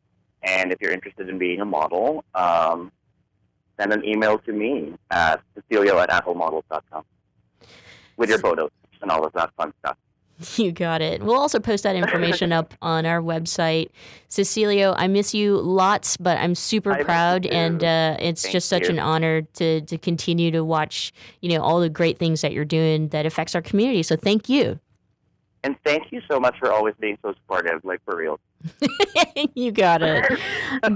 and 0.42 0.72
if 0.72 0.78
you're 0.80 0.92
interested 0.92 1.30
in 1.30 1.38
being 1.38 1.60
a 1.60 1.64
model, 1.64 2.24
um, 2.34 2.90
send 3.80 3.92
an 3.92 4.04
email 4.04 4.38
to 4.38 4.52
me 4.52 4.94
at 5.10 5.40
cecilio 5.56 6.02
at 6.02 6.10
applemodels.com 6.10 7.04
with 8.16 8.28
your 8.28 8.38
photos 8.38 8.70
and 9.00 9.10
all 9.10 9.24
of 9.24 9.32
that 9.32 9.50
fun 9.56 9.72
stuff. 9.80 9.96
You 10.56 10.72
got 10.72 11.00
it. 11.00 11.22
We'll 11.22 11.38
also 11.38 11.60
post 11.60 11.84
that 11.84 11.94
information 11.94 12.50
up 12.52 12.74
on 12.82 13.06
our 13.06 13.22
website. 13.22 13.90
Cecilio, 14.28 14.92
I 14.96 15.06
miss 15.06 15.32
you 15.32 15.56
lots, 15.56 16.16
but 16.16 16.38
I'm 16.38 16.56
super 16.56 16.92
I 16.92 17.04
proud, 17.04 17.46
and 17.46 17.84
uh, 17.84 18.16
it's 18.18 18.42
Thank 18.42 18.52
just 18.52 18.68
such 18.68 18.82
you. 18.84 18.90
an 18.90 18.98
honor 18.98 19.42
to 19.42 19.80
to 19.82 19.96
continue 19.96 20.50
to 20.50 20.64
watch, 20.64 21.12
you 21.40 21.50
know, 21.50 21.62
all 21.62 21.78
the 21.78 21.88
great 21.88 22.18
things 22.18 22.40
that 22.40 22.52
you're 22.52 22.64
doing 22.64 23.10
that 23.10 23.26
affects 23.26 23.54
our 23.54 23.62
community. 23.62 24.02
So 24.02 24.16
thank 24.16 24.48
you. 24.48 24.80
And 25.64 25.76
thank 25.82 26.12
you 26.12 26.20
so 26.30 26.38
much 26.38 26.58
for 26.58 26.70
always 26.70 26.94
being 27.00 27.16
so 27.22 27.32
supportive, 27.32 27.82
like 27.84 28.00
for 28.04 28.16
real. 28.16 28.38
you 29.54 29.72
got 29.72 30.02
it. 30.02 30.38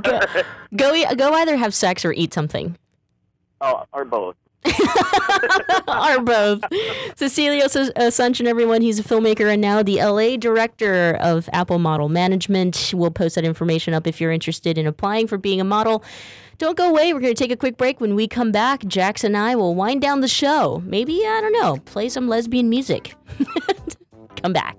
go, 0.03 0.21
go 0.77 1.15
go 1.17 1.33
either 1.35 1.57
have 1.57 1.75
sex 1.75 2.05
or 2.05 2.13
eat 2.13 2.35
something. 2.35 2.77
Oh, 3.63 3.85
or 3.93 4.05
both. 4.05 4.37
or 4.67 6.21
both. 6.21 6.61
Cecilio 7.17 7.69
Sus- 7.69 7.91
uh, 7.97 8.49
everyone. 8.49 8.83
He's 8.83 8.99
a 8.99 9.03
filmmaker 9.03 9.51
and 9.51 9.63
now 9.63 9.83
the 9.83 10.03
LA 10.03 10.37
director 10.37 11.17
of 11.21 11.49
Apple 11.55 11.79
Model 11.79 12.11
Management. 12.11 12.93
We'll 12.95 13.11
post 13.11 13.37
that 13.37 13.45
information 13.45 13.95
up 13.95 14.07
if 14.07 14.21
you're 14.21 14.33
interested 14.33 14.77
in 14.77 14.87
applying 14.87 15.27
for 15.29 15.39
being 15.39 15.63
a 15.63 15.65
model. 15.65 16.05
Don't 16.59 16.77
go 16.77 16.91
away. 16.91 17.15
We're 17.15 17.21
going 17.21 17.35
to 17.35 17.43
take 17.43 17.53
a 17.53 17.57
quick 17.57 17.79
break. 17.79 18.01
When 18.01 18.15
we 18.15 18.29
come 18.29 18.53
back, 18.53 18.85
Jax 18.85 19.25
and 19.25 19.37
I 19.37 19.55
will 19.55 19.75
wind 19.75 20.03
down 20.03 20.21
the 20.21 20.29
show. 20.29 20.83
Maybe, 20.85 21.25
I 21.25 21.41
don't 21.41 21.53
know, 21.53 21.79
play 21.87 22.09
some 22.09 22.29
lesbian 22.29 22.69
music. 22.69 23.15
come 24.41 24.53
back. 24.53 24.79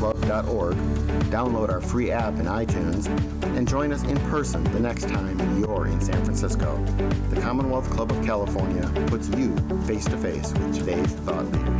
commonwealthclub.org, 0.00 0.76
download 1.30 1.70
our 1.70 1.80
free 1.80 2.10
app 2.10 2.34
in 2.34 2.46
iTunes, 2.46 3.06
and 3.56 3.68
join 3.68 3.92
us 3.92 4.02
in 4.04 4.18
person 4.30 4.64
the 4.72 4.80
next 4.80 5.08
time 5.08 5.38
you're 5.60 5.86
in 5.86 6.00
San 6.00 6.24
Francisco. 6.24 6.82
The 7.30 7.40
Commonwealth 7.40 7.90
Club 7.90 8.10
of 8.10 8.24
California 8.24 8.90
puts 9.06 9.28
you 9.28 9.54
face 9.86 10.04
to 10.06 10.16
face 10.16 10.52
with 10.52 10.74
today's 10.74 11.12
thought 11.12 11.44
leaders. 11.52 11.79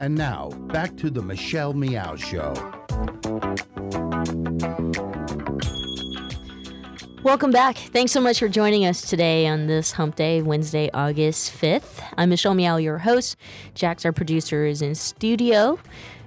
And 0.00 0.14
now, 0.14 0.50
back 0.68 0.96
to 0.96 1.10
the 1.10 1.22
Michelle 1.22 1.74
Meow 1.74 2.16
Show. 2.16 2.52
Welcome 7.22 7.50
back. 7.50 7.76
Thanks 7.76 8.12
so 8.12 8.20
much 8.20 8.38
for 8.38 8.48
joining 8.48 8.84
us 8.84 9.02
today 9.02 9.46
on 9.46 9.66
this 9.66 9.92
Hump 9.92 10.16
Day, 10.16 10.42
Wednesday, 10.42 10.90
August 10.92 11.52
5th. 11.58 12.02
I'm 12.18 12.28
Michelle 12.28 12.54
Meow, 12.54 12.76
your 12.76 12.98
host. 12.98 13.36
Jax 13.74 14.04
our 14.04 14.12
producer, 14.12 14.66
is 14.66 14.82
in 14.82 14.94
studio. 14.94 15.78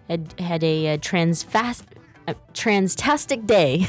Had, 0.09 0.33
had 0.39 0.63
a, 0.63 0.93
uh 0.93 0.97
trans 0.97 1.43
fast, 1.43 1.85
uh, 2.27 2.33
transtastic 2.53 3.45
day. 3.45 3.87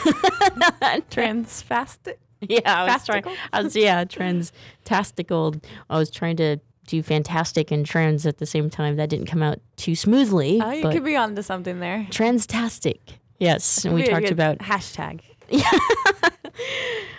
Transfastic? 1.11 2.21
Yeah, 2.41 2.61
I 2.65 2.93
was 2.93 3.05
trying. 3.05 3.25
I 3.53 3.63
was 3.63 3.75
yeah, 3.75 4.05
transtastical. 4.05 5.63
I 5.91 5.99
was 5.99 6.11
trying 6.11 6.37
to 6.37 6.59
do 6.89 7.03
fantastic 7.03 7.71
and 7.71 7.87
trans 7.87 8.27
at 8.27 8.39
the 8.39 8.47
same 8.47 8.71
time. 8.71 8.97
That 8.97 9.09
didn't 9.09 9.27
come 9.27 9.43
out 9.43 9.61
too 9.77 9.95
smoothly. 9.95 10.61
Oh, 10.63 10.71
you 10.73 10.91
could 10.91 11.05
be 11.05 11.17
onto 11.17 11.43
something 11.43 11.81
there. 11.81 12.07
transtastic. 12.11 12.99
Yes, 13.39 13.85
and 13.85 13.95
we 13.95 14.03
Could 14.03 14.09
be 14.09 14.15
a 14.15 14.21
talked 14.21 14.33
about 14.33 14.59
hashtag. 14.59 15.21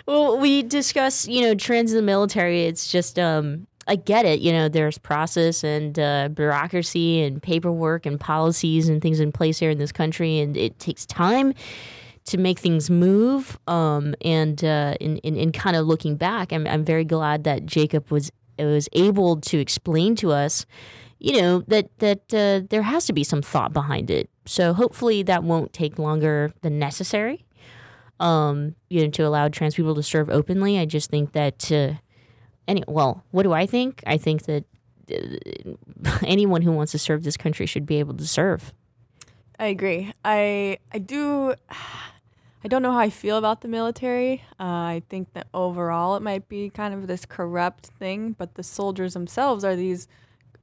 well, 0.06 0.38
we 0.38 0.62
discuss, 0.62 1.26
you 1.26 1.40
know, 1.40 1.54
trans 1.54 1.92
in 1.92 1.96
the 1.96 2.02
military. 2.02 2.64
It's 2.64 2.92
just, 2.92 3.18
um, 3.18 3.66
I 3.88 3.96
get 3.96 4.26
it. 4.26 4.40
You 4.40 4.52
know, 4.52 4.68
there's 4.68 4.98
process 4.98 5.64
and 5.64 5.98
uh, 5.98 6.28
bureaucracy 6.28 7.22
and 7.22 7.42
paperwork 7.42 8.04
and 8.04 8.20
policies 8.20 8.88
and 8.88 9.00
things 9.00 9.18
in 9.18 9.32
place 9.32 9.58
here 9.58 9.70
in 9.70 9.78
this 9.78 9.92
country, 9.92 10.38
and 10.38 10.56
it 10.56 10.78
takes 10.78 11.06
time 11.06 11.54
to 12.26 12.38
make 12.38 12.58
things 12.58 12.90
move. 12.90 13.58
Um, 13.66 14.14
and 14.20 14.62
uh, 14.62 14.94
in, 15.00 15.16
in, 15.18 15.36
in 15.36 15.52
kind 15.52 15.74
of 15.74 15.86
looking 15.86 16.16
back, 16.16 16.52
I'm, 16.52 16.66
I'm 16.66 16.84
very 16.84 17.04
glad 17.04 17.44
that 17.44 17.64
Jacob 17.64 18.10
was 18.10 18.30
was 18.64 18.88
able 18.92 19.40
to 19.42 19.58
explain 19.58 20.16
to 20.16 20.32
us, 20.32 20.66
you 21.18 21.40
know, 21.40 21.62
that 21.68 21.90
that 21.98 22.34
uh, 22.34 22.66
there 22.68 22.82
has 22.82 23.06
to 23.06 23.12
be 23.12 23.24
some 23.24 23.42
thought 23.42 23.72
behind 23.72 24.10
it. 24.10 24.30
So 24.46 24.72
hopefully 24.72 25.22
that 25.24 25.44
won't 25.44 25.72
take 25.72 25.98
longer 25.98 26.52
than 26.62 26.78
necessary. 26.78 27.44
Um, 28.18 28.74
you 28.90 29.04
know, 29.04 29.10
to 29.12 29.22
allow 29.22 29.48
trans 29.48 29.74
people 29.74 29.94
to 29.94 30.02
serve 30.02 30.28
openly. 30.28 30.78
I 30.78 30.86
just 30.86 31.10
think 31.10 31.32
that. 31.32 31.70
Uh, 31.72 31.94
any 32.70 32.84
well, 32.86 33.24
what 33.32 33.42
do 33.42 33.52
I 33.52 33.66
think? 33.66 34.02
I 34.06 34.16
think 34.16 34.44
that 34.44 34.64
uh, 35.12 36.16
anyone 36.22 36.62
who 36.62 36.72
wants 36.72 36.92
to 36.92 36.98
serve 36.98 37.24
this 37.24 37.36
country 37.36 37.66
should 37.66 37.84
be 37.84 37.98
able 37.98 38.14
to 38.14 38.26
serve. 38.26 38.72
I 39.58 39.66
agree. 39.66 40.12
I 40.24 40.78
I 40.92 40.98
do. 40.98 41.54
I 42.62 42.68
don't 42.68 42.82
know 42.82 42.92
how 42.92 42.98
I 42.98 43.10
feel 43.10 43.38
about 43.38 43.62
the 43.62 43.68
military. 43.68 44.42
Uh, 44.58 44.64
I 44.64 45.02
think 45.08 45.32
that 45.32 45.46
overall 45.54 46.16
it 46.16 46.22
might 46.22 46.48
be 46.48 46.68
kind 46.70 46.92
of 46.92 47.06
this 47.06 47.24
corrupt 47.24 47.86
thing, 47.98 48.34
but 48.38 48.54
the 48.54 48.62
soldiers 48.62 49.14
themselves 49.14 49.64
are 49.64 49.74
these 49.74 50.08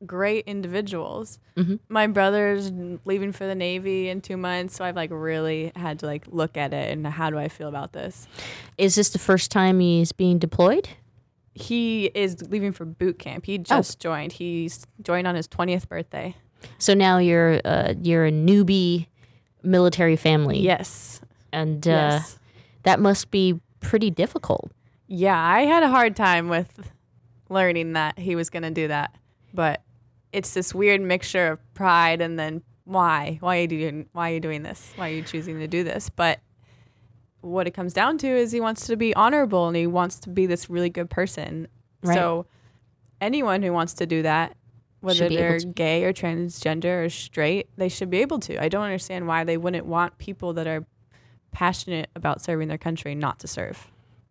great 0.06 0.46
individuals. 0.46 1.40
Mhm. 1.56 1.80
My 1.90 2.06
brother's 2.06 2.72
leaving 3.06 3.32
for 3.32 3.48
the 3.48 3.56
Navy 3.56 4.10
in 4.10 4.22
two 4.22 4.38
months, 4.38 4.76
so 4.76 4.86
I've 4.86 4.96
like 4.96 5.10
really 5.12 5.72
had 5.76 5.98
to 6.00 6.06
like 6.06 6.26
look 6.28 6.56
at 6.56 6.72
it 6.72 6.92
and 6.92 7.08
how 7.08 7.32
do 7.32 7.40
I 7.40 7.48
feel 7.48 7.68
about 7.68 7.94
this? 7.94 8.28
Is 8.78 8.94
this 8.94 9.10
the 9.10 9.18
first 9.18 9.50
time 9.50 9.80
he's 9.80 10.12
being 10.12 10.38
deployed? 10.38 10.88
He 11.56 12.12
is 12.14 12.48
leaving 12.52 12.74
for 12.74 12.86
boot 12.86 13.18
camp. 13.18 13.48
He 13.48 13.58
just 13.58 14.00
joined. 14.00 14.34
He's 14.34 14.86
joined 15.02 15.26
on 15.26 15.34
his 15.34 15.48
twentieth 15.48 15.90
birthday. 15.90 16.36
So 16.78 16.94
now 16.94 17.18
you're 17.18 17.60
uh, 17.66 17.96
you're 18.00 18.28
a 18.28 18.32
newbie 18.32 19.08
military 19.64 20.16
family. 20.16 20.60
Yes. 20.60 21.22
And 21.52 21.88
uh, 21.88 21.92
Yes. 21.92 22.40
that 22.84 23.00
must 23.00 23.32
be 23.32 23.60
pretty 23.80 24.10
difficult. 24.10 24.72
Yeah, 25.08 25.40
I 25.40 25.62
had 25.62 25.84
a 25.84 25.90
hard 25.90 26.16
time 26.16 26.50
with 26.50 26.92
learning 27.50 27.94
that 27.94 28.20
he 28.20 28.36
was 28.36 28.50
going 28.50 28.64
to 28.64 28.72
do 28.72 28.88
that. 28.90 29.16
But 29.54 29.82
it's 30.34 30.54
this 30.54 30.76
weird 30.76 31.02
mixture 31.02 31.48
of 31.54 31.74
pride 31.74 32.22
and 32.22 32.38
then 32.38 32.62
why? 32.84 33.38
Why 33.42 33.58
are 33.58 33.62
you 33.62 33.68
doing 33.68 34.10
why 34.14 34.32
are 34.32 34.34
you 34.36 34.40
doing 34.40 34.64
this? 34.64 34.92
Why 34.96 35.10
are 35.10 35.14
you 35.14 35.22
choosing 35.22 35.60
to 35.60 35.68
do 35.68 35.84
this? 35.84 36.10
But 36.10 36.40
what 37.42 37.68
it 37.68 37.72
comes 37.72 37.94
down 37.94 38.18
to 38.20 38.28
is 38.28 38.52
he 38.52 38.60
wants 38.62 38.88
to 38.88 38.98
be 38.98 39.14
honorable 39.16 39.68
and 39.68 39.76
he 39.76 39.88
wants 39.88 40.20
to 40.22 40.30
be 40.30 40.46
this 40.46 40.70
really 40.70 40.90
good 40.90 41.10
person. 41.10 41.68
Right. 42.04 42.14
So 42.16 42.46
anyone 43.22 43.62
who 43.62 43.72
wants 43.74 43.94
to 43.96 44.06
do 44.06 44.22
that, 44.24 44.56
whether 45.00 45.18
Should 45.18 45.30
be 45.30 45.38
able 45.38 45.60
they're 45.60 45.72
gay 45.74 46.04
or 46.04 46.14
transgender 46.14 47.06
or 47.06 47.10
straight, 47.10 47.70
they 47.78 47.90
should 47.90 48.10
be 48.10 48.20
able 48.20 48.40
to. 48.40 48.62
I 48.62 48.68
don't 48.70 48.84
understand 48.84 49.28
why 49.28 49.44
they 49.44 49.58
wouldn't 49.58 49.86
want 49.86 50.18
people 50.18 50.54
that 50.54 50.68
are 50.68 50.86
passionate 51.58 52.08
about 52.16 52.40
serving 52.40 52.68
their 52.68 52.78
country 52.78 53.16
not 53.16 53.40
to 53.40 53.48
serve. 53.48 53.88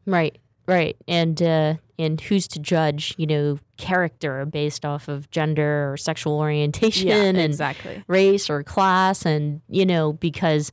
Right, 0.07 0.39
right, 0.69 0.97
and 1.09 1.43
uh, 1.43 1.75
and 1.99 2.21
who's 2.21 2.47
to 2.49 2.61
judge? 2.61 3.15
You 3.19 3.27
know, 3.27 3.59
character 3.77 4.47
based 4.47 4.85
off 4.85 5.09
of 5.09 5.29
gender 5.33 5.91
or 5.91 5.97
sexual 5.97 6.39
orientation, 6.47 7.09
and 7.11 7.39
exactly. 7.39 8.05
race 8.07 8.49
or 8.49 8.63
class, 8.63 9.27
and 9.27 9.61
you 9.69 9.85
know 9.85 10.13
because. 10.13 10.71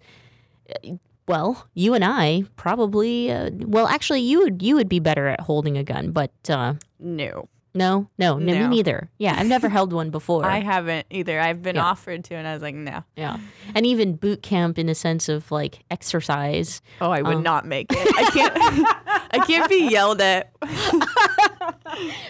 uh, 0.70 0.98
Well, 1.26 1.68
you 1.74 1.94
and 1.96 2.04
I 2.04 2.44
probably. 2.58 3.32
Uh, 3.32 3.50
well, 3.76 3.88
actually, 3.88 4.20
you 4.22 4.40
would 4.44 4.62
you 4.62 4.76
would 4.76 4.90
be 4.90 5.00
better 5.00 5.28
at 5.28 5.40
holding 5.40 5.78
a 5.78 5.84
gun, 5.84 6.12
but 6.12 6.34
uh, 6.50 6.74
No. 7.00 7.48
No, 7.74 8.10
no, 8.18 8.38
no, 8.38 8.46
me 8.46 8.60
No. 8.60 8.68
neither. 8.70 9.10
Yeah, 9.18 9.36
I've 9.38 9.48
never 9.48 9.68
held 9.70 9.94
one 9.94 10.10
before. 10.10 10.46
I 10.58 10.60
haven't 10.60 11.08
either. 11.10 11.40
I've 11.40 11.62
been 11.62 11.76
Yeah. 11.78 11.86
offered 11.86 12.24
to, 12.26 12.36
and 12.36 12.48
I 12.48 12.54
was 12.54 12.62
like, 12.62 12.76
no. 12.76 13.04
Yeah, 13.16 13.38
and 13.76 13.86
even 13.86 14.16
boot 14.16 14.44
camp 14.44 14.78
in 14.78 14.90
a 14.90 14.96
sense 14.96 15.28
of 15.30 15.52
like 15.52 15.84
exercise. 15.92 16.82
Oh, 17.02 17.12
I 17.12 17.22
would 17.22 17.36
Um, 17.38 17.44
not 17.44 17.66
make 17.66 17.88
it. 17.92 17.98
I 18.18 18.30
can't. 18.32 18.88
I 19.32 19.46
can't 19.46 19.70
be 19.70 19.88
yelled 19.90 20.22
at. 20.22 20.52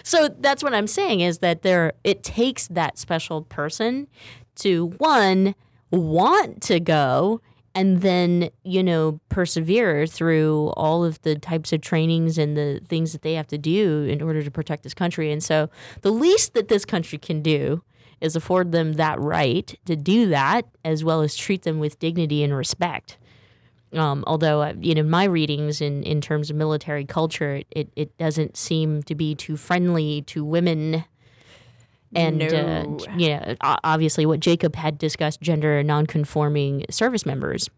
so 0.02 0.28
that's 0.38 0.62
what 0.62 0.74
I'm 0.74 0.86
saying 0.86 1.20
is 1.20 1.38
that 1.38 1.62
there 1.62 1.92
it 2.04 2.22
takes 2.22 2.68
that 2.68 2.98
special 2.98 3.42
person 3.42 4.08
to 4.56 4.86
one 4.98 5.54
want 5.90 6.62
to 6.62 6.80
go 6.80 7.40
and 7.74 8.02
then 8.02 8.50
you 8.62 8.82
know 8.82 9.20
persevere 9.28 10.06
through 10.06 10.72
all 10.76 11.04
of 11.04 11.20
the 11.22 11.36
types 11.36 11.72
of 11.72 11.80
trainings 11.80 12.38
and 12.38 12.56
the 12.56 12.80
things 12.88 13.12
that 13.12 13.22
they 13.22 13.34
have 13.34 13.46
to 13.48 13.58
do 13.58 14.04
in 14.04 14.22
order 14.22 14.42
to 14.42 14.50
protect 14.50 14.82
this 14.82 14.94
country. 14.94 15.32
And 15.32 15.42
so 15.42 15.68
the 16.02 16.10
least 16.10 16.54
that 16.54 16.68
this 16.68 16.84
country 16.84 17.18
can 17.18 17.42
do 17.42 17.82
is 18.20 18.36
afford 18.36 18.72
them 18.72 18.94
that 18.94 19.20
right 19.20 19.78
to 19.84 19.96
do 19.96 20.26
that 20.28 20.66
as 20.84 21.04
well 21.04 21.20
as 21.20 21.36
treat 21.36 21.62
them 21.62 21.78
with 21.78 21.98
dignity 21.98 22.42
and 22.42 22.56
respect. 22.56 23.18
Um, 23.92 24.24
although 24.26 24.62
uh, 24.62 24.74
you 24.80 24.94
know 24.94 25.02
my 25.02 25.24
readings 25.24 25.80
in, 25.80 26.02
in 26.02 26.20
terms 26.20 26.50
of 26.50 26.56
military 26.56 27.04
culture, 27.04 27.62
it, 27.70 27.90
it 27.94 28.16
doesn't 28.18 28.56
seem 28.56 29.02
to 29.04 29.14
be 29.14 29.34
too 29.34 29.56
friendly 29.56 30.22
to 30.22 30.44
women, 30.44 31.04
and 32.14 32.42
uh, 32.42 32.86
you 33.16 33.28
know 33.28 33.54
obviously 33.60 34.26
what 34.26 34.40
Jacob 34.40 34.76
had 34.76 34.98
discussed 34.98 35.40
gender 35.40 35.82
nonconforming 35.82 36.86
service 36.90 37.26
members. 37.26 37.68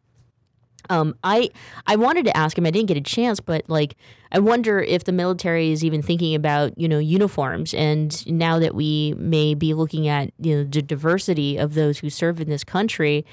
Um, 0.88 1.16
I 1.24 1.50
I 1.86 1.96
wanted 1.96 2.24
to 2.26 2.36
ask 2.36 2.56
him. 2.56 2.66
I 2.66 2.70
didn't 2.70 2.88
get 2.88 2.96
a 2.96 3.02
chance, 3.02 3.40
but 3.40 3.68
like 3.68 3.96
I 4.32 4.38
wonder 4.38 4.80
if 4.80 5.04
the 5.04 5.12
military 5.12 5.72
is 5.72 5.84
even 5.84 6.02
thinking 6.02 6.34
about 6.34 6.78
you 6.78 6.88
know 6.88 6.98
uniforms. 6.98 7.74
And 7.74 8.26
now 8.26 8.58
that 8.58 8.74
we 8.74 9.14
may 9.18 9.54
be 9.54 9.74
looking 9.74 10.08
at 10.08 10.30
you 10.38 10.56
know 10.56 10.64
the 10.64 10.82
diversity 10.82 11.56
of 11.56 11.74
those 11.74 11.98
who 11.98 12.10
serve 12.10 12.40
in 12.40 12.48
this 12.48 12.64
country, 12.64 13.24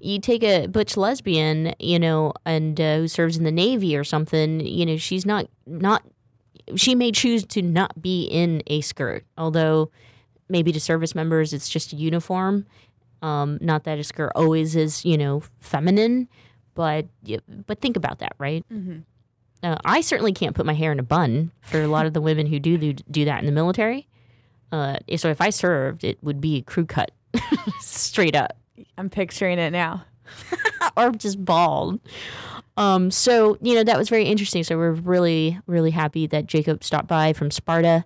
you 0.00 0.20
take 0.20 0.42
a 0.42 0.66
butch 0.66 0.96
lesbian, 0.96 1.74
you 1.78 1.98
know, 1.98 2.32
and 2.44 2.80
uh, 2.80 2.96
who 2.98 3.08
serves 3.08 3.36
in 3.36 3.44
the 3.44 3.52
navy 3.52 3.96
or 3.96 4.04
something. 4.04 4.60
You 4.60 4.86
know, 4.86 4.96
she's 4.96 5.26
not 5.26 5.46
not. 5.66 6.02
She 6.76 6.94
may 6.94 7.12
choose 7.12 7.46
to 7.46 7.62
not 7.62 8.02
be 8.02 8.24
in 8.24 8.62
a 8.66 8.82
skirt, 8.82 9.24
although 9.38 9.90
maybe 10.48 10.72
to 10.72 10.80
service 10.80 11.14
members 11.14 11.52
it's 11.52 11.68
just 11.68 11.92
a 11.92 11.96
uniform. 11.96 12.66
Um, 13.22 13.58
not 13.60 13.84
that 13.84 13.98
a 13.98 14.04
skirt 14.04 14.30
always 14.36 14.76
is, 14.76 15.04
you 15.04 15.18
know, 15.18 15.42
feminine, 15.60 16.28
but 16.74 17.06
but 17.66 17.80
think 17.80 17.96
about 17.96 18.20
that, 18.20 18.32
right? 18.38 18.64
Mhm. 18.72 19.02
Uh, 19.62 19.76
I 19.84 20.00
certainly 20.02 20.32
can't 20.32 20.54
put 20.54 20.66
my 20.66 20.74
hair 20.74 20.92
in 20.92 21.00
a 21.00 21.02
bun 21.02 21.50
for 21.62 21.82
a 21.82 21.88
lot 21.88 22.06
of 22.06 22.12
the 22.12 22.20
women 22.20 22.46
who 22.46 22.60
do 22.60 22.78
do, 22.78 22.92
do 22.92 23.24
that 23.24 23.40
in 23.40 23.46
the 23.46 23.52
military. 23.52 24.06
Uh, 24.70 24.98
so 25.16 25.28
if 25.30 25.40
I 25.40 25.50
served, 25.50 26.04
it 26.04 26.18
would 26.22 26.40
be 26.40 26.58
a 26.58 26.62
crew 26.62 26.84
cut, 26.86 27.10
straight 27.80 28.36
up, 28.36 28.56
I'm 28.96 29.10
picturing 29.10 29.58
it 29.58 29.70
now. 29.70 30.04
or 30.96 31.10
just 31.12 31.42
bald. 31.44 32.00
Um, 32.76 33.10
so 33.10 33.58
you 33.60 33.74
know 33.74 33.82
that 33.82 33.98
was 33.98 34.08
very 34.08 34.24
interesting. 34.26 34.62
So 34.62 34.76
we're 34.76 34.92
really 34.92 35.58
really 35.66 35.90
happy 35.90 36.26
that 36.28 36.46
Jacob 36.46 36.84
stopped 36.84 37.08
by 37.08 37.32
from 37.32 37.50
Sparta. 37.50 38.04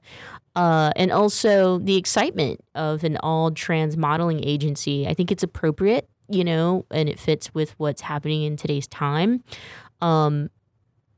Uh, 0.55 0.92
and 0.96 1.11
also 1.11 1.78
the 1.78 1.96
excitement 1.96 2.61
of 2.74 3.05
an 3.05 3.16
all 3.18 3.50
trans 3.50 3.96
modeling 3.96 4.44
agency. 4.44 5.07
I 5.09 5.14
think 5.14 5.32
it's 5.32 5.42
appropriate, 5.42 6.09
you 6.28 6.44
know, 6.44 6.84
and 6.90 7.09
it 7.09 7.18
fits 7.18 7.55
with 7.55 7.74
what's 7.78 8.03
happening 8.03 8.42
in 8.42 8.57
today's 8.57 8.86
time. 8.86 9.42
Um, 10.03 10.50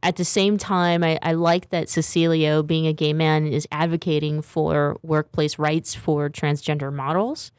at 0.05 0.17
the 0.17 0.25
same 0.25 0.57
time, 0.59 1.03
I, 1.03 1.19
I 1.23 1.33
like 1.33 1.71
that 1.71 1.89
Cecilio, 1.89 2.65
being 2.65 2.87
a 2.87 2.93
gay 2.93 3.13
man, 3.13 3.47
is 3.47 3.67
advocating 3.73 4.43
for 4.43 4.99
workplace 5.03 5.59
rights 5.59 5.95
for 5.95 6.29
transgender 6.29 6.93
models. 6.93 7.51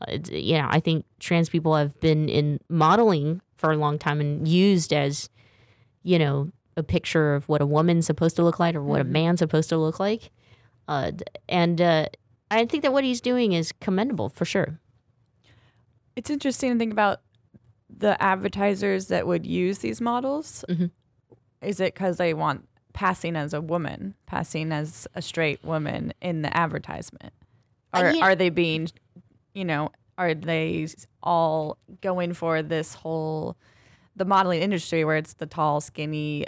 Uh, 0.00 0.18
you 0.32 0.54
know, 0.58 0.66
I 0.70 0.80
think 0.80 1.04
trans 1.20 1.48
people 1.50 1.76
have 1.76 2.00
been 2.00 2.28
in 2.28 2.58
modeling 2.68 3.42
for 3.56 3.70
a 3.70 3.76
long 3.76 3.98
time 3.98 4.20
and 4.20 4.48
used 4.48 4.92
as, 4.92 5.28
you 6.02 6.18
know, 6.18 6.50
a 6.76 6.82
picture 6.82 7.34
of 7.34 7.48
what 7.48 7.60
a 7.60 7.66
woman's 7.66 8.06
supposed 8.06 8.34
to 8.36 8.42
look 8.42 8.58
like 8.58 8.74
or 8.74 8.82
what 8.82 9.00
a 9.00 9.04
Mhm. 9.04 9.10
man's 9.10 9.38
supposed 9.40 9.68
to 9.68 9.76
look 9.76 10.00
like. 10.00 10.30
Uh, 10.88 11.12
and 11.48 11.80
uh, 11.80 12.06
I 12.50 12.66
think 12.66 12.82
that 12.82 12.92
what 12.92 13.04
he's 13.04 13.20
doing 13.20 13.52
is 13.52 13.72
commendable 13.80 14.28
for 14.28 14.44
sure. 14.44 14.78
It's 16.16 16.30
interesting 16.30 16.72
to 16.72 16.78
think 16.78 16.92
about 16.92 17.20
the 17.88 18.20
advertisers 18.22 19.08
that 19.08 19.26
would 19.26 19.46
use 19.46 19.78
these 19.78 20.00
models. 20.00 20.64
Mhm. 20.68 20.90
Is 21.62 21.80
it 21.80 21.94
because 21.94 22.16
they 22.16 22.34
want 22.34 22.68
passing 22.92 23.36
as 23.36 23.54
a 23.54 23.60
woman, 23.60 24.14
passing 24.26 24.72
as 24.72 25.06
a 25.14 25.22
straight 25.22 25.62
woman 25.64 26.12
in 26.20 26.42
the 26.42 26.54
advertisement? 26.56 27.32
Uh, 27.94 28.12
yeah. 28.14 28.24
are 28.24 28.34
they 28.34 28.48
being, 28.50 28.88
you 29.54 29.64
know, 29.64 29.90
are 30.18 30.34
they 30.34 30.88
all 31.22 31.78
going 32.00 32.32
for 32.32 32.62
this 32.62 32.94
whole, 32.94 33.56
the 34.16 34.24
modeling 34.24 34.60
industry 34.62 35.04
where 35.04 35.16
it's 35.16 35.34
the 35.34 35.46
tall, 35.46 35.80
skinny 35.80 36.46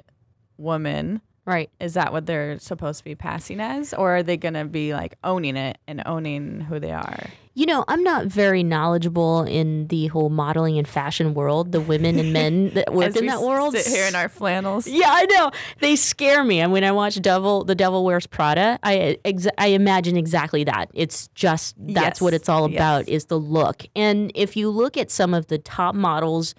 woman? 0.58 1.20
Right. 1.46 1.68
Is 1.78 1.92
that 1.94 2.10
what 2.12 2.24
they're 2.24 2.58
supposed 2.58 2.98
to 3.00 3.04
be 3.04 3.14
passing 3.14 3.60
as? 3.60 3.92
Or 3.92 4.16
are 4.16 4.22
they 4.22 4.38
going 4.38 4.54
to 4.54 4.64
be 4.64 4.94
like 4.94 5.16
owning 5.22 5.56
it 5.56 5.76
and 5.86 6.02
owning 6.06 6.62
who 6.62 6.80
they 6.80 6.90
are? 6.92 7.26
You 7.56 7.66
know, 7.66 7.84
I'm 7.86 8.02
not 8.02 8.26
very 8.26 8.62
knowledgeable 8.64 9.42
in 9.42 9.86
the 9.88 10.06
whole 10.08 10.30
modeling 10.30 10.76
and 10.78 10.88
fashion 10.88 11.34
world. 11.34 11.70
The 11.70 11.80
women 11.82 12.18
and 12.18 12.32
men 12.32 12.70
that 12.74 12.92
work 12.94 13.14
in 13.14 13.26
that 13.26 13.42
world 13.42 13.76
sit 13.76 13.86
here 13.94 14.06
in 14.06 14.14
our 14.14 14.28
flannels. 14.30 14.86
Yeah, 14.88 15.06
I 15.10 15.26
know. 15.26 15.50
They 15.80 15.96
scare 15.96 16.42
me. 16.42 16.60
And 16.60 16.72
when 16.72 16.82
I 16.82 16.90
watch 16.92 17.20
Devil, 17.20 17.62
The 17.64 17.74
Devil 17.74 18.04
Wears 18.04 18.26
Prada, 18.26 18.78
I 18.82 18.98
uh, 19.00 19.14
ex- 19.26 19.46
I 19.58 19.68
imagine 19.68 20.16
exactly 20.16 20.64
that. 20.64 20.90
It's 20.94 21.28
just 21.34 21.76
that's 21.78 22.16
Yes, 22.16 22.20
what 22.22 22.32
it's 22.34 22.48
all 22.48 22.68
yes. 22.70 22.76
about 22.78 23.08
is 23.08 23.26
the 23.26 23.38
look. 23.38 23.84
And 23.94 24.32
if 24.34 24.56
you 24.56 24.70
look 24.70 24.96
at 24.96 25.10
some 25.10 25.34
of 25.34 25.46
the 25.48 25.58
top 25.58 25.94
models 25.94 26.54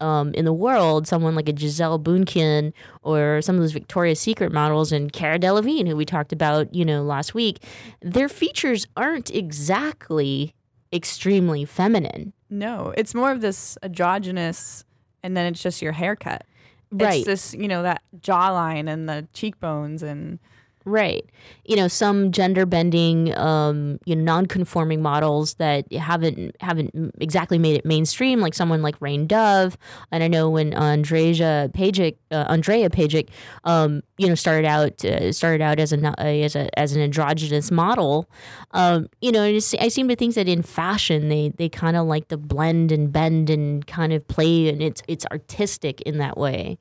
um, 0.00 0.32
in 0.34 0.44
the 0.44 0.52
world, 0.52 1.06
someone 1.06 1.34
like 1.34 1.48
a 1.48 1.52
Gisele 1.52 1.98
Bundchen 1.98 2.72
or 3.02 3.40
some 3.42 3.56
of 3.56 3.60
those 3.60 3.72
Victoria's 3.72 4.20
Secret 4.20 4.52
models 4.52 4.92
and 4.92 5.12
Cara 5.12 5.38
Delevingne, 5.38 5.88
who 5.88 5.96
we 5.96 6.04
talked 6.04 6.32
about, 6.32 6.74
you 6.74 6.84
know, 6.84 7.02
last 7.02 7.34
week, 7.34 7.62
their 8.00 8.28
features 8.28 8.86
aren't 8.96 9.30
exactly 9.30 10.54
extremely 10.92 11.64
feminine. 11.64 12.32
No, 12.48 12.92
it's 12.96 13.14
more 13.14 13.30
of 13.30 13.40
this 13.40 13.78
androgynous, 13.82 14.84
and 15.22 15.36
then 15.36 15.46
it's 15.46 15.62
just 15.62 15.80
your 15.82 15.92
haircut. 15.92 16.44
Right. 16.90 17.18
It's 17.18 17.26
this, 17.26 17.54
you 17.54 17.68
know, 17.68 17.82
that 17.84 18.02
jawline 18.18 18.88
and 18.88 19.08
the 19.08 19.28
cheekbones 19.32 20.02
and 20.02 20.40
Right. 20.86 21.28
You 21.66 21.76
know, 21.76 21.88
some 21.88 22.32
gender 22.32 22.64
bending, 22.64 23.36
um, 23.36 23.98
you 24.06 24.16
know, 24.16 24.22
non-conforming 24.22 25.02
models 25.02 25.54
that 25.54 25.92
haven't 25.92 26.56
haven't 26.60 27.14
exactly 27.20 27.58
made 27.58 27.76
it 27.76 27.84
mainstream, 27.84 28.40
like 28.40 28.54
someone 28.54 28.80
like 28.80 28.96
Rain 28.98 29.26
Dove. 29.26 29.76
And 30.10 30.22
I 30.22 30.28
know 30.28 30.48
when 30.48 30.72
Andrea 30.72 31.70
Pejic, 31.74 32.16
uh, 32.30 32.46
Andrea 32.48 32.88
Pejic, 32.88 33.28
um, 33.64 34.02
you 34.16 34.26
know, 34.26 34.34
started 34.34 34.66
out 34.66 35.04
uh, 35.04 35.32
started 35.32 35.60
out 35.60 35.78
as 35.78 35.92
a 35.92 36.16
as 36.16 36.56
a 36.56 36.78
as 36.78 36.96
an 36.96 37.02
androgynous 37.02 37.70
model. 37.70 38.30
Um, 38.70 39.08
you 39.20 39.30
know, 39.30 39.42
I, 39.44 39.60
I 39.80 39.88
seem 39.88 40.08
to 40.08 40.16
think 40.16 40.34
that 40.36 40.48
in 40.48 40.62
fashion 40.62 41.28
they 41.28 41.52
they 41.58 41.68
kind 41.68 41.96
of 41.96 42.06
like 42.06 42.28
to 42.28 42.38
blend 42.38 42.90
and 42.90 43.12
bend 43.12 43.50
and 43.50 43.86
kind 43.86 44.14
of 44.14 44.26
play, 44.28 44.70
and 44.70 44.82
it's 44.82 45.02
it's 45.08 45.26
artistic 45.26 46.00
in 46.02 46.16
that 46.18 46.38
way. 46.38 46.78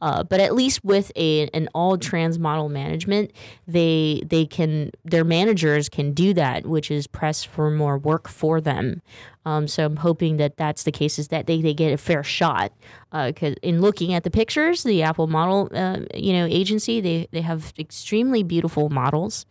Uh, 0.00 0.22
but 0.22 0.40
at 0.40 0.54
least 0.54 0.84
with 0.84 1.12
a 1.16 1.48
an 1.48 1.68
all 1.74 1.98
trans 1.98 2.38
model 2.38 2.68
management, 2.68 3.32
they 3.66 4.22
they 4.26 4.46
can 4.46 4.90
their 5.04 5.24
managers 5.24 5.88
can 5.88 6.12
do 6.12 6.34
that, 6.34 6.66
which 6.66 6.90
is 6.90 7.06
press 7.06 7.44
for 7.44 7.70
more 7.70 7.98
work 7.98 8.28
for 8.28 8.60
them. 8.60 9.02
Um, 9.44 9.66
so 9.66 9.86
I'm 9.86 9.96
hoping 9.96 10.36
that 10.36 10.56
that's 10.56 10.82
the 10.82 10.92
case 10.92 11.18
is 11.18 11.28
that 11.28 11.46
they, 11.46 11.62
they 11.62 11.72
get 11.72 11.92
a 11.92 11.96
fair 11.96 12.22
shot. 12.22 12.72
Because 13.10 13.54
uh, 13.54 13.60
in 13.62 13.80
looking 13.80 14.12
at 14.12 14.22
the 14.22 14.30
pictures, 14.30 14.82
the 14.82 15.02
Apple 15.02 15.26
model 15.26 15.68
uh, 15.74 16.00
you 16.14 16.32
know 16.32 16.46
agency 16.46 17.00
they 17.00 17.28
they 17.32 17.40
have 17.40 17.72
extremely 17.78 18.42
beautiful 18.42 18.88
models 18.90 19.46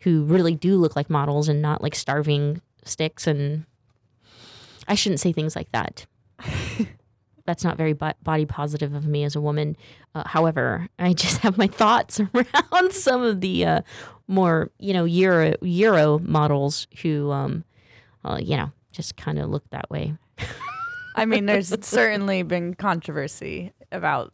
who 0.00 0.24
really 0.24 0.54
do 0.54 0.76
look 0.76 0.96
like 0.96 1.08
models 1.08 1.48
and 1.48 1.62
not 1.62 1.82
like 1.82 1.94
starving 1.94 2.60
sticks 2.84 3.26
and 3.26 3.64
I 4.88 4.94
shouldn't 4.96 5.20
say 5.20 5.32
things 5.32 5.54
like 5.54 5.70
that 5.72 6.06
that's 7.44 7.64
not 7.64 7.76
very 7.76 7.92
body 7.92 8.46
positive 8.46 8.94
of 8.94 9.06
me 9.06 9.24
as 9.24 9.36
a 9.36 9.40
woman. 9.40 9.76
Uh, 10.14 10.22
however, 10.26 10.88
I 10.98 11.12
just 11.14 11.38
have 11.38 11.58
my 11.58 11.66
thoughts 11.66 12.20
around 12.34 12.92
some 12.92 13.22
of 13.22 13.40
the 13.40 13.64
uh, 13.64 13.80
more, 14.28 14.70
you 14.78 14.92
know, 14.92 15.04
Euro 15.04 15.54
Euro 15.62 16.18
models 16.18 16.86
who, 17.02 17.30
um, 17.30 17.64
uh, 18.24 18.38
you 18.40 18.56
know, 18.56 18.70
just 18.92 19.16
kind 19.16 19.38
of 19.38 19.50
look 19.50 19.68
that 19.70 19.90
way. 19.90 20.14
I 21.14 21.24
mean, 21.26 21.46
there's 21.46 21.74
certainly 21.86 22.42
been 22.42 22.74
controversy 22.74 23.72
about 23.90 24.32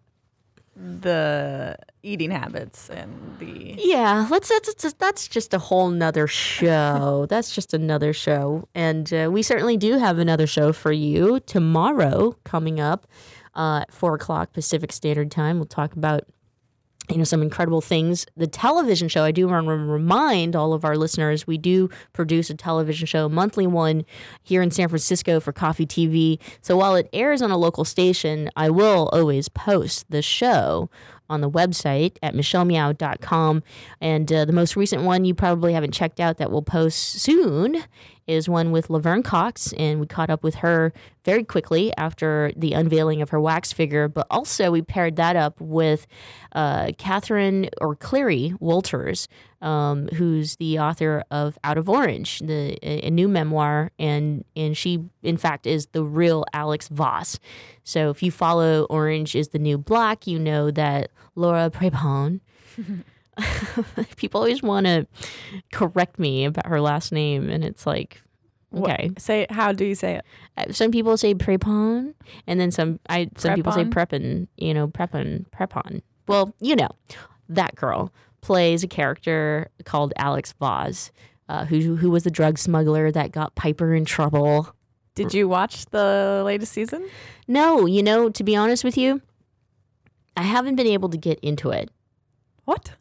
the 0.79 1.77
eating 2.05 2.31
habits 2.31 2.89
and 2.89 3.37
the 3.41 3.75
yeah 3.79 4.29
let's 4.31 4.49
that's 4.49 4.75
that's, 4.75 4.95
that's 4.95 5.29
just 5.29 5.53
a 5.53 5.59
whole 5.59 5.91
nother 5.91 6.27
show. 6.27 7.27
That's 7.29 7.55
just 7.55 7.75
another 7.75 8.13
show. 8.13 8.69
And 8.75 9.13
uh, 9.13 9.29
we 9.33 9.43
certainly 9.43 9.77
do 9.77 9.99
have 9.99 10.19
another 10.19 10.47
show 10.47 10.73
for 10.73 10.93
you 10.93 11.41
tomorrow 11.41 12.37
coming 12.45 12.81
up 12.81 13.07
uh, 13.55 13.81
at 13.83 13.93
four 13.93 14.15
o'clock 14.15 14.53
pacific 14.53 14.93
standard 14.93 15.31
time. 15.31 15.57
We'll 15.59 15.67
talk 15.67 15.95
about 15.95 16.25
you 17.11 17.19
know 17.19 17.25
some 17.25 17.43
incredible 17.43 17.81
things. 17.81 18.27
The 18.37 18.47
television 18.47 19.09
show 19.09 19.25
i 19.25 19.31
do 19.31 19.49
want 19.49 19.67
to 19.67 19.71
remind 19.73 20.55
all 20.55 20.73
of 20.73 20.85
our 20.85 20.97
listeners 20.97 21.47
we 21.47 21.59
do 21.59 21.89
produce 22.13 22.51
a 22.51 22.55
television 22.55 23.07
show 23.07 23.29
monthly 23.29 23.67
one 23.67 24.05
here 24.43 24.63
in 24.63 24.71
san 24.71 24.89
francisco 24.89 25.41
for 25.41 25.53
KOFY 25.53 25.87
TV 25.87 26.39
so 26.61 26.77
while 26.77 26.95
it 26.97 27.09
airs 27.13 27.43
on 27.43 27.51
a 27.51 27.57
local 27.57 27.85
station 27.85 28.51
i 28.57 28.69
will 28.71 29.09
always 29.13 29.49
post 29.49 30.11
the 30.11 30.23
show 30.23 30.91
on 31.29 31.41
the 31.41 31.51
website 31.51 32.17
at 32.23 32.35
michellemeow.com. 32.35 33.63
And 34.01 34.33
uh, 34.33 34.45
the 34.45 34.53
most 34.53 34.77
recent 34.77 35.03
one 35.03 35.25
you 35.25 35.35
probably 35.35 35.73
haven't 35.73 35.93
checked 35.93 36.21
out 36.21 36.39
that 36.39 36.51
we'll 36.51 36.63
post 36.63 36.99
soon 36.99 37.83
is 38.29 38.49
one 38.49 38.71
with 38.71 38.91
Laverne 38.91 39.23
Cox, 39.23 39.73
and 39.79 39.99
we 40.01 40.07
caught 40.07 40.29
up 40.29 40.45
with 40.45 40.57
her 40.57 40.93
very 41.25 41.43
quickly 41.43 41.97
after 41.97 42.53
the 42.55 42.75
unveiling 42.75 43.23
of 43.23 43.31
her 43.31 43.41
wax 43.41 43.73
figure. 43.73 44.07
But 44.07 44.27
also, 44.31 44.71
we 44.71 44.83
paired 44.83 45.17
that 45.17 45.35
up 45.35 45.59
with 45.61 46.07
uh, 46.53 46.93
Catherine 46.99 47.71
or 47.81 47.97
Cleary 47.97 48.55
Wolters, 48.61 49.29
um, 49.61 50.09
who's 50.09 50.57
the 50.57 50.79
author 50.79 51.25
of 51.31 51.59
Out 51.65 51.79
of 51.79 51.89
Orange, 51.89 52.39
the 52.41 52.79
a, 52.83 53.11
new 53.11 53.29
memoir, 53.29 53.91
and 53.99 54.45
and 54.55 54.77
she 54.77 55.05
in 55.23 55.37
fact 55.37 55.67
is 55.67 55.87
the 55.87 56.03
real 56.03 56.45
Alex 56.53 56.89
Vause. 56.89 57.39
So 57.83 58.11
if 58.11 58.23
you 58.23 58.31
follow 58.31 58.85
Orange 58.85 59.35
is 59.35 59.49
the 59.49 59.59
New 59.59 59.79
Black, 59.79 60.27
you 60.27 60.39
know 60.39 60.71
that 60.71 61.11
Laura 61.35 61.71
Prepon. 61.71 62.41
people 64.17 64.41
always 64.41 64.63
want 64.63 64.87
to 64.87 65.07
correct 65.73 66.19
me 66.19 66.45
about 66.45 66.67
her 66.67 66.81
last 66.81 67.13
name, 67.13 67.49
and 67.49 67.65
it's 67.65 67.87
like, 67.87 68.21
okay, 68.77 69.09
what, 69.09 69.21
say 69.21 69.47
how 69.51 69.73
do 69.73 69.85
you 69.85 69.95
say 69.95 70.17
it? 70.17 70.25
Uh, 70.57 70.73
some 70.73 70.93
people 70.93 71.17
say 71.17 71.35
Prepon, 71.35 72.15
and 72.47 72.61
then 72.61 72.71
some 72.71 73.01
I 73.09 73.29
some 73.37 73.55
people 73.55 73.73
say 73.73 73.85
Prepon. 73.85 74.47
You 74.57 74.75
know, 74.75 74.87
Prepon, 74.87 75.47
Prepon. 75.51 76.03
Well, 76.29 76.55
you 76.61 76.77
know, 76.77 76.91
that 77.49 77.75
girl 77.75 78.13
plays 78.49 78.83
a 78.83 78.89
character 78.89 79.71
called 79.85 80.15
Alex 80.17 80.55
Vause, 80.59 81.11
uh, 81.51 81.67
who 81.67 81.97
who 81.97 82.11
was 82.11 82.25
the 82.25 82.31
drug 82.31 82.57
smuggler 82.57 83.13
that 83.13 83.31
got 83.31 83.55
Piper 83.55 83.95
in 83.95 84.07
trouble. 84.07 84.75
Did 85.15 85.35
you 85.35 85.47
watch 85.47 85.85
the 85.91 86.41
latest 86.47 86.73
season? 86.73 87.11
No, 87.47 87.85
you 87.85 88.03
know, 88.03 88.31
to 88.31 88.43
be 88.43 88.57
honest 88.57 88.85
with 88.85 88.97
you, 88.97 89.21
I 90.35 90.45
haven't 90.45 90.77
been 90.77 90.87
able 90.87 91.11
to 91.11 91.19
get 91.19 91.39
into 91.41 91.69
it. 91.69 91.91
What? 92.65 92.93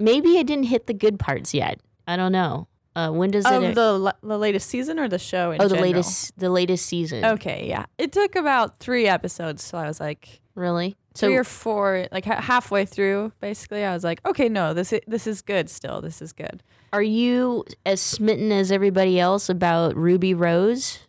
Maybe 0.00 0.38
I 0.38 0.42
didn't 0.42 0.64
hit 0.64 0.88
the 0.88 0.94
good 0.94 1.20
parts 1.20 1.54
yet. 1.54 1.78
I 2.08 2.16
don't 2.16 2.32
know. 2.32 2.66
Uh, 2.96 3.10
when 3.10 3.30
does 3.30 3.46
of 3.46 3.62
it? 3.62 3.76
the 3.76 4.12
the 4.24 4.38
latest 4.38 4.68
season 4.68 4.98
or 4.98 5.08
the 5.08 5.20
show? 5.20 5.52
oh, 5.52 5.68
the 5.68 5.68
general? 5.68 5.82
latest 5.82 6.36
the 6.36 6.50
latest 6.50 6.86
season. 6.86 7.24
Okay, 7.24 7.68
yeah. 7.68 7.86
It 7.96 8.10
took 8.10 8.34
about 8.34 8.80
three 8.80 9.06
episodes, 9.06 9.62
so 9.62 9.78
I 9.78 9.86
was 9.86 10.00
like, 10.00 10.40
really? 10.56 10.96
So 11.14 11.28
three 11.28 11.36
or 11.36 11.44
four, 11.44 12.06
like 12.10 12.24
ha- 12.24 12.40
halfway 12.40 12.84
through, 12.84 13.32
basically, 13.40 13.84
I 13.84 13.94
was 13.94 14.02
like, 14.02 14.20
okay, 14.26 14.48
no, 14.48 14.74
this 14.74 14.92
is, 14.92 15.00
this 15.06 15.26
is 15.26 15.42
good. 15.42 15.70
Still, 15.70 16.00
this 16.00 16.20
is 16.20 16.32
good. 16.32 16.62
Are 16.92 17.02
you 17.02 17.64
as 17.86 18.00
smitten 18.00 18.50
as 18.50 18.72
everybody 18.72 19.20
else 19.20 19.48
about 19.48 19.96
Ruby 19.96 20.34
Rose? 20.34 21.00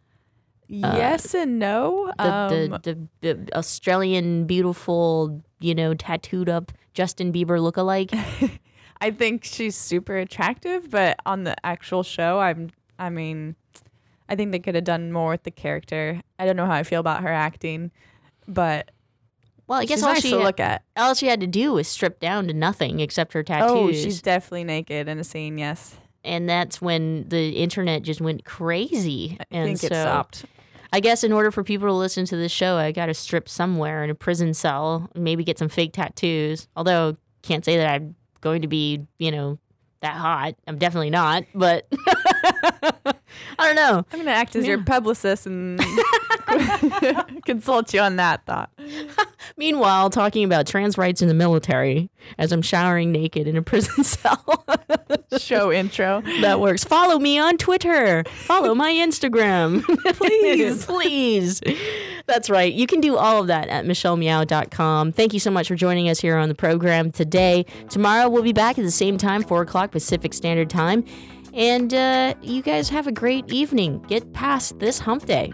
Yes 0.68 1.36
uh, 1.36 1.40
and 1.40 1.60
no. 1.60 2.12
The, 2.18 2.34
um, 2.34 2.50
the, 2.50 3.08
the, 3.22 3.34
the 3.34 3.58
Australian 3.58 4.46
beautiful, 4.46 5.44
you 5.60 5.76
know, 5.76 5.94
tattooed 5.94 6.50
up 6.50 6.72
Justin 6.94 7.32
Bieber 7.32 7.60
lookalike. 7.60 8.60
I 9.02 9.12
think 9.12 9.44
she's 9.44 9.76
super 9.76 10.18
attractive, 10.18 10.90
but 10.90 11.20
on 11.26 11.44
the 11.44 11.56
actual 11.66 12.04
show, 12.04 12.40
I'm. 12.40 12.72
I 12.98 13.10
mean, 13.10 13.56
I 14.30 14.36
think 14.36 14.52
they 14.52 14.60
could 14.60 14.76
have 14.76 14.86
done 14.86 15.12
more 15.12 15.32
with 15.32 15.44
the 15.44 15.52
character. 15.52 16.22
I 16.40 16.46
don't 16.46 16.56
know 16.56 16.66
how 16.66 16.74
I 16.74 16.84
feel 16.84 17.02
about 17.02 17.22
her 17.22 17.32
acting, 17.32 17.92
but 18.48 18.92
well, 19.68 19.80
I 19.80 19.86
guess 19.86 20.00
she's 20.00 20.04
all 20.04 20.14
nice 20.14 20.22
she 20.22 20.30
to 20.32 20.38
had, 20.38 20.46
look 20.46 20.60
at. 20.60 20.84
All 20.96 21.14
she 21.14 21.28
had 21.28 21.40
to 21.42 21.48
do 21.48 21.74
was 21.74 21.88
strip 21.88 22.20
down 22.20 22.48
to 22.48 22.54
nothing 22.54 23.00
except 23.00 23.34
her 23.34 23.44
tattoos. 23.44 23.70
Oh, 23.70 23.92
she's 23.92 24.22
definitely 24.22 24.64
naked 24.66 25.08
in 25.08 25.20
a 25.20 25.24
scene. 25.24 25.58
Yes, 25.58 25.96
and 26.24 26.50
that's 26.50 26.82
when 26.82 27.28
the 27.30 27.50
internet 27.52 28.02
just 28.02 28.22
went 28.22 28.46
crazy. 28.46 29.38
I 29.40 29.46
and 29.52 29.68
think 29.68 29.80
so, 29.80 29.88
it 29.88 30.02
stopped. 30.02 30.46
I 30.92 31.00
guess 31.00 31.24
in 31.24 31.34
order 31.34 31.52
for 31.52 31.64
people 31.64 31.88
to 31.88 31.94
listen 31.94 32.26
to 32.26 32.38
this 32.38 32.52
show, 32.52 32.78
I 32.78 32.92
got 32.92 33.08
to 33.08 33.14
strip 33.14 33.50
somewhere 33.50 34.04
in 34.04 34.10
a 34.10 34.16
prison 34.16 34.54
cell, 34.54 35.10
maybe 35.14 35.44
get 35.44 35.60
some 35.60 35.70
fake 35.70 35.94
tattoos. 35.94 36.68
Although 36.76 37.18
can't 37.42 37.66
say 37.66 37.78
that 37.78 37.90
I'm 37.90 38.16
going 38.42 38.62
to 38.62 38.68
be, 38.68 39.02
you 39.20 39.32
know, 39.32 39.60
that 40.02 40.16
hot. 40.16 40.56
I'm 40.68 40.78
definitely 40.78 41.10
not, 41.10 41.46
but 41.54 41.88
I 42.08 43.14
don't 43.60 43.76
know. 43.76 43.98
I'm 43.98 44.20
going 44.20 44.26
to 44.26 44.32
act 44.32 44.56
as 44.56 44.64
yeah. 44.64 44.76
your 44.76 44.84
publicist 44.84 45.46
and 45.48 45.80
consult 47.46 47.94
you 47.94 48.00
on 48.00 48.16
that 48.18 48.46
thought. 48.46 48.70
Meanwhile, 49.58 50.10
talking 50.10 50.44
about 50.44 50.68
trans 50.68 50.98
rights 50.98 51.22
in 51.22 51.28
the 51.28 51.34
military 51.34 52.10
as 52.38 52.52
I'm 52.52 52.62
showering 52.62 53.12
naked 53.12 53.48
in 53.48 53.58
a 53.58 53.62
prison 53.62 54.04
cell. 54.04 54.66
Show 55.38 55.72
intro. 55.72 56.22
That 56.42 56.60
works. 56.60 56.84
Follow 56.84 57.20
me 57.20 57.38
on 57.38 57.58
Twitter. 57.58 58.24
Follow 58.46 58.76
my 58.76 58.92
Instagram. 58.92 59.84
Please. 60.16 60.86
Please. 60.86 61.62
That's 62.28 62.50
right. 62.50 62.74
You 62.74 62.88
can 62.88 63.02
do 63.02 63.18
all 63.18 63.42
of 63.42 63.48
that 63.48 63.68
at 63.68 63.86
michellemeow.com. 63.86 65.12
Thank 65.12 65.34
you 65.34 65.40
so 65.40 65.52
much 65.52 65.68
for 65.68 65.76
joining 65.76 66.10
us 66.10 66.20
here 66.20 66.38
on 66.38 66.50
the 66.50 66.56
program 66.56 67.12
today. 67.12 67.66
Tomorrow 67.90 68.30
we'll 68.30 68.44
be 68.44 68.54
back 68.54 68.78
at 68.78 68.84
the 68.84 68.92
same 68.92 69.18
time, 69.18 69.44
4 69.44 69.62
o'clock 69.62 69.92
Pacific 69.92 70.34
Standard 70.34 70.70
Time. 70.70 71.06
And 71.54 71.94
uh, 71.94 72.34
you 72.42 72.62
guys 72.62 72.90
have 72.90 73.08
a 73.08 73.12
great 73.14 73.52
evening. 73.52 74.02
Get 74.08 74.34
past 74.34 74.80
this 74.80 75.00
hump 75.00 75.26
day. 75.26 75.52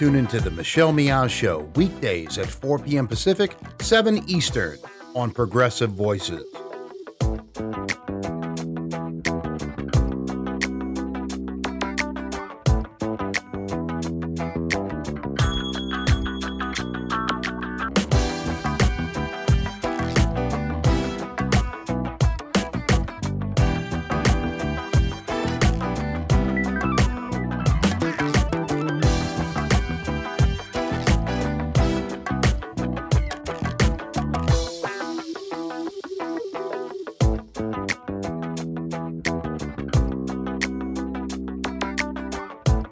Tune 0.00 0.16
into 0.16 0.40
the 0.40 0.50
Michelle 0.50 0.94
Meow 0.94 1.26
Show 1.26 1.70
weekdays 1.74 2.38
at 2.38 2.46
4 2.46 2.78
p.m. 2.78 3.06
Pacific, 3.06 3.54
7 3.82 4.26
Eastern 4.30 4.78
on 5.14 5.30
Progressive 5.30 5.90
Voices. 5.90 6.42